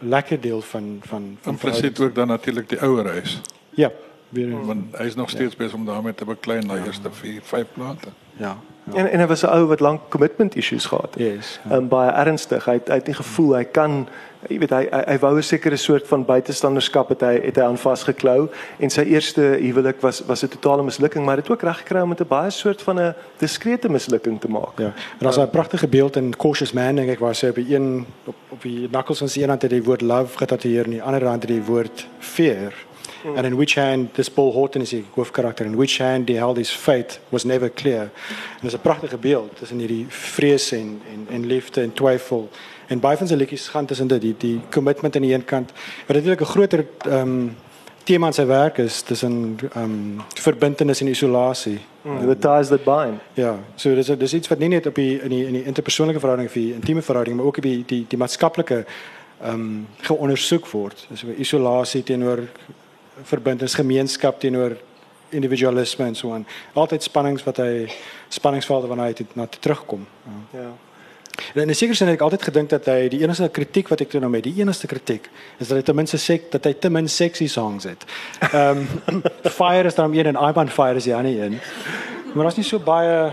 lekker 0.00 0.40
deel 0.40 0.62
van 0.62 0.98
van 1.04 1.36
van 1.42 1.52
Implisiet 1.52 2.00
ook 2.00 2.14
dan 2.14 2.28
natuurlik 2.28 2.68
die 2.68 2.80
ouer 2.80 3.08
huis. 3.18 3.40
Ja. 3.76 3.90
Weer 4.28 4.54
want 4.66 4.96
hy 4.96 5.06
is 5.10 5.14
nog 5.14 5.30
steeds 5.30 5.56
besig 5.56 5.74
om 5.74 5.84
daarmee 5.86 6.14
te 6.14 6.24
beklei 6.24 6.62
na 6.64 6.78
eerste 6.84 7.10
4, 7.10 7.42
5 7.42 7.66
plate. 7.74 8.08
ja. 8.36 8.56
En 8.92 9.10
en 9.10 9.20
hy 9.20 9.26
was 9.26 9.42
'n 9.42 9.46
ou 9.46 9.66
wat 9.66 9.80
lank 9.80 10.00
commitment 10.08 10.56
issues 10.56 10.86
gehad 10.86 11.14
het. 11.14 11.22
Yes. 11.22 11.60
Ehm 11.64 11.72
um, 11.72 11.88
baie 11.88 12.10
ernstig. 12.10 12.64
Hy 12.64 12.72
het, 12.72 12.88
hy 12.88 12.94
het 12.94 13.06
nie 13.06 13.14
gevoel 13.14 13.56
hy 13.56 13.64
kan 13.64 14.08
jy 14.48 14.58
weet 14.58 14.70
hy 14.70 14.82
hy, 14.90 15.02
hy 15.06 15.18
wou 15.18 15.36
'n 15.36 15.42
sekere 15.42 15.76
soort 15.76 16.06
van 16.08 16.24
buitestanderskap 16.24 17.08
het 17.08 17.20
hy 17.20 17.40
het 17.44 17.56
hy 17.56 17.62
aan 17.62 17.78
vasgeklou 17.78 18.48
en 18.78 18.90
sy 18.90 19.02
eerste 19.02 19.40
huwelik 19.40 20.00
was 20.00 20.20
was 20.26 20.42
'n 20.44 20.48
totale 20.48 20.82
mislukking, 20.82 21.24
maar 21.24 21.36
het 21.36 21.50
ook 21.50 21.62
reg 21.62 21.78
gekry 21.78 22.00
om 22.00 22.08
met 22.08 22.20
'n 22.20 22.28
baie 22.28 22.50
soort 22.50 22.82
van 22.82 23.00
'n 23.00 23.14
diskrete 23.38 23.88
mislukking 23.88 24.40
te 24.40 24.48
maak. 24.48 24.78
Ja. 24.78 24.92
En 25.18 25.18
daar's 25.18 25.38
'n 25.38 25.50
pragtige 25.50 25.88
beeld 25.88 26.16
in 26.16 26.36
Cautious 26.36 26.72
Man 26.72 26.94
dink 26.94 27.10
ek 27.10 27.18
waar 27.18 27.34
sy 27.34 27.46
op 27.48 27.54
die 27.54 27.74
een 27.74 28.06
op 28.24 28.34
op 28.48 28.62
die 28.62 28.88
knuckles 28.88 29.18
van 29.18 29.28
sy 29.28 29.42
een 29.42 29.48
hand 29.48 29.62
het 29.62 29.70
die 29.70 29.82
woord 29.82 30.00
love 30.00 30.36
getatoeëer 30.38 30.84
en 30.84 30.90
die 30.90 31.02
ander 31.02 31.26
hand 31.26 31.42
het 31.42 31.50
die 31.50 31.64
woord 31.64 32.06
fear. 32.18 32.72
Mm. 33.24 33.36
And 33.36 33.46
in 33.46 33.56
which 33.56 33.74
hand 33.74 34.14
this 34.14 34.28
Paul 34.28 34.52
Horton 34.52 34.82
is 34.82 34.90
die 34.90 35.04
hoofkarakter 35.14 35.64
in 35.64 35.76
which 35.76 35.98
hand 35.98 36.28
he 36.28 36.34
held 36.34 36.56
his 36.56 36.70
fate 36.70 37.20
was 37.30 37.44
never 37.44 37.70
clear. 37.70 38.10
En 38.60 38.68
dis 38.68 38.74
'n 38.74 38.80
pragtige 38.80 39.16
beeld 39.16 39.56
tussen 39.56 39.78
hierdie 39.78 40.06
vrees 40.08 40.72
en 40.72 41.00
en 41.12 41.26
en 41.30 41.46
liefde 41.46 41.80
en 41.80 41.92
twyfel. 41.92 42.50
En 42.86 43.00
baie 43.00 43.16
van 43.16 43.26
sy 43.26 43.34
liedjies 43.34 43.68
gaan 43.68 43.86
tussen 43.86 44.06
dit 44.06 44.20
die 44.20 44.34
die 44.38 44.60
commitment 44.70 45.16
aan 45.16 45.22
die 45.22 45.34
een 45.34 45.44
kant 45.44 45.72
wat 46.06 46.16
natuurlik 46.16 46.40
'n 46.40 46.44
groter 46.44 46.86
ehm 46.98 47.20
um, 47.20 47.56
tema 48.04 48.26
in 48.26 48.32
sy 48.32 48.44
werk 48.46 48.78
is 48.78 49.02
tussen 49.02 49.56
ehm 49.72 49.82
um, 49.82 50.22
verbintenis 50.34 51.00
en 51.00 51.08
isolasie. 51.08 51.78
Mm. 52.02 52.26
The 52.26 52.38
ties 52.38 52.68
that 52.68 52.84
bind. 52.84 53.20
Ja, 53.34 53.58
so 53.74 53.94
dis 53.94 54.06
dis 54.06 54.34
iets 54.34 54.48
wat 54.48 54.58
nie 54.58 54.68
net 54.68 54.86
op 54.86 54.94
die 54.94 55.20
in 55.22 55.30
die 55.30 55.46
in 55.46 55.52
die 55.52 55.64
interpersoonlike 55.64 56.20
verhouding 56.20 56.48
of 56.48 56.54
die 56.54 56.74
intieme 56.74 57.02
verhouding, 57.02 57.36
maar 57.36 57.46
ook 57.46 57.56
op 57.56 57.62
die 57.62 57.84
die 57.86 58.04
die 58.08 58.18
maatskaplike 58.18 58.84
ehm 59.42 59.52
um, 59.54 59.86
geondersoek 60.00 60.68
word. 60.68 61.06
Dis 61.08 61.20
so 61.20 61.32
isolasie 61.36 62.02
teenoor 62.02 62.48
verbintenis, 63.22 63.74
gemeenskap 63.74 64.40
teenoor 64.40 64.76
individualisme 65.28 66.04
en 66.04 66.14
so 66.14 66.32
aan. 66.32 66.46
Altyd 66.72 67.02
spannings 67.02 67.44
wat 67.44 67.56
hy 67.56 67.86
spanningsvelde 68.28 68.90
wanneer 68.90 69.14
hy 69.14 69.26
na 69.32 69.46
toe 69.46 69.60
terugkom. 69.60 70.06
Ja. 70.24 70.60
Ja. 70.60 70.72
En 71.54 71.62
in 71.62 71.68
'n 71.68 71.74
sekere 71.74 71.96
sin 71.96 72.06
het 72.06 72.16
ek 72.16 72.22
altyd 72.22 72.42
gedink 72.42 72.68
dat 72.68 72.84
hy 72.86 73.08
die 73.08 73.20
enigste 73.20 73.48
kritiek 73.48 73.88
wat 73.88 74.00
ek 74.00 74.10
toe 74.10 74.20
nou 74.20 74.30
met 74.30 74.42
die 74.42 74.54
enigste 74.60 74.86
kritiek 74.86 75.30
is 75.58 75.68
dat 75.68 75.76
hy 75.76 75.82
ten 75.82 75.94
minste 75.94 76.16
sê 76.16 76.40
dat 76.50 76.64
hy 76.64 76.72
te 76.72 76.90
min 76.90 77.08
sexy 77.08 77.48
songs 77.48 77.84
het. 77.84 78.04
Ehm 78.52 78.86
um, 79.06 79.22
Fire 79.58 79.86
is 79.86 79.94
dan 79.94 80.14
een 80.14 80.26
en 80.26 80.36
I'm 80.36 80.56
on 80.56 80.68
Fire 80.68 80.94
is 80.94 81.04
die 81.04 81.14
ander 81.14 81.42
een. 81.42 81.60
Maar 82.34 82.44
daar's 82.44 82.56
nie 82.56 82.64
so 82.64 82.78
baie 82.78 83.32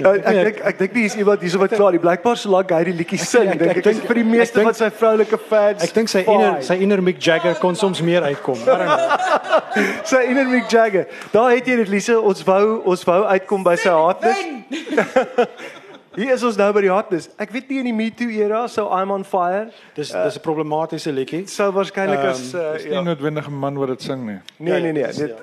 Ja, 0.00 0.12
ek 0.14 0.24
dink 0.44 0.60
ek 0.70 0.78
dink 0.78 0.94
nie 0.96 1.04
is 1.04 1.14
iemand 1.20 1.42
hierso 1.44 1.58
wat 1.60 1.74
klaar 1.76 1.92
die 1.92 2.00
blykbaar 2.00 2.36
so 2.40 2.48
lank 2.48 2.70
hy 2.72 2.78
die 2.88 2.94
liedjie 2.96 3.18
sing 3.20 3.48
ek- 3.52 3.58
dink 3.60 3.70
ek 3.70 3.76
ek 3.82 3.84
dink- 3.84 4.06
vir 4.08 4.14
die 4.20 4.24
meeste 4.24 4.62
van 4.64 4.74
sy 4.74 4.88
vroulike 4.90 5.38
fans. 5.50 5.82
Ek 5.84 5.92
dink 5.98 6.08
sy 6.08 6.22
inner 6.24 6.62
sy 6.64 6.78
inner 6.80 7.02
Mick 7.04 7.20
Jagger 7.20 7.54
kon 7.60 7.76
soms 7.76 8.00
meer 8.00 8.22
uitkom. 8.30 8.56
Sy 10.10 10.22
inner 10.30 10.48
Mick 10.48 10.66
Jagger. 10.72 11.06
Daar 11.32 11.50
het 11.52 11.66
jy 11.68 11.76
dit 11.76 11.88
Lise, 11.92 12.16
ons 12.20 12.40
wou 12.48 12.80
ons 12.90 13.04
wou 13.06 13.20
uitkom 13.34 13.62
by 13.62 13.76
sy 13.76 13.92
hardness. 13.92 14.40
Hier 16.10 16.32
is 16.34 16.42
ons 16.42 16.56
nou 16.58 16.66
by 16.74 16.80
die 16.82 16.90
hardness. 16.90 17.28
Ek 17.38 17.52
weet 17.54 17.68
nie 17.70 17.76
in 17.78 17.86
die 17.86 17.92
Me 17.94 18.08
Too 18.10 18.32
era 18.34 18.64
sou 18.68 18.88
I'm 18.90 19.12
on 19.14 19.22
fire 19.22 19.68
Dis 19.94 20.08
dis 20.10 20.36
'n 20.36 20.42
problematiese 20.42 21.12
liedjie. 21.14 21.46
sou 21.46 21.70
waarskynlik 21.70 22.18
as 22.18 22.52
uh, 22.52 22.72
Dis 22.74 22.84
nie 22.84 22.94
ja. 22.94 23.02
noodwendig 23.02 23.46
'n 23.46 23.54
man 23.54 23.78
wat 23.78 23.88
dit 23.94 24.02
sing 24.02 24.26
nie. 24.26 24.40
Nee 24.58 24.80
nee 24.80 24.92
nee. 24.92 25.06
Dit, 25.06 25.38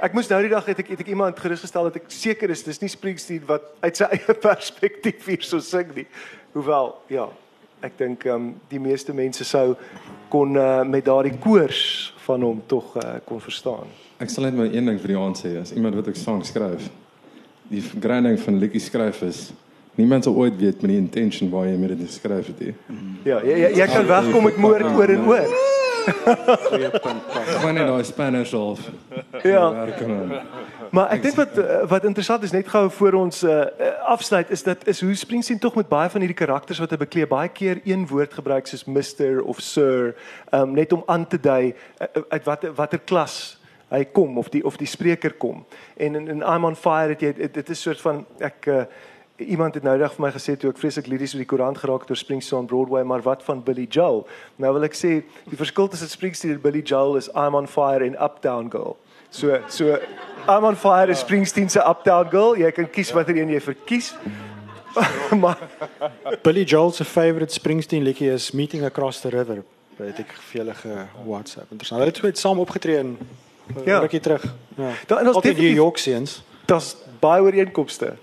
ek 0.00 0.12
moes 0.12 0.28
nou 0.28 0.42
die 0.42 0.50
dag 0.50 0.66
het 0.66 0.78
ek 0.78 0.88
het 0.88 1.00
ek 1.00 1.08
iemand 1.08 1.40
gerusgestel 1.40 1.84
dat 1.84 1.96
ek 1.96 2.04
seker 2.08 2.50
is 2.50 2.62
dis 2.62 2.80
nie 2.82 2.88
Springsteen 2.92 3.42
wat 3.46 3.62
uit 3.80 3.96
sy 3.96 4.04
eie 4.04 4.34
perspektief 4.34 5.24
hier 5.26 5.42
so 5.42 5.60
sing 5.60 5.94
nie. 5.96 6.06
Hoewel 6.52 6.94
ja, 7.08 7.28
ek 7.80 7.96
dink 7.96 8.26
ehm 8.26 8.34
um, 8.34 8.54
die 8.68 8.80
meeste 8.80 9.14
mense 9.14 9.44
sou 9.44 9.76
kon 10.28 10.56
uh, 10.56 10.84
met 10.84 11.04
daardie 11.04 11.38
koors 11.40 12.12
van 12.26 12.42
hom 12.42 12.62
tog 12.66 12.96
uh, 12.96 13.16
kon 13.24 13.40
verstaan. 13.40 13.88
Ek 14.20 14.28
sal 14.28 14.44
net 14.44 14.54
maar 14.54 14.68
een 14.68 14.84
ding 14.84 15.00
vir 15.00 15.08
die 15.08 15.18
aand 15.18 15.38
sê, 15.40 15.56
as 15.56 15.72
iemand 15.72 15.94
wat 15.94 16.08
ek 16.08 16.16
sang 16.16 16.44
skryf, 16.44 16.90
die 17.70 17.80
grinding 17.80 18.38
van 18.38 18.58
liedjie 18.60 18.80
skryf 18.80 19.22
is 19.22 19.52
niemand 19.94 20.24
sal 20.24 20.34
ooit 20.34 20.56
weet 20.56 20.80
met 20.80 20.90
die 20.90 21.00
intention 21.00 21.50
waar 21.50 21.66
jy 21.68 21.76
met 21.76 21.94
dit 21.96 22.06
geskryf 22.06 22.46
het 22.46 22.64
nie. 22.64 22.74
Ja, 23.28 23.42
jy 23.44 23.58
jy, 23.66 23.70
jy 23.82 23.86
kan 23.92 24.06
wegkom 24.08 24.48
met 24.48 24.56
moord 24.56 24.88
oor 24.96 25.14
en 25.18 25.28
oor. 25.28 25.54
Wanneer 27.62 27.86
daai 27.86 28.04
Spanish 28.04 28.50
half. 28.50 28.80
Ja. 29.42 29.70
Maar 30.90 31.12
ek 31.14 31.22
dink 31.22 31.38
wat 31.38 31.58
eh, 31.58 31.82
wat 31.88 32.04
interessant 32.08 32.42
is 32.42 32.54
net 32.54 32.68
gou 32.68 32.84
voor 32.90 33.16
ons 33.20 33.42
uh, 33.46 33.62
afsluit 34.10 34.50
is 34.50 34.62
dat 34.66 34.86
is 34.90 35.00
hoe 35.00 35.14
Springsteen 35.14 35.58
tog 35.62 35.74
met 35.78 35.88
baie 35.88 36.10
van 36.10 36.20
hierdie 36.24 36.36
karakters 36.36 36.82
wat 36.82 36.90
hy 36.92 36.98
beklee 37.00 37.28
baie 37.28 37.48
keer 37.48 37.80
een 37.84 38.04
woord 38.10 38.34
gebruik 38.34 38.68
soos 38.68 38.84
Mr 38.84 39.40
of 39.46 39.62
Sir, 39.62 40.14
um, 40.50 40.74
net 40.74 40.92
om 40.92 41.02
aan 41.06 41.26
te 41.26 41.40
dui 41.40 41.72
uh, 41.72 42.22
uit 42.28 42.44
watter 42.44 42.74
watter 42.76 43.00
klas 43.00 43.40
hy 43.92 44.04
kom 44.08 44.38
of 44.40 44.48
die 44.52 44.62
of 44.64 44.76
die 44.80 44.88
spreker 44.88 45.34
kom. 45.36 45.64
En 45.96 46.14
in, 46.16 46.28
in 46.28 46.44
I'm 46.44 46.64
on 46.64 46.76
fire 46.76 47.12
het 47.12 47.24
jy 47.24 47.32
dit, 47.36 47.54
dit 47.54 47.72
is 47.74 47.82
soort 47.88 48.00
van 48.00 48.22
ek 48.40 48.68
uh, 48.72 48.84
iemand 49.44 49.74
het 49.74 49.82
nou 49.82 49.98
dag 49.98 50.12
vir 50.14 50.24
my 50.26 50.30
gesê 50.32 50.56
toe 50.58 50.70
ek 50.70 50.78
vreeslik 50.78 51.06
liries 51.06 51.34
oor 51.34 51.38
die 51.42 51.46
koerant 51.48 51.78
geraak 51.78 52.00
het 52.06 52.10
oor 52.10 52.16
Springsteen 52.16 52.58
on 52.58 52.66
Broadway, 52.66 53.02
maar 53.04 53.22
wat 53.22 53.42
van 53.42 53.62
Billy 53.62 53.86
Joel? 53.90 54.26
Nou 54.56 54.72
wil 54.74 54.84
ek 54.84 54.94
sê 54.94 55.22
die 55.50 55.56
verskil 55.56 55.88
tussen 55.88 56.08
Springsteen 56.08 56.52
en 56.52 56.60
Billy 56.60 56.80
Joel 56.82 57.16
is 57.16 57.28
I'm 57.34 57.54
on 57.54 57.66
fire 57.66 58.04
en 58.04 58.14
Uptown 58.22 58.70
Girl. 58.70 58.96
So 59.30 59.58
so 59.68 59.96
I'm 60.48 60.64
on 60.64 60.76
fire 60.76 61.10
is 61.10 61.18
Springsteen 61.20 61.70
se 61.70 61.80
Uptown 61.80 62.28
Girl. 62.30 62.56
Jy 62.56 62.70
kan 62.72 62.90
kies 62.90 63.12
watter 63.12 63.36
een 63.36 63.48
jy 63.48 63.60
verkies. 63.60 64.14
maar 65.42 65.58
Billy 66.42 66.64
Joel 66.64 66.92
se 66.92 67.04
favorite 67.04 67.52
Springsteen 67.52 68.02
liedjie 68.02 68.30
is 68.32 68.50
Meeting 68.52 68.84
Across 68.84 69.20
the 69.20 69.28
River. 69.28 69.62
Weet 69.96 70.18
ek 70.24 70.32
vir 70.50 70.58
julle 70.62 70.74
ge 70.74 71.06
WhatsApp. 71.24 71.70
Interessant. 71.70 72.00
Hulle 72.00 72.10
het 72.12 72.18
twee 72.20 72.36
saam 72.36 72.58
opgetree 72.60 72.98
in 72.98 73.16
Ja. 73.86 73.98
rukkie 73.98 74.20
terug. 74.20 74.42
Ja. 74.76 74.90
Daar- 75.06 75.20
en 75.20 75.28
ons 75.34 75.44
New 75.44 75.74
York 75.74 75.96
scenes. 75.98 76.42
daar's 76.66 76.96
baie 77.20 77.42
ooreenkomste. 77.42 78.16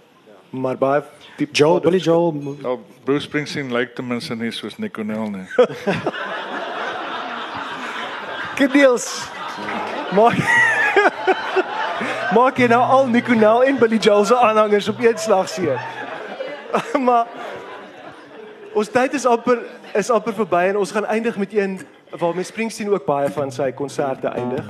Maar 0.50 0.78
baie 0.78 1.04
diep 1.38 1.56
Joel, 1.56 1.80
Billy 1.80 1.98
Joel 1.98 2.34
Nou 2.62 2.80
Bruce 3.04 3.28
Springsteen 3.28 3.74
lyk 3.74 3.96
ten 3.96 4.08
minste 4.08 4.36
nie 4.36 4.52
soos 4.52 4.78
Nick 4.78 4.98
O'Neill 4.98 5.30
nie. 5.30 5.46
Gedeels. 8.60 9.30
Maak 10.16 10.38
Maak 12.36 12.60
jy 12.62 12.70
nou 12.70 12.82
al 12.82 13.08
Nico 13.10 13.34
Nel 13.34 13.64
en 13.70 13.78
Billy 13.78 13.98
Joel 13.98 14.26
se 14.26 14.38
aanhangers 14.38 14.88
op 14.88 15.00
een 15.00 15.18
slag 15.18 15.50
seer. 15.50 15.82
maar 17.08 17.28
ons 18.74 18.90
tyd 18.90 19.14
is 19.14 19.26
amper 19.26 19.62
is 19.98 20.10
amper 20.14 20.34
verby 20.34 20.70
en 20.70 20.78
ons 20.78 20.92
gaan 20.92 21.06
eindig 21.06 21.38
met 21.38 21.54
een 21.54 21.80
waarmee 22.18 22.44
Springsteen 22.44 22.92
ook 22.92 23.06
baie 23.06 23.30
van 23.30 23.52
sy 23.52 23.72
konserte 23.72 24.28
eindig. 24.28 24.66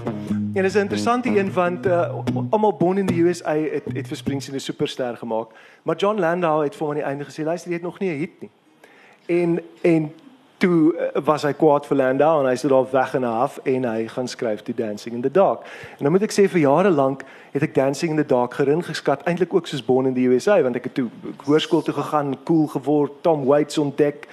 En 0.54 0.64
dis 0.64 0.74
'n 0.74 0.80
interessante 0.80 1.40
een 1.40 1.54
want 1.54 1.86
uh, 1.86 2.14
almal 2.50 2.74
Born 2.74 2.98
in 2.98 3.06
the 3.06 3.20
USA 3.20 3.56
het 3.56 3.84
het 3.94 4.08
vir 4.08 4.18
Springsteen 4.18 4.56
'n 4.56 4.60
superster 4.60 5.18
gemaak. 5.18 5.48
Maar 5.84 5.96
John 5.96 6.20
Landau 6.20 6.64
het 6.64 6.76
vir 6.76 6.88
hom 6.88 6.96
aan 6.96 7.02
die 7.02 7.06
einde 7.06 7.26
gesê, 7.26 7.44
luister, 7.44 7.70
jy 7.70 7.76
het 7.76 7.84
nog 7.84 8.00
nie 8.00 8.10
'n 8.10 8.18
hit 8.18 8.40
nie. 8.40 8.50
En 9.26 9.62
en 9.82 10.14
toe 10.58 10.96
uh, 10.96 11.22
was 11.24 11.44
hy 11.44 11.54
kwaad 11.54 11.86
vir 11.86 11.98
Landau 11.98 12.40
en 12.40 12.50
hy 12.50 12.56
sit 12.56 12.70
daar 12.70 12.92
weg 12.92 13.14
en 13.14 13.24
af 13.24 13.58
en 13.64 13.84
hy 13.84 14.08
gaan 14.08 14.28
skryf 14.28 14.62
toe 14.62 14.76
Dancing 14.76 15.16
in 15.16 15.22
the 15.22 15.32
Dark. 15.32 15.60
En 15.98 16.04
dan 16.04 16.12
moet 16.12 16.26
ek 16.28 16.32
sê 16.32 16.50
vir 16.50 16.60
jare 16.60 16.90
lank 16.90 17.24
het 17.52 17.64
ek 17.64 17.76
Dancing 17.76 18.12
in 18.12 18.18
the 18.18 18.26
Dark 18.26 18.54
gerin 18.54 18.84
geskat 18.84 19.24
eintlik 19.24 19.54
ook 19.54 19.68
soos 19.68 19.86
Born 19.86 20.06
in 20.06 20.14
the 20.14 20.28
USA 20.28 20.62
want 20.62 20.76
ek 20.76 20.84
het 20.84 20.94
toe 20.94 21.08
hoërskool 21.46 21.82
toe 21.82 21.94
gegaan, 21.94 22.36
cool 22.44 22.68
geword, 22.68 23.12
Tom 23.22 23.46
Waits 23.46 23.78
ontdek 23.78 24.28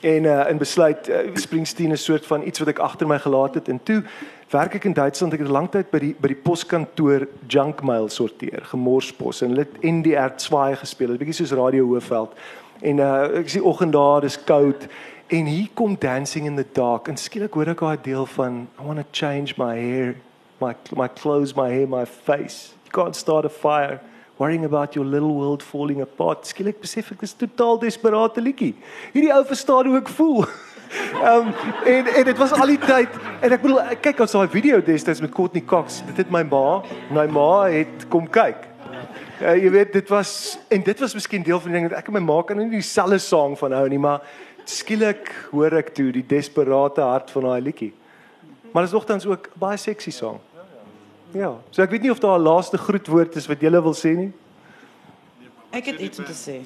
en 0.00 0.24
uh, 0.24 0.50
in 0.50 0.58
besluit 0.58 1.08
uh, 1.08 1.16
Springsteen 1.34 1.90
is 1.90 2.04
soort 2.04 2.26
van 2.26 2.46
iets 2.46 2.58
wat 2.58 2.68
ek 2.68 2.78
agter 2.78 3.06
my 3.06 3.18
gelaat 3.18 3.54
het. 3.54 3.68
En 3.68 3.80
toe 3.82 4.02
werk 4.50 4.74
ek 4.78 4.84
in 4.84 4.92
Duitsland. 4.92 5.32
Ek 5.34 5.42
het 5.42 5.50
lanktyd 5.52 5.90
by 5.90 6.00
die 6.02 6.14
by 6.20 6.30
die 6.32 6.40
poskantoor 6.42 7.26
junk 7.50 7.82
mail 7.82 8.08
sorteer 8.08 8.64
gemorspos. 8.70 9.42
En 9.42 9.54
hulle 9.54 9.66
het 9.66 9.82
NDR 9.82 10.36
2 10.36 10.80
gespeel. 10.82 11.14
Is 11.14 11.22
bietjie 11.22 11.38
soos 11.40 11.56
Radio 11.58 11.86
Hoofveld. 11.90 12.36
En 12.80 13.02
uh, 13.02 13.38
ek 13.42 13.50
is 13.50 13.58
die 13.58 13.64
oggend 13.64 13.96
daar 13.96 14.22
dis 14.24 14.38
koud. 14.44 14.86
En 15.28 15.50
hier 15.50 15.68
kom 15.74 15.96
dancing 15.98 16.46
in 16.46 16.56
the 16.56 16.66
dark. 16.72 17.08
En 17.08 17.18
skielik 17.18 17.54
hoor 17.58 17.74
ek 17.74 17.82
daai 17.84 17.98
deel 18.02 18.26
van 18.38 18.66
I 18.78 18.86
want 18.86 19.02
to 19.02 19.06
change 19.12 19.58
my 19.58 19.74
hair 19.76 20.14
my 20.62 20.74
my 20.96 21.08
clothes 21.08 21.54
my 21.54 21.68
hair 21.72 21.88
my 21.88 22.06
face. 22.06 22.74
You 22.86 22.94
can't 22.94 23.16
start 23.16 23.44
a 23.44 23.52
fire 23.52 24.00
worrying 24.38 24.64
about 24.64 24.94
your 24.94 25.04
little 25.04 25.34
world 25.34 25.62
falling 25.62 26.00
apart. 26.00 26.46
Skielik 26.46 26.80
besef 26.80 27.12
ek 27.12 27.22
dis 27.26 27.34
totaal 27.36 27.80
desperate 27.82 28.42
liedjie. 28.42 28.74
Hierdie 29.12 29.32
ou 29.34 29.44
verstaan 29.48 29.90
hoe 29.90 30.00
ek 30.00 30.10
voel. 30.18 30.46
Ehm 31.20 31.50
um, 31.50 31.52
en 31.84 32.06
en 32.06 32.24
dit 32.24 32.38
was 32.40 32.52
al 32.56 32.70
die 32.72 32.78
tyd 32.80 33.12
en 33.44 33.52
ek 33.52 33.60
bedoel 33.60 33.98
kyk 34.00 34.22
ons 34.24 34.32
daai 34.38 34.48
video 34.48 34.78
destyds 34.80 35.20
met 35.20 35.34
Courtney 35.36 35.60
Cox. 35.60 36.00
Dit 36.08 36.22
het 36.22 36.32
my 36.32 36.40
ma, 36.48 36.80
my 37.12 37.26
ma 37.28 37.50
het 37.68 38.06
kom 38.08 38.24
kyk. 38.32 38.64
Ja, 39.38 39.52
jy 39.52 39.68
weet 39.74 39.92
dit 39.92 40.08
was 40.10 40.32
en 40.72 40.82
dit 40.82 41.02
was 41.04 41.14
miskien 41.14 41.44
deel 41.44 41.60
van 41.60 41.74
die 41.74 41.80
ding 41.80 41.90
dat 41.90 42.00
ek 42.00 42.08
en 42.08 42.16
my 42.16 42.24
ma 42.24 42.40
kan 42.46 42.58
nie 42.58 42.70
dieselfde 42.72 43.20
sang 43.22 43.58
van 43.60 43.76
hou 43.76 43.84
nie, 43.90 44.00
maar 44.00 44.24
skielik 44.68 45.28
hoor 45.52 45.76
ek 45.82 45.92
toe 45.96 46.08
die 46.14 46.24
desperate 46.26 47.04
hart 47.04 47.30
van 47.36 47.50
daai 47.50 47.68
liedjie. 47.68 47.92
Maar 48.72 48.84
dit 48.86 48.90
is 48.90 48.96
nogtans 48.96 49.28
ook 49.28 49.50
baie 49.60 49.78
sexy 49.80 50.12
sang. 50.14 50.40
Ja, 51.36 51.58
so 51.70 51.82
ek 51.82 51.90
weet 51.90 52.02
nie 52.02 52.10
of 52.10 52.18
daar 52.18 52.38
'n 52.38 52.42
laaste 52.42 52.78
groetwoord 52.78 53.36
is 53.36 53.46
wat 53.46 53.60
jy 53.60 53.70
wil 53.70 53.94
sê 53.94 54.16
nie. 54.16 54.32
Ek 55.70 55.84
het 55.84 56.00
iets 56.00 56.18
om 56.18 56.24
te 56.24 56.32
sê. 56.32 56.60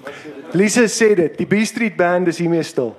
Lisa 0.52 0.86
sê 0.86 1.14
dit, 1.14 1.38
die 1.38 1.46
B 1.46 1.64
Street 1.66 1.96
Band 1.96 2.28
is 2.28 2.38
hiermee 2.38 2.62
stil. 2.62 2.94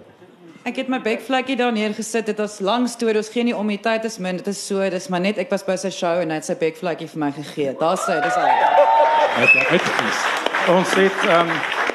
Ek 0.63 0.75
het 0.75 0.87
my 0.87 0.99
bekvlekkie 1.03 1.55
daar 1.55 1.71
neergesit. 1.71 2.25
Dit 2.25 2.37
was 2.37 2.59
lank 2.59 2.87
storie. 2.87 3.17
Ons 3.17 3.29
gee 3.29 3.43
nie 3.43 3.55
om 3.55 3.67
die 3.67 3.79
tyd 3.79 4.03
is 4.03 4.17
min. 4.17 4.37
Dit 4.39 4.47
is 4.47 4.67
so, 4.67 4.89
dis 4.89 5.07
maar 5.07 5.19
net 5.19 5.37
ek 5.37 5.49
was 5.51 5.63
by 5.63 5.75
sy 5.75 5.89
show 5.89 6.21
en 6.23 6.29
hy 6.29 6.35
het 6.39 6.45
sy 6.45 6.55
bekvlekkie 6.55 7.07
vir 7.07 7.19
my 7.19 7.31
gegee. 7.35 7.75
Daar 7.79 7.99
sê, 7.99 8.21
dis 8.23 8.35
al. 8.39 8.47
Hy 8.47 9.41
het 9.43 9.55
haar 9.59 9.71
uitgekies. 9.75 10.23
Ons 10.71 10.93
het 10.95 11.25
um 11.39 11.51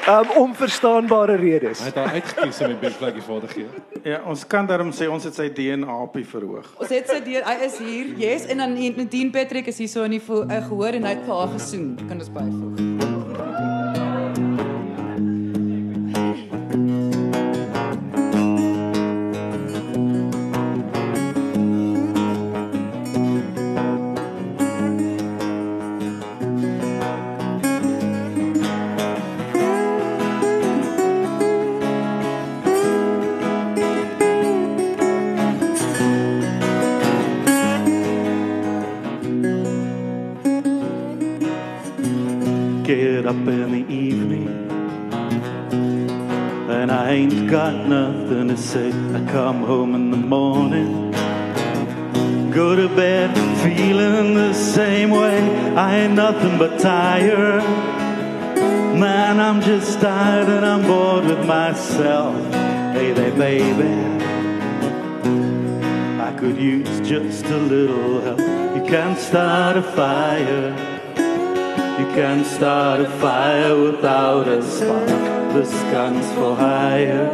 Um 0.07 0.29
onverstaanbare 0.35 1.35
redes. 1.35 1.79
Hy 1.79 1.85
het 1.91 1.95
haar 1.95 2.13
uitgekies 2.13 2.61
om 2.61 2.73
die 2.73 2.79
bekvlekkie 2.81 3.23
vir 3.25 3.33
haar 3.33 3.47
te 3.47 3.53
gee. 3.53 3.67
ja, 4.03 4.21
ons 4.25 4.45
kan 4.47 4.65
daarom 4.69 4.91
sê 4.95 5.09
ons 5.11 5.23
het 5.23 5.35
sy 5.35 5.49
DNA 5.53 5.97
op 6.01 6.17
verhoog. 6.31 6.69
Ons 6.79 6.93
het 6.93 7.09
sy 7.09 7.19
deur, 7.25 7.43
hy 7.45 7.57
is 7.67 7.77
hier. 7.77 8.13
Yes, 8.17 8.47
en 8.49 8.63
dan 8.63 8.73
Nadine 8.73 9.29
Patrick 9.35 9.67
is 9.67 9.77
hier 9.77 9.91
so 9.91 10.03
in 10.07 10.17
die 10.17 10.23
uh, 10.23 10.61
gehoor 10.67 10.99
en 10.99 11.09
hy 11.09 11.17
het 11.17 11.25
vir 11.27 11.35
haar 11.35 11.53
gesoen. 11.57 11.91
Kan 12.07 12.23
ons 12.23 12.31
byvoeg. 12.33 13.68
Up 43.29 43.35
in 43.47 43.71
the 43.71 43.93
evening 43.93 44.47
and 46.67 46.91
I 46.91 47.11
ain't 47.11 47.47
got 47.47 47.75
nothing 47.85 48.47
to 48.47 48.57
say. 48.57 48.87
I 48.89 49.23
come 49.31 49.61
home 49.65 49.93
in 49.93 50.09
the 50.09 50.17
morning, 50.17 51.11
go 52.49 52.75
to 52.75 52.87
bed 52.95 53.29
feeling 53.61 54.33
the 54.33 54.53
same 54.53 55.11
way. 55.11 55.37
I 55.75 55.99
ain't 55.99 56.15
nothing 56.15 56.57
but 56.57 56.79
tired. 56.79 57.63
Man, 58.97 59.39
I'm 59.39 59.61
just 59.61 60.01
tired 60.01 60.49
and 60.49 60.65
I'm 60.65 60.81
bored 60.81 61.25
with 61.25 61.45
myself. 61.45 62.35
Hey 62.95 63.11
there, 63.13 63.31
baby. 63.31 63.93
I 66.19 66.33
could 66.35 66.57
use 66.57 66.99
just 67.07 67.45
a 67.45 67.57
little 67.57 68.21
help. 68.21 68.39
You 68.39 68.83
can't 68.89 69.19
start 69.19 69.77
a 69.77 69.83
fire. 69.83 70.98
You 71.99 72.05
can't 72.15 72.45
start 72.45 73.01
a 73.01 73.09
fire 73.19 73.75
without 73.77 74.47
a 74.47 74.63
spark. 74.63 75.07
This 75.53 75.71
gun's 75.91 76.25
for 76.33 76.55
hire. 76.55 77.27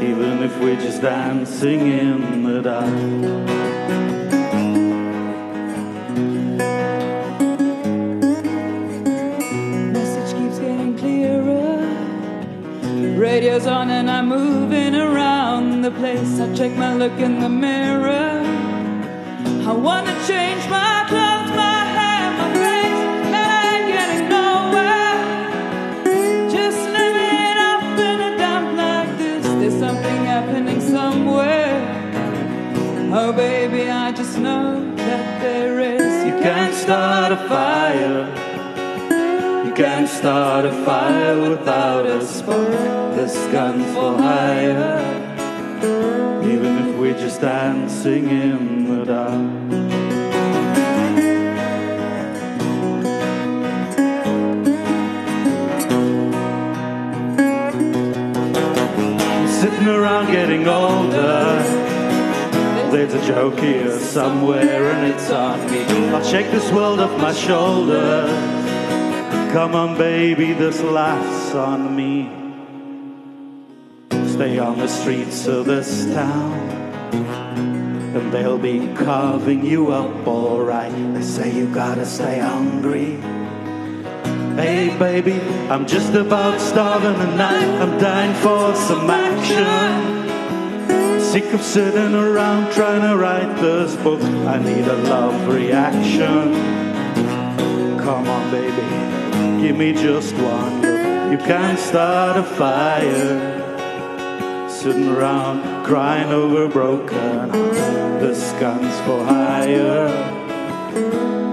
Even 0.00 0.42
if 0.42 0.58
we're 0.58 0.80
just 0.80 1.02
dancing 1.02 1.80
in 1.80 2.44
the 2.44 2.62
dark. 2.62 2.86
Message 9.92 10.32
keeps 10.38 10.58
getting 10.58 10.96
clearer. 10.96 11.86
Radio's 13.18 13.66
on 13.66 13.90
and 13.90 14.10
I'm 14.10 14.28
moving 14.28 14.94
around 14.94 15.82
the 15.82 15.90
place. 15.90 16.40
I 16.40 16.54
check 16.54 16.72
my 16.72 16.94
look 16.94 17.18
in 17.20 17.40
the 17.40 17.50
mirror. 17.50 18.42
I 19.68 19.72
wanna 19.72 20.16
change 20.26 20.66
my 20.70 21.04
clothes, 21.06 21.29
happening 30.40 30.80
somewhere. 30.80 31.78
Oh, 33.12 33.32
baby, 33.32 33.90
I 33.90 34.10
just 34.12 34.38
know 34.38 34.94
that 34.96 35.40
there 35.42 35.80
is. 35.80 36.24
You 36.28 36.34
can't 36.42 36.74
start 36.74 37.32
a 37.32 37.40
fire. 37.48 38.20
You 39.66 39.74
can't 39.74 40.08
start 40.08 40.64
a 40.64 40.72
fire 40.84 41.38
without 41.50 42.06
a 42.06 42.24
spark. 42.24 42.70
This 43.16 43.36
gun's 43.52 43.92
for 43.94 44.16
hire. 44.16 45.00
Even 46.52 46.72
if 46.84 46.96
we're 46.98 47.18
just 47.18 47.40
dancing 47.42 48.28
in 48.30 48.96
the 48.96 49.04
dark. 49.04 49.69
Around 60.20 60.32
getting 60.32 60.68
older. 60.68 61.62
There's 62.90 63.14
a 63.14 63.26
joke 63.26 63.58
here 63.58 63.98
somewhere 63.98 64.92
and 64.92 65.10
it's 65.14 65.30
on 65.30 65.70
me. 65.70 65.82
I'll 66.10 66.22
shake 66.22 66.50
this 66.50 66.70
world 66.72 67.00
off 67.00 67.18
my 67.18 67.32
shoulders. 67.32 68.30
Come 69.54 69.74
on, 69.74 69.96
baby, 69.96 70.52
this 70.52 70.82
laughs 70.82 71.54
on 71.54 71.96
me. 71.96 72.28
Stay 74.28 74.58
on 74.58 74.78
the 74.78 74.88
streets 74.88 75.46
of 75.46 75.64
this 75.64 76.04
town, 76.12 76.52
and 78.14 78.30
they'll 78.30 78.58
be 78.58 78.92
carving 78.94 79.64
you 79.64 79.90
up 79.90 80.26
alright. 80.28 80.92
They 81.14 81.22
say 81.22 81.50
you 81.50 81.66
gotta 81.72 82.04
stay 82.04 82.40
hungry. 82.40 83.18
Hey, 84.56 84.96
baby, 84.98 85.40
I'm 85.70 85.86
just 85.86 86.12
about 86.14 86.60
starving 86.60 87.14
tonight. 87.14 87.80
I'm 87.80 87.98
dying 87.98 88.34
for 88.42 88.74
some 88.74 89.08
action. 89.08 90.30
Sick 91.20 91.52
of 91.54 91.62
sitting 91.62 92.14
around 92.14 92.72
trying 92.72 93.02
to 93.02 93.16
write 93.16 93.54
this 93.60 93.94
book. 93.96 94.20
I 94.22 94.58
need 94.58 94.86
a 94.86 94.96
love 94.96 95.46
reaction. 95.48 96.54
Come 97.98 98.26
on, 98.26 98.50
baby, 98.50 99.62
give 99.62 99.76
me 99.76 99.92
just 99.92 100.34
one. 100.34 100.82
You 101.30 101.38
can't 101.38 101.78
start 101.78 102.36
a 102.36 102.42
fire. 102.42 103.58
Sitting 104.68 105.08
around 105.08 105.84
crying 105.86 106.32
over 106.32 106.66
broken. 106.68 107.52
This 108.18 108.52
gun's 108.60 108.98
for 109.06 109.24
hire. 109.24 110.38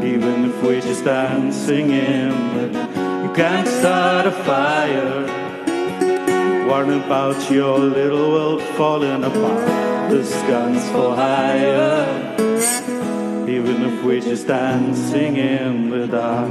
Even 0.03 0.45
if 0.45 0.63
we're 0.63 0.81
just 0.81 1.03
dancing 1.05 1.89
in 1.91 2.71
the 2.71 2.97
you 3.23 3.33
can't 3.33 3.67
start 3.67 4.27
a 4.27 4.31
fire. 4.31 5.25
Worrying 6.67 7.03
about 7.03 7.49
your 7.49 7.79
little 7.79 8.31
world 8.31 8.61
falling 8.77 9.23
apart. 9.23 10.11
This 10.11 10.31
gun's 10.43 10.87
for 10.91 11.15
hire. 11.15 12.35
Even 13.49 13.83
if 13.83 14.03
we're 14.03 14.21
just 14.21 14.47
dancing 14.47 15.37
in 15.37 15.89
the 15.89 16.07
dark. 16.07 16.49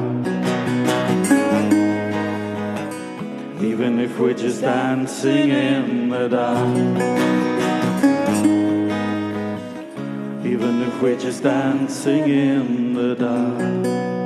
Even 3.62 4.00
if 4.00 4.18
we're 4.18 4.34
just 4.34 4.60
dancing 4.60 5.50
in 5.50 6.08
the 6.08 6.28
dark. 6.28 7.55
Even 10.56 10.80
if 10.84 11.02
we're 11.02 11.18
just 11.18 11.42
dancing 11.42 12.30
in 12.30 12.94
the 12.94 13.14
dark. 13.14 14.25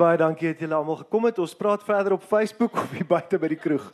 Baie 0.00 0.16
dankie 0.16 0.48
dat 0.48 0.62
julle 0.62 0.76
almal 0.78 0.96
gekom 1.02 1.26
het. 1.28 1.38
Ons 1.42 1.52
praat 1.54 1.82
verder 1.84 2.14
op 2.16 2.22
Facebook 2.24 2.72
of 2.72 2.92
hier 2.96 3.04
buite 3.04 3.36
by 3.36 3.50
die 3.52 3.58
kroeg. 3.60 3.90